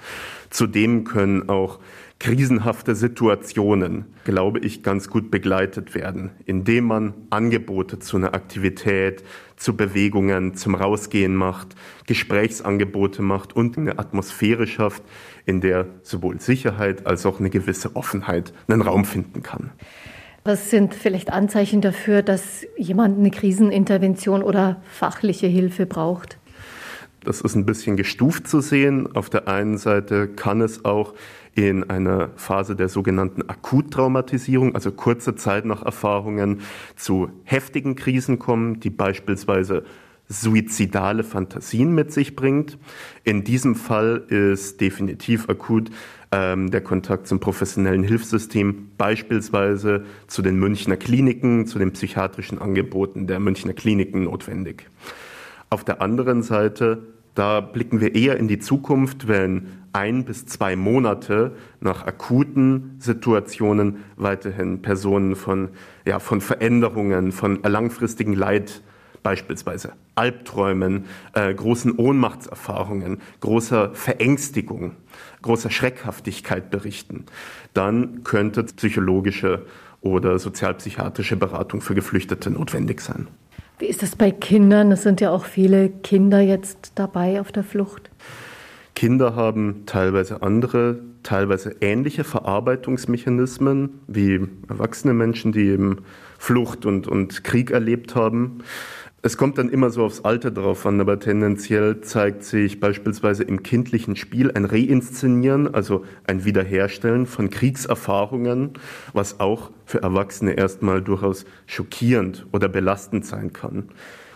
Zudem 0.51 1.05
können 1.05 1.49
auch 1.49 1.79
krisenhafte 2.19 2.95
Situationen, 2.95 4.07
glaube 4.25 4.61
ich, 4.61 4.83
ganz 4.83 5.09
gut 5.11 5.31
begleitet 5.31 5.95
werden, 5.95 6.31
indem 6.47 6.85
man 6.85 7.15
Angebote 7.31 7.99
zu 7.99 8.17
einer 8.17 8.35
Aktivität, 8.35 9.25
zu 9.57 9.77
Bewegungen, 9.77 10.55
zum 10.55 10.75
Rausgehen 10.75 11.35
macht, 11.35 11.75
Gesprächsangebote 12.07 13.23
macht 13.23 13.55
und 13.55 13.79
eine 13.79 13.99
Atmosphäre 13.99 14.67
schafft, 14.67 15.03
in 15.47 15.61
der 15.61 15.87
sowohl 16.03 16.41
Sicherheit 16.41 17.07
als 17.07 17.27
auch 17.27 17.41
eine 17.41 17.51
gewisse 17.51 17.97
Offenheit 17.97 18.53
einen 18.69 18.83
Raum 18.83 19.05
finden 19.05 19.43
kann. 19.43 19.71
Was 20.45 20.71
sind 20.71 20.95
vielleicht 20.95 21.33
Anzeichen 21.33 21.81
dafür, 21.81 22.23
dass 22.23 22.67
jemand 22.77 23.19
eine 23.19 23.31
Krisenintervention 23.31 24.43
oder 24.43 24.83
fachliche 24.85 25.47
Hilfe 25.47 25.87
braucht? 25.87 26.39
Das 27.25 27.41
ist 27.41 27.55
ein 27.55 27.65
bisschen 27.65 27.97
gestuft 27.97 28.47
zu 28.47 28.61
sehen. 28.61 29.17
Auf 29.17 29.31
der 29.31 29.49
einen 29.49 29.79
Seite 29.79 30.29
kann 30.29 30.61
es 30.61 30.85
auch 30.85 31.15
in 31.55 31.89
einer 31.89 32.31
Phase 32.37 32.77
der 32.77 32.91
sogenannten 32.91 33.49
Akuttraumatisierung, 33.49 34.75
also 34.75 34.93
kurze 34.93 35.35
Zeit 35.35 35.65
nach 35.65 35.83
Erfahrungen, 35.83 36.61
zu 36.97 37.31
heftigen 37.45 37.97
Krisen 37.97 38.39
kommen, 38.39 38.81
die 38.81 38.91
beispielsweise 38.91 39.85
suizidale 40.35 41.25
Fantasien 41.25 41.95
mit 41.95 42.13
sich 42.13 42.37
bringt. 42.37 42.79
In 43.23 43.45
diesem 43.45 43.75
Fall 43.75 44.25
ist 44.29 44.81
definitiv 44.81 45.49
akut 45.49 45.91
ähm, 46.33 46.71
der 46.71 46.81
Kontakt 46.81 47.27
zum 47.27 47.41
professionellen 47.41 48.03
Hilfssystem, 48.03 48.91
beispielsweise 48.99 50.05
zu 50.27 50.43
den 50.43 50.59
Münchner 50.59 50.97
Kliniken, 50.97 51.67
zu 51.67 51.79
den 51.79 51.93
psychiatrischen 51.93 52.59
Angeboten 52.59 53.27
der 53.27 53.41
Münchner 53.41 53.73
Kliniken 53.73 54.25
notwendig. 54.25 54.91
Auf 55.71 55.85
der 55.85 56.03
anderen 56.03 56.43
Seite, 56.43 57.05
da 57.35 57.61
blicken 57.61 58.01
wir 58.01 58.15
eher 58.15 58.37
in 58.37 58.49
die 58.49 58.59
Zukunft, 58.59 59.29
wenn 59.29 59.69
ein 59.93 60.25
bis 60.25 60.45
zwei 60.47 60.75
Monate 60.75 61.53
nach 61.81 62.05
akuten 62.05 62.97
Situationen 62.99 63.99
weiterhin 64.17 64.83
Personen 64.83 65.37
von, 65.37 65.69
ja, 66.05 66.19
von 66.19 66.41
Veränderungen, 66.41 67.31
von 67.31 67.63
langfristigen 67.63 68.35
Leid 68.35 68.83
beispielsweise 69.25 69.95
Albträumen, 70.15 71.07
äh, 71.33 71.53
großen 71.53 71.99
Ohnmachtserfahrungen, 71.99 73.21
großer 73.41 73.93
Verängstigung, 73.95 74.93
großer 75.43 75.71
Schreckhaftigkeit 75.71 76.71
berichten, 76.71 77.25
dann 77.73 78.23
könnte 78.23 78.63
psychologische 78.63 79.67
oder 80.01 80.39
sozialpsychiatrische 80.39 81.37
Beratung 81.37 81.81
für 81.81 81.97
Geflüchtete 81.97 82.51
notwendig 82.51 83.01
sein. 83.01 83.27
Wie 83.79 83.87
ist 83.87 84.03
das 84.03 84.15
bei 84.15 84.31
Kindern? 84.31 84.93
Es 84.93 85.03
sind 85.03 85.21
ja 85.21 85.31
auch 85.31 85.47
viele 85.47 85.89
Kinder 85.89 86.41
jetzt 86.41 86.93
dabei 86.95 87.41
auf 87.41 87.51
der 87.51 87.65
Flucht. 87.65 88.11
Kinder 88.95 89.35
haben 89.35 89.83
teilweise 89.87 90.43
andere, 90.43 91.01
teilweise 91.25 91.75
ähnliche 91.81 92.23
Verarbeitungsmechanismen 92.23 94.01
wie 94.07 94.47
erwachsene 94.69 95.15
Menschen, 95.15 95.51
die 95.51 95.67
eben 95.67 96.03
Flucht 96.39 96.87
und, 96.87 97.09
und 97.09 97.43
Krieg 97.43 97.73
erlebt 97.73 98.15
haben. 98.15 98.59
Es 99.27 99.39
kommt 99.39 99.57
dann 99.57 99.71
immer 99.71 99.89
so 99.89 100.05
aufs 100.05 100.21
Alter 100.21 100.51
drauf 100.51 100.85
an, 100.85 101.01
aber 101.01 101.19
tendenziell 101.19 102.03
zeigt 102.03 102.45
sich 102.45 102.79
beispielsweise 102.79 103.43
im 103.43 103.63
kindlichen 103.63 104.17
Spiel 104.17 104.53
ein 104.53 104.67
Reinszenieren, 104.67 105.75
also 105.75 106.05
ein 106.27 106.45
Wiederherstellen 106.45 107.25
von 107.25 107.49
Kriegserfahrungen, 107.49 108.73
was 109.15 109.41
auch 109.41 109.71
für 109.87 110.03
Erwachsene 110.03 110.53
erstmal 110.59 111.01
durchaus 111.01 111.47
schockierend 111.65 112.45
oder 112.53 112.69
belastend 112.69 113.25
sein 113.25 113.55
kann. 113.55 113.89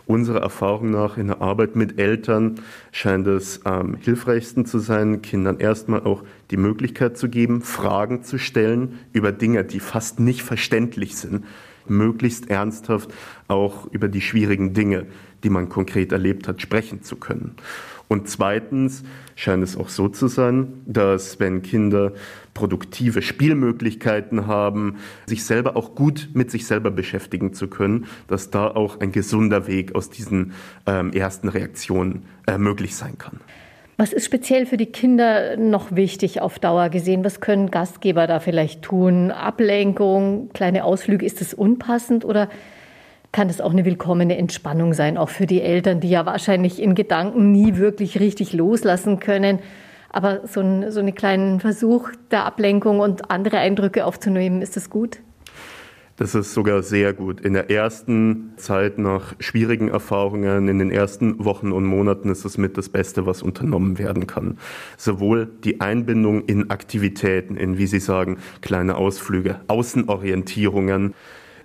Unserer 0.06 0.40
Erfahrung 0.40 0.90
nach 0.90 1.18
in 1.18 1.26
der 1.26 1.42
Arbeit 1.42 1.76
mit 1.76 2.00
Eltern 2.00 2.54
scheint 2.90 3.26
es 3.26 3.66
am 3.66 3.94
hilfreichsten 3.94 4.64
zu 4.64 4.78
sein, 4.78 5.20
Kindern 5.20 5.58
erstmal 5.58 6.04
auch 6.04 6.24
die 6.50 6.56
Möglichkeit 6.56 7.18
zu 7.18 7.28
geben, 7.28 7.60
Fragen 7.60 8.22
zu 8.22 8.38
stellen 8.38 9.00
über 9.12 9.32
Dinge, 9.32 9.64
die 9.64 9.80
fast 9.80 10.18
nicht 10.18 10.40
verständlich 10.40 11.14
sind, 11.16 11.44
möglichst 11.90 12.48
ernsthaft 12.48 13.12
auch 13.48 13.86
über 13.90 14.08
die 14.08 14.20
schwierigen 14.20 14.74
Dinge, 14.74 15.06
die 15.42 15.50
man 15.50 15.68
konkret 15.68 16.12
erlebt 16.12 16.48
hat, 16.48 16.62
sprechen 16.62 17.02
zu 17.02 17.16
können. 17.16 17.56
Und 18.08 18.28
zweitens 18.28 19.04
scheint 19.36 19.62
es 19.62 19.76
auch 19.76 19.90
so 19.90 20.08
zu 20.08 20.28
sein, 20.28 20.82
dass 20.86 21.38
wenn 21.40 21.62
Kinder 21.62 22.12
produktive 22.54 23.20
Spielmöglichkeiten 23.20 24.46
haben, 24.46 24.96
sich 25.26 25.44
selber 25.44 25.76
auch 25.76 25.94
gut 25.94 26.30
mit 26.32 26.50
sich 26.50 26.66
selber 26.66 26.90
beschäftigen 26.90 27.52
zu 27.52 27.68
können, 27.68 28.06
dass 28.26 28.50
da 28.50 28.66
auch 28.68 29.00
ein 29.00 29.12
gesunder 29.12 29.66
Weg 29.66 29.94
aus 29.94 30.08
diesen 30.08 30.52
ähm, 30.86 31.12
ersten 31.12 31.48
Reaktionen 31.48 32.24
äh, 32.46 32.56
möglich 32.56 32.96
sein 32.96 33.18
kann. 33.18 33.40
Was 33.98 34.12
ist 34.12 34.24
speziell 34.24 34.64
für 34.64 34.76
die 34.76 34.86
Kinder 34.86 35.56
noch 35.56 35.94
wichtig 35.94 36.40
auf 36.40 36.58
Dauer 36.60 36.88
gesehen? 36.88 37.24
Was 37.24 37.40
können 37.40 37.70
Gastgeber 37.70 38.26
da 38.26 38.38
vielleicht 38.40 38.82
tun? 38.82 39.32
Ablenkung, 39.32 40.50
kleine 40.54 40.84
Ausflüge, 40.84 41.26
ist 41.26 41.40
es 41.40 41.52
unpassend 41.52 42.24
oder 42.24 42.48
kann 43.32 43.48
es 43.48 43.60
auch 43.60 43.72
eine 43.72 43.84
willkommene 43.84 44.38
Entspannung 44.38 44.94
sein, 44.94 45.18
auch 45.18 45.28
für 45.28 45.46
die 45.46 45.60
Eltern, 45.60 46.00
die 46.00 46.10
ja 46.10 46.26
wahrscheinlich 46.26 46.80
in 46.80 46.94
Gedanken 46.94 47.52
nie 47.52 47.76
wirklich 47.76 48.20
richtig 48.20 48.52
loslassen 48.52 49.20
können? 49.20 49.60
Aber 50.10 50.46
so, 50.46 50.60
ein, 50.60 50.90
so 50.90 51.00
einen 51.00 51.14
kleinen 51.14 51.60
Versuch 51.60 52.10
der 52.30 52.44
Ablenkung 52.44 53.00
und 53.00 53.30
andere 53.30 53.58
Eindrücke 53.58 54.06
aufzunehmen, 54.06 54.62
ist 54.62 54.76
das 54.76 54.88
gut? 54.88 55.18
Das 56.18 56.34
ist 56.34 56.52
sogar 56.52 56.82
sehr 56.82 57.12
gut. 57.12 57.40
In 57.42 57.52
der 57.52 57.70
ersten 57.70 58.54
Zeit 58.56 58.98
nach 58.98 59.36
schwierigen 59.38 59.86
Erfahrungen, 59.86 60.66
in 60.66 60.80
den 60.80 60.90
ersten 60.90 61.44
Wochen 61.44 61.70
und 61.70 61.84
Monaten 61.84 62.28
ist 62.28 62.44
es 62.44 62.58
mit 62.58 62.76
das 62.76 62.88
Beste, 62.88 63.24
was 63.24 63.40
unternommen 63.40 63.98
werden 63.98 64.26
kann. 64.26 64.58
Sowohl 64.96 65.48
die 65.62 65.80
Einbindung 65.80 66.44
in 66.46 66.70
Aktivitäten, 66.70 67.56
in, 67.56 67.78
wie 67.78 67.86
Sie 67.86 68.00
sagen, 68.00 68.38
kleine 68.62 68.96
Ausflüge, 68.96 69.60
Außenorientierungen, 69.68 71.14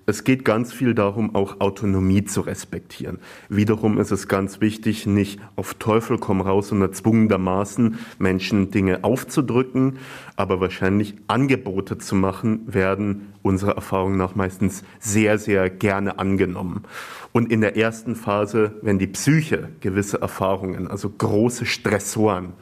es 0.05 0.23
geht 0.23 0.43
ganz 0.43 0.73
viel 0.73 0.93
darum, 0.93 1.33
auch 1.33 1.61
Autonomie 1.61 2.25
zu 2.25 2.41
respektieren. 2.41 3.19
Wiederum 3.49 3.99
ist 3.99 4.11
es 4.11 4.27
ganz 4.27 4.59
wichtig, 4.59 5.05
nicht 5.05 5.39
auf 5.55 5.75
Teufel 5.75 6.17
komm 6.17 6.41
raus 6.41 6.71
und 6.71 6.81
erzwungenermaßen 6.81 7.97
Menschen 8.19 8.69
Dinge 8.71 9.03
aufzudrücken, 9.03 9.99
aber 10.35 10.59
wahrscheinlich 10.59 11.15
Angebote 11.27 11.97
zu 11.97 12.15
machen, 12.15 12.61
werden 12.65 13.33
unserer 13.41 13.75
Erfahrung 13.75 14.17
nach 14.17 14.35
meistens 14.35 14.83
sehr, 14.99 15.37
sehr 15.37 15.69
gerne 15.69 16.19
angenommen. 16.19 16.83
Und 17.31 17.51
in 17.51 17.61
der 17.61 17.77
ersten 17.77 18.15
Phase, 18.15 18.73
wenn 18.81 18.99
die 18.99 19.07
Psyche 19.07 19.69
gewisse 19.79 20.21
Erfahrungen, 20.21 20.87
also 20.87 21.09
große 21.09 21.65
Stressoren 21.65 22.53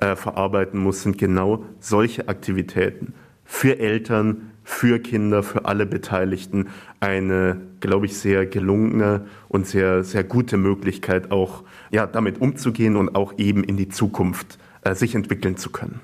äh, 0.00 0.16
verarbeiten 0.16 0.78
muss, 0.80 1.02
sind 1.02 1.18
genau 1.18 1.64
solche 1.78 2.28
Aktivitäten 2.28 3.14
für 3.44 3.78
Eltern, 3.80 4.49
für 4.70 5.00
Kinder, 5.00 5.42
für 5.42 5.64
alle 5.66 5.84
Beteiligten 5.84 6.68
eine, 7.00 7.60
glaube 7.80 8.06
ich, 8.06 8.16
sehr 8.16 8.46
gelungene 8.46 9.26
und 9.48 9.66
sehr, 9.66 10.04
sehr 10.04 10.24
gute 10.24 10.56
Möglichkeit, 10.56 11.32
auch 11.32 11.64
ja, 11.90 12.06
damit 12.06 12.40
umzugehen 12.40 12.96
und 12.96 13.14
auch 13.16 13.34
eben 13.36 13.64
in 13.64 13.76
die 13.76 13.88
Zukunft 13.88 14.58
äh, 14.82 14.94
sich 14.94 15.14
entwickeln 15.14 15.56
zu 15.56 15.70
können. 15.70 16.00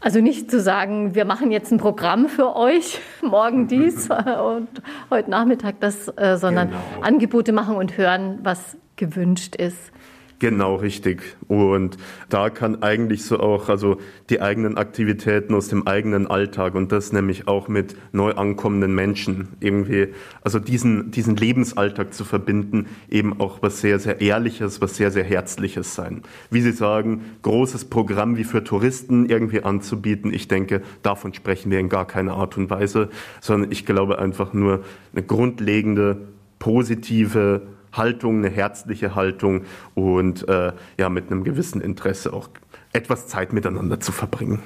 Also 0.00 0.20
nicht 0.20 0.50
zu 0.50 0.60
sagen, 0.60 1.14
wir 1.14 1.24
machen 1.24 1.50
jetzt 1.50 1.72
ein 1.72 1.78
Programm 1.78 2.28
für 2.28 2.54
euch, 2.54 3.00
morgen 3.22 3.66
dies 3.66 4.08
und 4.10 4.68
heute 5.08 5.30
Nachmittag 5.30 5.80
das, 5.80 6.08
äh, 6.16 6.36
sondern 6.36 6.68
genau. 6.68 6.80
Angebote 7.00 7.52
machen 7.52 7.74
und 7.76 7.96
hören, 7.96 8.38
was 8.42 8.76
gewünscht 8.96 9.56
ist. 9.56 9.92
Genau, 10.40 10.76
richtig. 10.76 11.36
Und 11.48 11.98
da 12.30 12.48
kann 12.48 12.82
eigentlich 12.82 13.26
so 13.26 13.38
auch, 13.40 13.68
also 13.68 13.98
die 14.30 14.40
eigenen 14.40 14.78
Aktivitäten 14.78 15.54
aus 15.54 15.68
dem 15.68 15.86
eigenen 15.86 16.26
Alltag 16.26 16.74
und 16.74 16.92
das 16.92 17.12
nämlich 17.12 17.46
auch 17.46 17.68
mit 17.68 17.94
neu 18.12 18.32
ankommenden 18.32 18.94
Menschen 18.94 19.48
irgendwie, 19.60 20.08
also 20.40 20.58
diesen, 20.58 21.10
diesen 21.10 21.36
Lebensalltag 21.36 22.14
zu 22.14 22.24
verbinden, 22.24 22.86
eben 23.10 23.38
auch 23.38 23.58
was 23.60 23.82
sehr, 23.82 23.98
sehr 23.98 24.22
Ehrliches, 24.22 24.80
was 24.80 24.96
sehr, 24.96 25.10
sehr 25.10 25.24
Herzliches 25.24 25.94
sein. 25.94 26.22
Wie 26.50 26.62
Sie 26.62 26.72
sagen, 26.72 27.20
großes 27.42 27.84
Programm 27.84 28.38
wie 28.38 28.44
für 28.44 28.64
Touristen 28.64 29.26
irgendwie 29.26 29.62
anzubieten, 29.62 30.32
ich 30.32 30.48
denke, 30.48 30.80
davon 31.02 31.34
sprechen 31.34 31.70
wir 31.70 31.78
in 31.78 31.90
gar 31.90 32.06
keiner 32.06 32.32
Art 32.32 32.56
und 32.56 32.70
Weise, 32.70 33.10
sondern 33.42 33.70
ich 33.70 33.84
glaube 33.84 34.18
einfach 34.18 34.54
nur 34.54 34.84
eine 35.12 35.22
grundlegende, 35.22 36.28
positive, 36.58 37.60
Haltung, 37.92 38.38
eine 38.38 38.50
herzliche 38.50 39.14
Haltung 39.14 39.64
und 39.94 40.48
äh, 40.48 40.72
ja, 40.98 41.08
mit 41.08 41.30
einem 41.30 41.44
gewissen 41.44 41.80
Interesse 41.80 42.32
auch 42.32 42.48
etwas 42.92 43.26
Zeit 43.26 43.52
miteinander 43.52 44.00
zu 44.00 44.12
verbringen. 44.12 44.60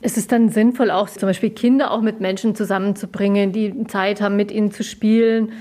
Ist 0.00 0.18
es 0.18 0.26
dann 0.26 0.50
sinnvoll, 0.50 0.90
auch 0.90 1.08
zum 1.08 1.28
Beispiel 1.28 1.50
Kinder 1.50 1.90
auch 1.90 2.02
mit 2.02 2.20
Menschen 2.20 2.54
zusammenzubringen, 2.54 3.52
die 3.52 3.84
Zeit 3.84 4.20
haben, 4.20 4.36
mit 4.36 4.50
ihnen 4.50 4.70
zu 4.70 4.84
spielen, 4.84 5.52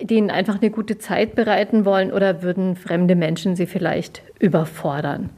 denen 0.00 0.30
einfach 0.30 0.60
eine 0.60 0.70
gute 0.70 0.98
Zeit 0.98 1.34
bereiten 1.34 1.84
wollen 1.84 2.12
oder 2.12 2.42
würden 2.42 2.76
fremde 2.76 3.16
Menschen 3.16 3.56
sie 3.56 3.66
vielleicht 3.66 4.22
überfordern? 4.38 5.30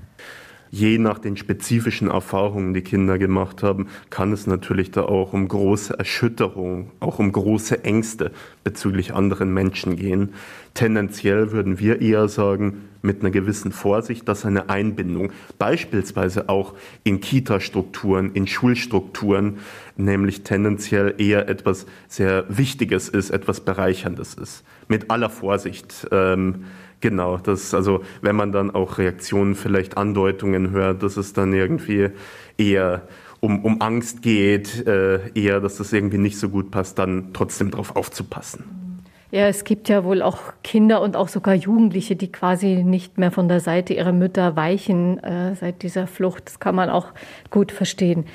Je 0.70 0.98
nach 0.98 1.18
den 1.18 1.36
spezifischen 1.36 2.08
Erfahrungen, 2.08 2.74
die 2.74 2.82
Kinder 2.82 3.18
gemacht 3.18 3.62
haben, 3.62 3.88
kann 4.08 4.32
es 4.32 4.46
natürlich 4.46 4.90
da 4.90 5.02
auch 5.02 5.32
um 5.32 5.48
große 5.48 5.98
Erschütterungen, 5.98 6.90
auch 7.00 7.18
um 7.18 7.32
große 7.32 7.84
Ängste 7.84 8.30
bezüglich 8.62 9.12
anderen 9.12 9.52
Menschen 9.52 9.96
gehen. 9.96 10.34
Tendenziell 10.74 11.50
würden 11.50 11.80
wir 11.80 12.00
eher 12.00 12.28
sagen, 12.28 12.82
mit 13.02 13.20
einer 13.20 13.30
gewissen 13.30 13.72
Vorsicht, 13.72 14.28
dass 14.28 14.44
eine 14.44 14.68
Einbindung 14.68 15.32
beispielsweise 15.58 16.48
auch 16.48 16.74
in 17.02 17.20
Kita-Strukturen, 17.20 18.32
in 18.34 18.46
Schulstrukturen, 18.46 19.58
nämlich 20.04 20.42
tendenziell 20.42 21.14
eher 21.18 21.48
etwas 21.48 21.86
sehr 22.08 22.44
Wichtiges 22.48 23.08
ist, 23.08 23.30
etwas 23.30 23.60
Bereicherndes 23.60 24.34
ist. 24.34 24.64
Mit 24.88 25.10
aller 25.10 25.30
Vorsicht. 25.30 26.06
Ähm, 26.10 26.64
Genau, 27.02 27.38
das, 27.38 27.72
also 27.72 28.04
wenn 28.20 28.36
man 28.36 28.52
dann 28.52 28.70
auch 28.70 28.98
Reaktionen, 28.98 29.54
vielleicht 29.54 29.96
Andeutungen 29.96 30.70
hört, 30.70 31.02
dass 31.02 31.16
es 31.16 31.32
dann 31.32 31.54
irgendwie 31.54 32.10
eher 32.58 33.08
um, 33.40 33.64
um 33.64 33.80
Angst 33.80 34.20
geht, 34.20 34.86
äh, 34.86 35.30
eher, 35.32 35.60
dass 35.60 35.78
das 35.78 35.94
irgendwie 35.94 36.18
nicht 36.18 36.38
so 36.38 36.50
gut 36.50 36.70
passt, 36.70 36.98
dann 36.98 37.32
trotzdem 37.32 37.70
darauf 37.70 37.96
aufzupassen. 37.96 38.89
Ja, 39.32 39.46
es 39.46 39.62
gibt 39.62 39.88
ja 39.88 40.02
wohl 40.02 40.22
auch 40.22 40.54
Kinder 40.64 41.00
und 41.00 41.14
auch 41.14 41.28
sogar 41.28 41.54
Jugendliche, 41.54 42.16
die 42.16 42.32
quasi 42.32 42.82
nicht 42.82 43.16
mehr 43.16 43.30
von 43.30 43.48
der 43.48 43.60
Seite 43.60 43.94
ihrer 43.94 44.10
Mütter 44.10 44.56
weichen 44.56 45.22
äh, 45.22 45.54
seit 45.54 45.82
dieser 45.82 46.08
Flucht. 46.08 46.46
Das 46.46 46.58
kann 46.58 46.74
man 46.74 46.90
auch 46.90 47.08
gut 47.50 47.70
verstehen. 47.70 48.26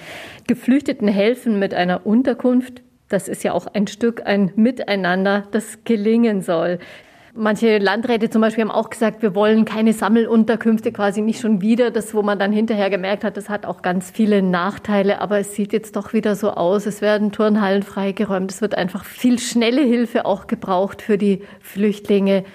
Geflüchteten 0.48 1.10
helfen 1.10 1.60
mit 1.60 1.74
einer 1.74 2.06
Unterkunft. 2.06 2.82
Das 3.10 3.28
ist 3.28 3.44
ja 3.44 3.52
auch 3.52 3.68
ein 3.68 3.88
Stück 3.88 4.26
ein 4.26 4.54
Miteinander, 4.56 5.48
das 5.52 5.84
gelingen 5.84 6.42
soll. 6.42 6.80
Manche 7.38 7.80
Landräte 7.80 8.30
zum 8.30 8.40
Beispiel 8.40 8.64
haben 8.64 8.72
auch 8.72 8.90
gesagt, 8.90 9.22
wir 9.22 9.36
wollen 9.36 9.66
keine 9.66 9.92
Sammelunterkünfte, 9.92 10.94
quasi 10.94 11.22
nicht 11.22 11.42
schon 11.42 11.60
wieder. 11.62 11.92
Das, 11.92 12.14
wo 12.14 12.22
man 12.22 12.40
dann 12.40 12.54
hinterher 12.54 12.90
gemerkt 12.90 13.26
hat, 13.26 13.36
das 13.36 13.50
hat 13.50 13.66
auch 13.66 13.82
ganz 13.82 14.10
viele 14.10 14.42
Nachteile. 14.42 15.20
Aber 15.20 15.38
es 15.38 15.54
sieht 15.54 15.74
jetzt 15.74 15.98
doch 15.98 16.14
wieder 16.14 16.38
so 16.38 16.52
aus. 16.52 16.86
Es 16.86 17.02
werden 17.02 17.34
Turnhallen 17.34 17.84
freigeräumt. 17.84 18.52
Es 18.52 18.62
wird 18.62 18.78
einfach 18.78 19.04
viel 19.04 19.38
schnelle 19.38 19.82
Hilfe 19.82 20.26
auch 20.26 20.48
gebraucht 20.48 21.02
für 21.02 21.18
die 21.18 21.42
Flüchtlinge. 21.60 22.46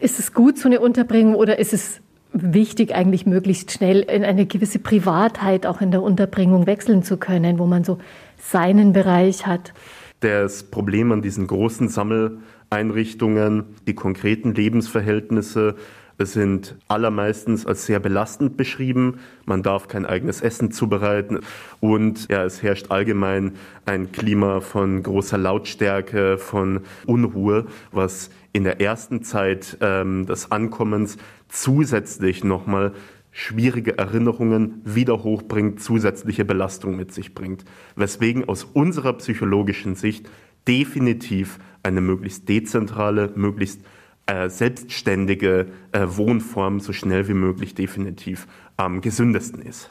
Ist 0.00 0.18
es 0.18 0.34
gut, 0.34 0.58
so 0.58 0.68
eine 0.68 0.80
Unterbringung, 0.80 1.36
oder 1.36 1.60
ist 1.60 1.72
es 1.72 2.00
wichtig, 2.32 2.96
eigentlich 2.96 3.26
möglichst 3.26 3.70
schnell 3.70 4.00
in 4.00 4.24
eine 4.24 4.44
gewisse 4.44 4.80
Privatheit 4.80 5.66
auch 5.66 5.80
in 5.80 5.92
der 5.92 6.02
Unterbringung 6.02 6.66
wechseln 6.66 7.04
zu 7.04 7.16
können, 7.16 7.60
wo 7.60 7.66
man 7.66 7.84
so 7.84 7.98
seinen 8.38 8.92
Bereich 8.92 9.46
hat? 9.46 9.72
Das 10.18 10.64
Problem 10.64 11.12
an 11.12 11.22
diesen 11.22 11.46
großen 11.46 11.88
Sammel 11.88 12.38
Einrichtungen. 12.70 13.64
Die 13.86 13.94
konkreten 13.94 14.54
Lebensverhältnisse 14.54 15.76
sind 16.18 16.76
allermeistens 16.86 17.66
als 17.66 17.86
sehr 17.86 17.98
belastend 17.98 18.56
beschrieben. 18.56 19.18
Man 19.46 19.62
darf 19.62 19.88
kein 19.88 20.06
eigenes 20.06 20.40
Essen 20.40 20.70
zubereiten 20.70 21.40
und 21.80 22.28
ja, 22.30 22.44
es 22.44 22.62
herrscht 22.62 22.90
allgemein 22.90 23.52
ein 23.84 24.12
Klima 24.12 24.60
von 24.60 25.02
großer 25.02 25.38
Lautstärke, 25.38 26.38
von 26.38 26.80
Unruhe, 27.06 27.66
was 27.90 28.30
in 28.52 28.64
der 28.64 28.80
ersten 28.80 29.22
Zeit 29.22 29.76
ähm, 29.80 30.26
des 30.26 30.52
Ankommens 30.52 31.16
zusätzlich 31.48 32.44
nochmal 32.44 32.92
schwierige 33.32 33.98
Erinnerungen 33.98 34.80
wieder 34.84 35.24
hochbringt, 35.24 35.82
zusätzliche 35.82 36.44
Belastung 36.44 36.96
mit 36.96 37.12
sich 37.12 37.34
bringt. 37.34 37.64
Weswegen 37.96 38.48
aus 38.48 38.62
unserer 38.62 39.14
psychologischen 39.14 39.96
Sicht 39.96 40.30
definitiv 40.68 41.58
eine 41.84 42.00
möglichst 42.00 42.48
dezentrale, 42.48 43.30
möglichst 43.34 43.80
äh, 44.26 44.48
selbstständige 44.48 45.66
äh, 45.92 46.06
Wohnform 46.06 46.80
so 46.80 46.92
schnell 46.92 47.28
wie 47.28 47.34
möglich 47.34 47.74
definitiv 47.74 48.46
am 48.76 49.00
gesündesten 49.00 49.62
ist. 49.62 49.90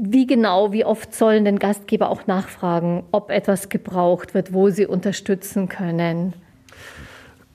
Wie 0.00 0.26
genau, 0.26 0.72
wie 0.72 0.84
oft 0.84 1.14
sollen 1.14 1.44
denn 1.44 1.58
Gastgeber 1.58 2.10
auch 2.10 2.26
nachfragen, 2.26 3.04
ob 3.10 3.30
etwas 3.30 3.68
gebraucht 3.68 4.34
wird, 4.34 4.52
wo 4.52 4.70
sie 4.70 4.86
unterstützen 4.86 5.68
können? 5.68 6.34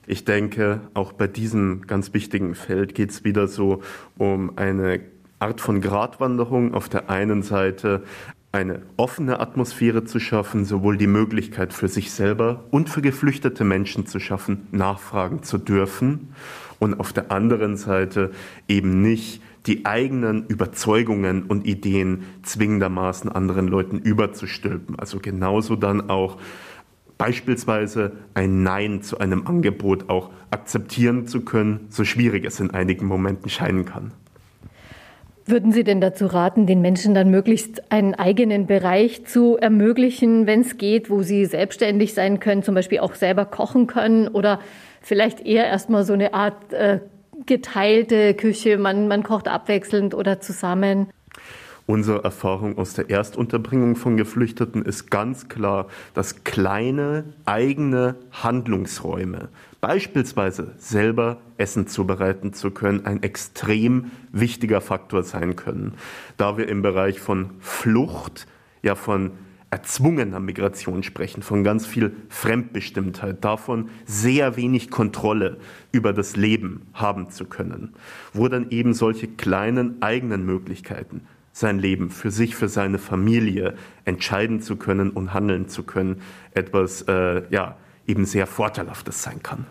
Ich 0.06 0.24
denke, 0.24 0.80
auch 0.92 1.12
bei 1.12 1.26
diesem 1.26 1.82
ganz 1.86 2.12
wichtigen 2.12 2.54
Feld 2.54 2.94
geht 2.94 3.10
es 3.10 3.24
wieder 3.24 3.48
so 3.48 3.82
um 4.18 4.56
eine 4.56 5.00
Art 5.38 5.60
von 5.60 5.80
Gratwanderung. 5.80 6.74
Auf 6.74 6.88
der 6.88 7.08
einen 7.08 7.42
Seite 7.42 8.02
eine 8.54 8.82
offene 8.96 9.40
Atmosphäre 9.40 10.04
zu 10.04 10.20
schaffen, 10.20 10.64
sowohl 10.64 10.96
die 10.96 11.08
Möglichkeit 11.08 11.72
für 11.72 11.88
sich 11.88 12.12
selber 12.12 12.64
und 12.70 12.88
für 12.88 13.02
geflüchtete 13.02 13.64
Menschen 13.64 14.06
zu 14.06 14.20
schaffen, 14.20 14.68
nachfragen 14.70 15.42
zu 15.42 15.58
dürfen 15.58 16.28
und 16.78 17.00
auf 17.00 17.12
der 17.12 17.32
anderen 17.32 17.76
Seite 17.76 18.30
eben 18.68 19.02
nicht 19.02 19.42
die 19.66 19.84
eigenen 19.86 20.46
Überzeugungen 20.46 21.42
und 21.44 21.66
Ideen 21.66 22.22
zwingendermaßen 22.42 23.28
anderen 23.30 23.66
Leuten 23.66 23.98
überzustülpen. 23.98 24.98
Also 25.00 25.18
genauso 25.18 25.74
dann 25.74 26.08
auch 26.08 26.38
beispielsweise 27.18 28.12
ein 28.34 28.62
Nein 28.62 29.02
zu 29.02 29.18
einem 29.18 29.48
Angebot 29.48 30.08
auch 30.08 30.30
akzeptieren 30.50 31.26
zu 31.26 31.40
können, 31.40 31.86
so 31.88 32.04
schwierig 32.04 32.44
es 32.44 32.60
in 32.60 32.70
einigen 32.70 33.06
Momenten 33.06 33.50
scheinen 33.50 33.84
kann. 33.84 34.12
Würden 35.46 35.72
Sie 35.72 35.84
denn 35.84 36.00
dazu 36.00 36.24
raten, 36.26 36.66
den 36.66 36.80
Menschen 36.80 37.14
dann 37.14 37.30
möglichst 37.30 37.92
einen 37.92 38.14
eigenen 38.14 38.66
Bereich 38.66 39.26
zu 39.26 39.58
ermöglichen, 39.58 40.46
wenn 40.46 40.62
es 40.62 40.78
geht, 40.78 41.10
wo 41.10 41.22
sie 41.22 41.44
selbstständig 41.44 42.14
sein 42.14 42.40
können, 42.40 42.62
zum 42.62 42.74
Beispiel 42.74 43.00
auch 43.00 43.14
selber 43.14 43.44
kochen 43.44 43.86
können 43.86 44.26
oder 44.28 44.58
vielleicht 45.02 45.44
eher 45.44 45.66
erstmal 45.66 46.04
so 46.04 46.14
eine 46.14 46.32
Art 46.32 46.72
äh, 46.72 47.00
geteilte 47.44 48.32
Küche, 48.32 48.78
man, 48.78 49.06
man 49.06 49.22
kocht 49.22 49.46
abwechselnd 49.46 50.14
oder 50.14 50.40
zusammen? 50.40 51.08
Unsere 51.86 52.24
Erfahrung 52.24 52.78
aus 52.78 52.94
der 52.94 53.10
Erstunterbringung 53.10 53.96
von 53.96 54.16
Geflüchteten 54.16 54.82
ist 54.82 55.10
ganz 55.10 55.50
klar, 55.50 55.88
dass 56.14 56.44
kleine 56.44 57.24
eigene 57.44 58.14
Handlungsräume, 58.32 59.48
beispielsweise 59.86 60.72
selber 60.78 61.42
Essen 61.58 61.86
zubereiten 61.86 62.54
zu 62.54 62.70
können, 62.70 63.04
ein 63.04 63.22
extrem 63.22 64.12
wichtiger 64.32 64.80
Faktor 64.80 65.24
sein 65.24 65.56
können, 65.56 65.92
da 66.38 66.56
wir 66.56 66.68
im 66.68 66.80
Bereich 66.80 67.20
von 67.20 67.50
Flucht, 67.60 68.46
ja 68.82 68.94
von 68.94 69.32
erzwungener 69.68 70.40
Migration 70.40 71.02
sprechen, 71.02 71.42
von 71.42 71.64
ganz 71.64 71.84
viel 71.84 72.16
Fremdbestimmtheit, 72.30 73.44
davon 73.44 73.90
sehr 74.06 74.56
wenig 74.56 74.90
Kontrolle 74.90 75.58
über 75.92 76.14
das 76.14 76.34
Leben 76.34 76.86
haben 76.94 77.30
zu 77.30 77.44
können, 77.44 77.92
wo 78.32 78.48
dann 78.48 78.70
eben 78.70 78.94
solche 78.94 79.28
kleinen 79.28 80.00
eigenen 80.00 80.46
Möglichkeiten 80.46 81.26
sein 81.52 81.78
Leben 81.78 82.08
für 82.08 82.30
sich, 82.30 82.56
für 82.56 82.70
seine 82.70 82.96
Familie 82.96 83.74
entscheiden 84.06 84.62
zu 84.62 84.76
können 84.76 85.10
und 85.10 85.34
handeln 85.34 85.68
zu 85.68 85.82
können, 85.82 86.22
etwas 86.54 87.02
äh, 87.02 87.42
ja 87.50 87.76
eben 88.06 88.24
sehr 88.24 88.46
vorteilhaftes 88.46 89.22
sein 89.22 89.42
kann. 89.42 89.66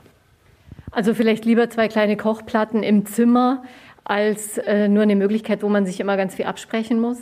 Also 0.91 1.13
vielleicht 1.13 1.45
lieber 1.45 1.69
zwei 1.69 1.87
kleine 1.87 2.17
Kochplatten 2.17 2.83
im 2.83 3.05
Zimmer 3.05 3.63
als 4.03 4.57
äh, 4.57 4.87
nur 4.87 5.03
eine 5.03 5.15
Möglichkeit, 5.15 5.63
wo 5.63 5.69
man 5.69 5.85
sich 5.85 5.99
immer 5.99 6.17
ganz 6.17 6.35
viel 6.35 6.45
absprechen 6.45 6.99
muss? 6.99 7.17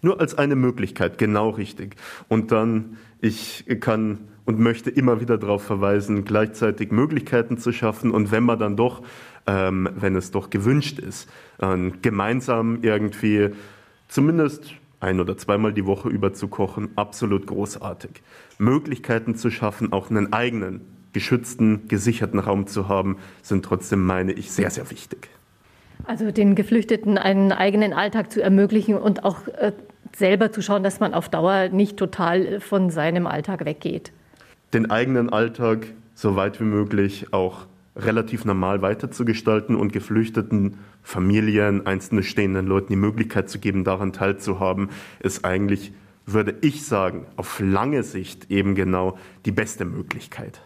Nur 0.00 0.20
als 0.20 0.36
eine 0.36 0.56
Möglichkeit, 0.56 1.18
genau 1.18 1.50
richtig. 1.50 1.94
Und 2.28 2.50
dann, 2.50 2.96
ich 3.20 3.64
kann 3.80 4.18
und 4.44 4.58
möchte 4.58 4.90
immer 4.90 5.20
wieder 5.20 5.38
darauf 5.38 5.62
verweisen, 5.62 6.24
gleichzeitig 6.24 6.90
Möglichkeiten 6.90 7.58
zu 7.58 7.70
schaffen 7.70 8.10
und 8.10 8.32
wenn 8.32 8.42
man 8.42 8.58
dann 8.58 8.76
doch, 8.76 9.02
ähm, 9.46 9.88
wenn 9.94 10.16
es 10.16 10.32
doch 10.32 10.50
gewünscht 10.50 10.98
ist, 10.98 11.30
äh, 11.58 11.90
gemeinsam 12.02 12.78
irgendwie 12.82 13.50
zumindest 14.08 14.74
ein 15.02 15.20
oder 15.20 15.36
zweimal 15.36 15.72
die 15.72 15.86
Woche 15.86 16.08
über 16.08 16.32
zu 16.32 16.48
kochen, 16.48 16.90
absolut 16.96 17.46
großartig. 17.46 18.22
Möglichkeiten 18.58 19.34
zu 19.34 19.50
schaffen, 19.50 19.92
auch 19.92 20.10
einen 20.10 20.32
eigenen, 20.32 20.80
geschützten, 21.12 21.88
gesicherten 21.88 22.38
Raum 22.38 22.66
zu 22.66 22.88
haben, 22.88 23.18
sind 23.42 23.64
trotzdem, 23.64 24.04
meine 24.04 24.32
ich, 24.32 24.50
sehr, 24.50 24.70
sehr 24.70 24.90
wichtig. 24.90 25.28
Also 26.04 26.30
den 26.30 26.54
Geflüchteten 26.54 27.18
einen 27.18 27.52
eigenen 27.52 27.92
Alltag 27.92 28.32
zu 28.32 28.42
ermöglichen 28.42 28.96
und 28.96 29.24
auch 29.24 29.46
äh, 29.48 29.72
selber 30.16 30.52
zu 30.52 30.62
schauen, 30.62 30.82
dass 30.82 31.00
man 31.00 31.14
auf 31.14 31.28
Dauer 31.28 31.68
nicht 31.68 31.96
total 31.96 32.60
von 32.60 32.90
seinem 32.90 33.26
Alltag 33.26 33.64
weggeht. 33.64 34.12
Den 34.72 34.90
eigenen 34.90 35.30
Alltag 35.30 35.86
so 36.14 36.36
weit 36.36 36.60
wie 36.60 36.64
möglich 36.64 37.32
auch 37.32 37.66
relativ 37.94 38.44
normal 38.44 38.82
weiterzugestalten 38.82 39.76
und 39.76 39.92
geflüchteten 39.92 40.78
Familien, 41.02 41.86
einzelne 41.86 42.22
stehenden 42.22 42.66
Leuten 42.66 42.88
die 42.88 42.96
Möglichkeit 42.96 43.50
zu 43.50 43.58
geben, 43.58 43.84
daran 43.84 44.12
teilzuhaben, 44.12 44.88
ist 45.20 45.44
eigentlich, 45.44 45.92
würde 46.24 46.54
ich 46.62 46.86
sagen, 46.86 47.26
auf 47.36 47.60
lange 47.60 48.02
Sicht 48.02 48.50
eben 48.50 48.74
genau 48.74 49.18
die 49.44 49.52
beste 49.52 49.84
Möglichkeit. 49.84 50.62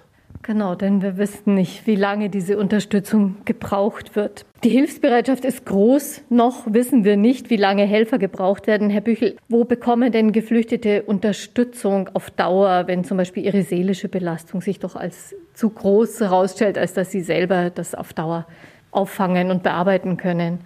Genau, 0.46 0.76
denn 0.76 1.02
wir 1.02 1.18
wissen 1.18 1.54
nicht, 1.54 1.88
wie 1.88 1.96
lange 1.96 2.30
diese 2.30 2.56
Unterstützung 2.56 3.38
gebraucht 3.44 4.14
wird. 4.14 4.44
Die 4.62 4.68
Hilfsbereitschaft 4.68 5.44
ist 5.44 5.66
groß, 5.66 6.22
noch 6.28 6.72
wissen 6.72 7.02
wir 7.02 7.16
nicht, 7.16 7.50
wie 7.50 7.56
lange 7.56 7.82
Helfer 7.82 8.18
gebraucht 8.18 8.68
werden. 8.68 8.88
Herr 8.88 9.00
Büchel, 9.00 9.34
wo 9.48 9.64
bekommen 9.64 10.12
denn 10.12 10.30
Geflüchtete 10.30 11.02
Unterstützung 11.02 12.10
auf 12.14 12.30
Dauer, 12.30 12.84
wenn 12.86 13.02
zum 13.02 13.16
Beispiel 13.16 13.44
ihre 13.44 13.64
seelische 13.64 14.08
Belastung 14.08 14.60
sich 14.60 14.78
doch 14.78 14.94
als 14.94 15.34
zu 15.52 15.68
groß 15.68 16.20
herausstellt, 16.20 16.78
als 16.78 16.94
dass 16.94 17.10
sie 17.10 17.22
selber 17.22 17.70
das 17.70 17.96
auf 17.96 18.12
Dauer 18.12 18.46
auffangen 18.92 19.50
und 19.50 19.64
bearbeiten 19.64 20.16
können? 20.16 20.60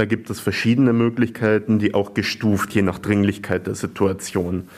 Da 0.00 0.06
gibt 0.06 0.30
es 0.30 0.40
verschiedene 0.40 0.94
Möglichkeiten, 0.94 1.78
die 1.78 1.92
auch 1.92 2.14
gestuft 2.14 2.72
je 2.72 2.80
nach 2.80 2.98
Dringlichkeit 2.98 3.66
der 3.66 3.74
Situation 3.74 4.68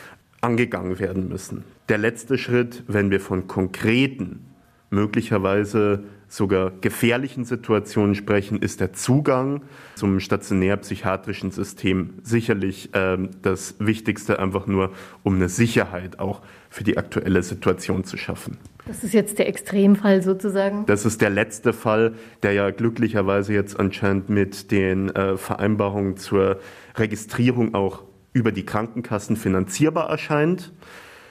angegangen 0.43 0.99
werden 0.99 1.29
müssen. 1.29 1.65
Der 1.89 1.99
letzte 1.99 2.37
Schritt, 2.37 2.83
wenn 2.87 3.11
wir 3.11 3.21
von 3.21 3.47
konkreten, 3.47 4.47
möglicherweise 4.91 6.05
sogar 6.29 6.73
gefährlichen 6.81 7.45
Situationen 7.45 8.15
sprechen, 8.15 8.59
ist 8.59 8.81
der 8.81 8.93
Zugang 8.93 9.63
zum 9.95 10.19
stationär-psychiatrischen 10.19 11.51
System 11.51 12.15
sicherlich 12.23 12.91
ähm, 12.95 13.31
das 13.43 13.77
Wichtigste, 13.79 14.39
einfach 14.39 14.67
nur 14.67 14.93
um 15.23 15.35
eine 15.37 15.49
Sicherheit 15.49 16.19
auch 16.19 16.41
für 16.71 16.85
die 16.85 16.97
aktuelle 16.97 17.43
Situation 17.43 18.05
zu 18.05 18.17
schaffen. 18.17 18.59
Das 18.87 19.05
ist 19.05 19.13
jetzt 19.13 19.39
der 19.39 19.49
Extremfall 19.49 20.23
sozusagen? 20.23 20.87
Das 20.87 21.05
ist 21.05 21.21
der 21.21 21.31
letzte 21.31 21.73
Fall, 21.73 22.15
der 22.43 22.53
ja 22.53 22.71
glücklicherweise 22.71 23.53
jetzt 23.53 23.79
anscheinend 23.79 24.29
mit 24.31 24.71
den 24.71 25.11
äh, 25.11 25.37
Vereinbarungen 25.37 26.17
zur 26.17 26.61
Registrierung 26.97 27.75
auch 27.75 28.05
über 28.33 28.53
die 28.53 28.65
Krankenkassen 28.65 29.37
finanzierbar 29.37 30.09
erscheint. 30.09 30.73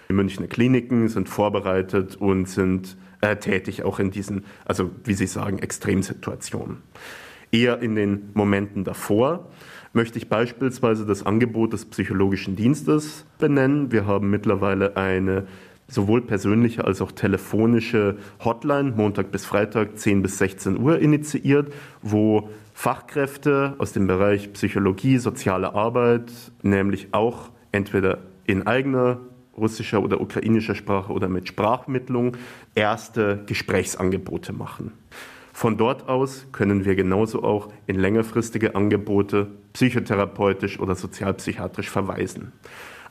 Die 0.10 0.14
Münchner 0.14 0.48
Kliniken 0.48 1.08
sind 1.08 1.30
vorbereitet 1.30 2.16
und 2.16 2.48
sind 2.48 2.98
äh, 3.22 3.36
tätig 3.38 3.84
auch 3.84 4.00
in 4.00 4.12
diesen, 4.12 4.46
also 4.66 4.92
wie 5.04 5.14
Sie 5.14 5.28
sagen, 5.28 5.60
Extremsituationen. 5.60 6.78
Eher 7.52 7.82
in 7.82 7.96
den 7.96 8.30
Momenten 8.34 8.84
davor 8.84 9.50
möchte 9.94 10.18
ich 10.18 10.30
beispielsweise 10.30 11.06
das 11.06 11.26
Angebot 11.26 11.74
des 11.74 11.86
psychologischen 11.86 12.56
Dienstes 12.56 13.26
benennen. 13.40 13.92
Wir 13.92 14.06
haben 14.06 14.30
mittlerweile 14.30 14.96
eine 14.96 15.48
sowohl 15.88 16.22
persönliche 16.22 16.86
als 16.86 17.02
auch 17.02 17.12
telefonische 17.12 18.18
Hotline 18.44 18.94
Montag 18.96 19.32
bis 19.32 19.46
Freitag 19.46 19.98
10 19.98 20.22
bis 20.22 20.38
16 20.38 20.78
Uhr 20.80 21.00
initiiert, 21.00 21.74
wo 22.02 22.50
Fachkräfte 22.82 23.76
aus 23.78 23.94
dem 23.94 24.08
Bereich 24.08 24.54
Psychologie, 24.54 25.20
soziale 25.20 25.76
Arbeit, 25.76 26.32
nämlich 26.64 27.10
auch 27.12 27.52
entweder 27.72 28.18
in 28.46 28.66
eigener 28.66 29.20
russischer 29.56 30.02
oder 30.02 30.20
ukrainischer 30.20 30.74
Sprache 30.74 31.14
oder 31.14 31.30
mit 31.30 31.48
Sprachmittlung 31.48 32.38
erste 32.74 33.44
Gesprächsangebote 33.46 34.52
machen. 34.52 34.94
Von 35.54 35.78
dort 35.78 36.10
aus 36.10 36.48
können 36.54 36.84
wir 36.84 36.96
genauso 36.96 37.44
auch 37.44 37.72
in 37.86 38.00
längerfristige 38.00 38.74
Angebote 38.74 39.52
psychotherapeutisch 39.74 40.80
oder 40.80 40.96
sozialpsychiatrisch 40.96 41.92
verweisen. 41.92 42.52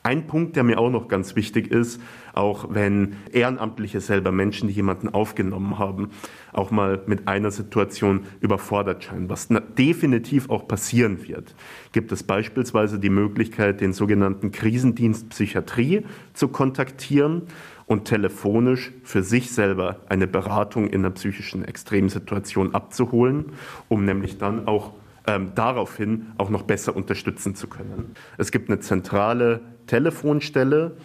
Ein 0.03 0.25
Punkt, 0.25 0.55
der 0.55 0.63
mir 0.63 0.79
auch 0.79 0.89
noch 0.89 1.07
ganz 1.07 1.35
wichtig 1.35 1.69
ist, 1.69 2.01
auch 2.33 2.73
wenn 2.73 3.17
Ehrenamtliche 3.31 4.01
selber 4.01 4.31
Menschen, 4.31 4.67
die 4.67 4.73
jemanden 4.73 5.09
aufgenommen 5.09 5.77
haben, 5.77 6.09
auch 6.53 6.71
mal 6.71 7.03
mit 7.05 7.27
einer 7.27 7.51
Situation 7.51 8.21
überfordert 8.39 9.03
scheinen, 9.03 9.29
was 9.29 9.49
definitiv 9.77 10.49
auch 10.49 10.67
passieren 10.67 11.27
wird, 11.27 11.53
gibt 11.91 12.11
es 12.11 12.23
beispielsweise 12.23 12.97
die 12.97 13.11
Möglichkeit, 13.11 13.79
den 13.79 13.93
sogenannten 13.93 14.51
Krisendienst 14.51 15.29
Psychiatrie 15.29 16.03
zu 16.33 16.47
kontaktieren 16.47 17.43
und 17.85 18.05
telefonisch 18.05 18.91
für 19.03 19.21
sich 19.21 19.51
selber 19.51 19.97
eine 20.09 20.25
Beratung 20.25 20.87
in 20.87 21.01
einer 21.01 21.11
psychischen 21.11 21.63
Extremsituation 21.63 22.73
abzuholen, 22.73 23.51
um 23.87 24.03
nämlich 24.05 24.39
dann 24.39 24.67
auch 24.67 24.93
ähm, 25.27 25.51
daraufhin 25.53 26.27
auch 26.37 26.49
noch 26.49 26.63
besser 26.63 26.95
unterstützen 26.95 27.53
zu 27.53 27.67
können. 27.67 28.15
Es 28.37 28.51
gibt 28.51 28.69
eine 28.69 28.79
zentrale 28.79 29.61
Telefonstelle. 29.87 30.95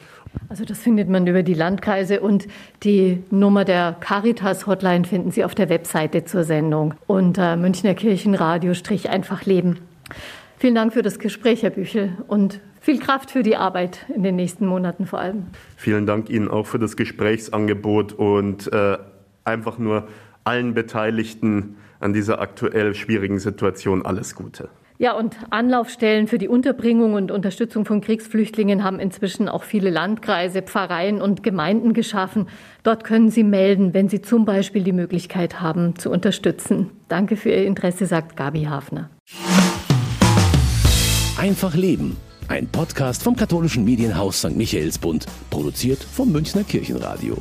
Also 0.48 0.64
das 0.64 0.78
findet 0.78 1.08
man 1.08 1.26
über 1.26 1.42
die 1.42 1.54
Landkreise 1.54 2.20
und 2.20 2.46
die 2.82 3.22
Nummer 3.30 3.64
der 3.64 3.96
Caritas 4.00 4.66
Hotline 4.66 5.04
finden 5.04 5.30
Sie 5.30 5.44
auf 5.44 5.54
der 5.54 5.68
Webseite 5.68 6.24
zur 6.24 6.44
Sendung 6.44 6.94
unter 7.06 7.56
Münchner 7.56 7.94
Kirchenradio 7.94 8.74
Strich 8.74 9.08
einfach 9.08 9.44
leben. 9.44 9.78
Vielen 10.58 10.74
Dank 10.74 10.92
für 10.92 11.02
das 11.02 11.18
Gespräch, 11.18 11.62
Herr 11.62 11.70
Büchel, 11.70 12.12
und 12.28 12.60
viel 12.80 12.98
Kraft 12.98 13.30
für 13.30 13.42
die 13.42 13.56
Arbeit 13.56 14.06
in 14.14 14.22
den 14.22 14.36
nächsten 14.36 14.66
Monaten 14.66 15.06
vor 15.06 15.18
allem. 15.18 15.46
Vielen 15.76 16.06
Dank 16.06 16.30
Ihnen 16.30 16.48
auch 16.48 16.66
für 16.66 16.78
das 16.78 16.96
Gesprächsangebot 16.96 18.12
und 18.12 18.72
äh, 18.72 18.98
einfach 19.44 19.78
nur 19.78 20.08
allen 20.44 20.74
Beteiligten 20.74 21.76
an 22.00 22.12
dieser 22.12 22.40
aktuell 22.40 22.94
schwierigen 22.94 23.38
Situation 23.38 24.04
alles 24.04 24.34
Gute. 24.34 24.68
Ja, 24.98 25.12
und 25.12 25.36
Anlaufstellen 25.50 26.26
für 26.26 26.38
die 26.38 26.48
Unterbringung 26.48 27.14
und 27.14 27.30
Unterstützung 27.30 27.84
von 27.84 28.00
Kriegsflüchtlingen 28.00 28.82
haben 28.82 28.98
inzwischen 28.98 29.48
auch 29.48 29.62
viele 29.62 29.90
Landkreise, 29.90 30.62
Pfarreien 30.62 31.20
und 31.20 31.42
Gemeinden 31.42 31.92
geschaffen. 31.92 32.48
Dort 32.82 33.04
können 33.04 33.30
Sie 33.30 33.44
melden, 33.44 33.92
wenn 33.92 34.08
Sie 34.08 34.22
zum 34.22 34.46
Beispiel 34.46 34.82
die 34.82 34.92
Möglichkeit 34.92 35.60
haben, 35.60 35.96
zu 35.96 36.10
unterstützen. 36.10 36.90
Danke 37.08 37.36
für 37.36 37.50
Ihr 37.50 37.66
Interesse, 37.66 38.06
sagt 38.06 38.36
Gabi 38.36 38.64
Hafner. 38.64 39.10
Einfach 41.38 41.74
Leben. 41.74 42.16
Ein 42.48 42.68
Podcast 42.68 43.22
vom 43.22 43.36
katholischen 43.36 43.84
Medienhaus 43.84 44.38
St. 44.38 44.56
Michaelsbund, 44.56 45.26
produziert 45.50 46.02
vom 46.02 46.32
Münchner 46.32 46.62
Kirchenradio. 46.62 47.36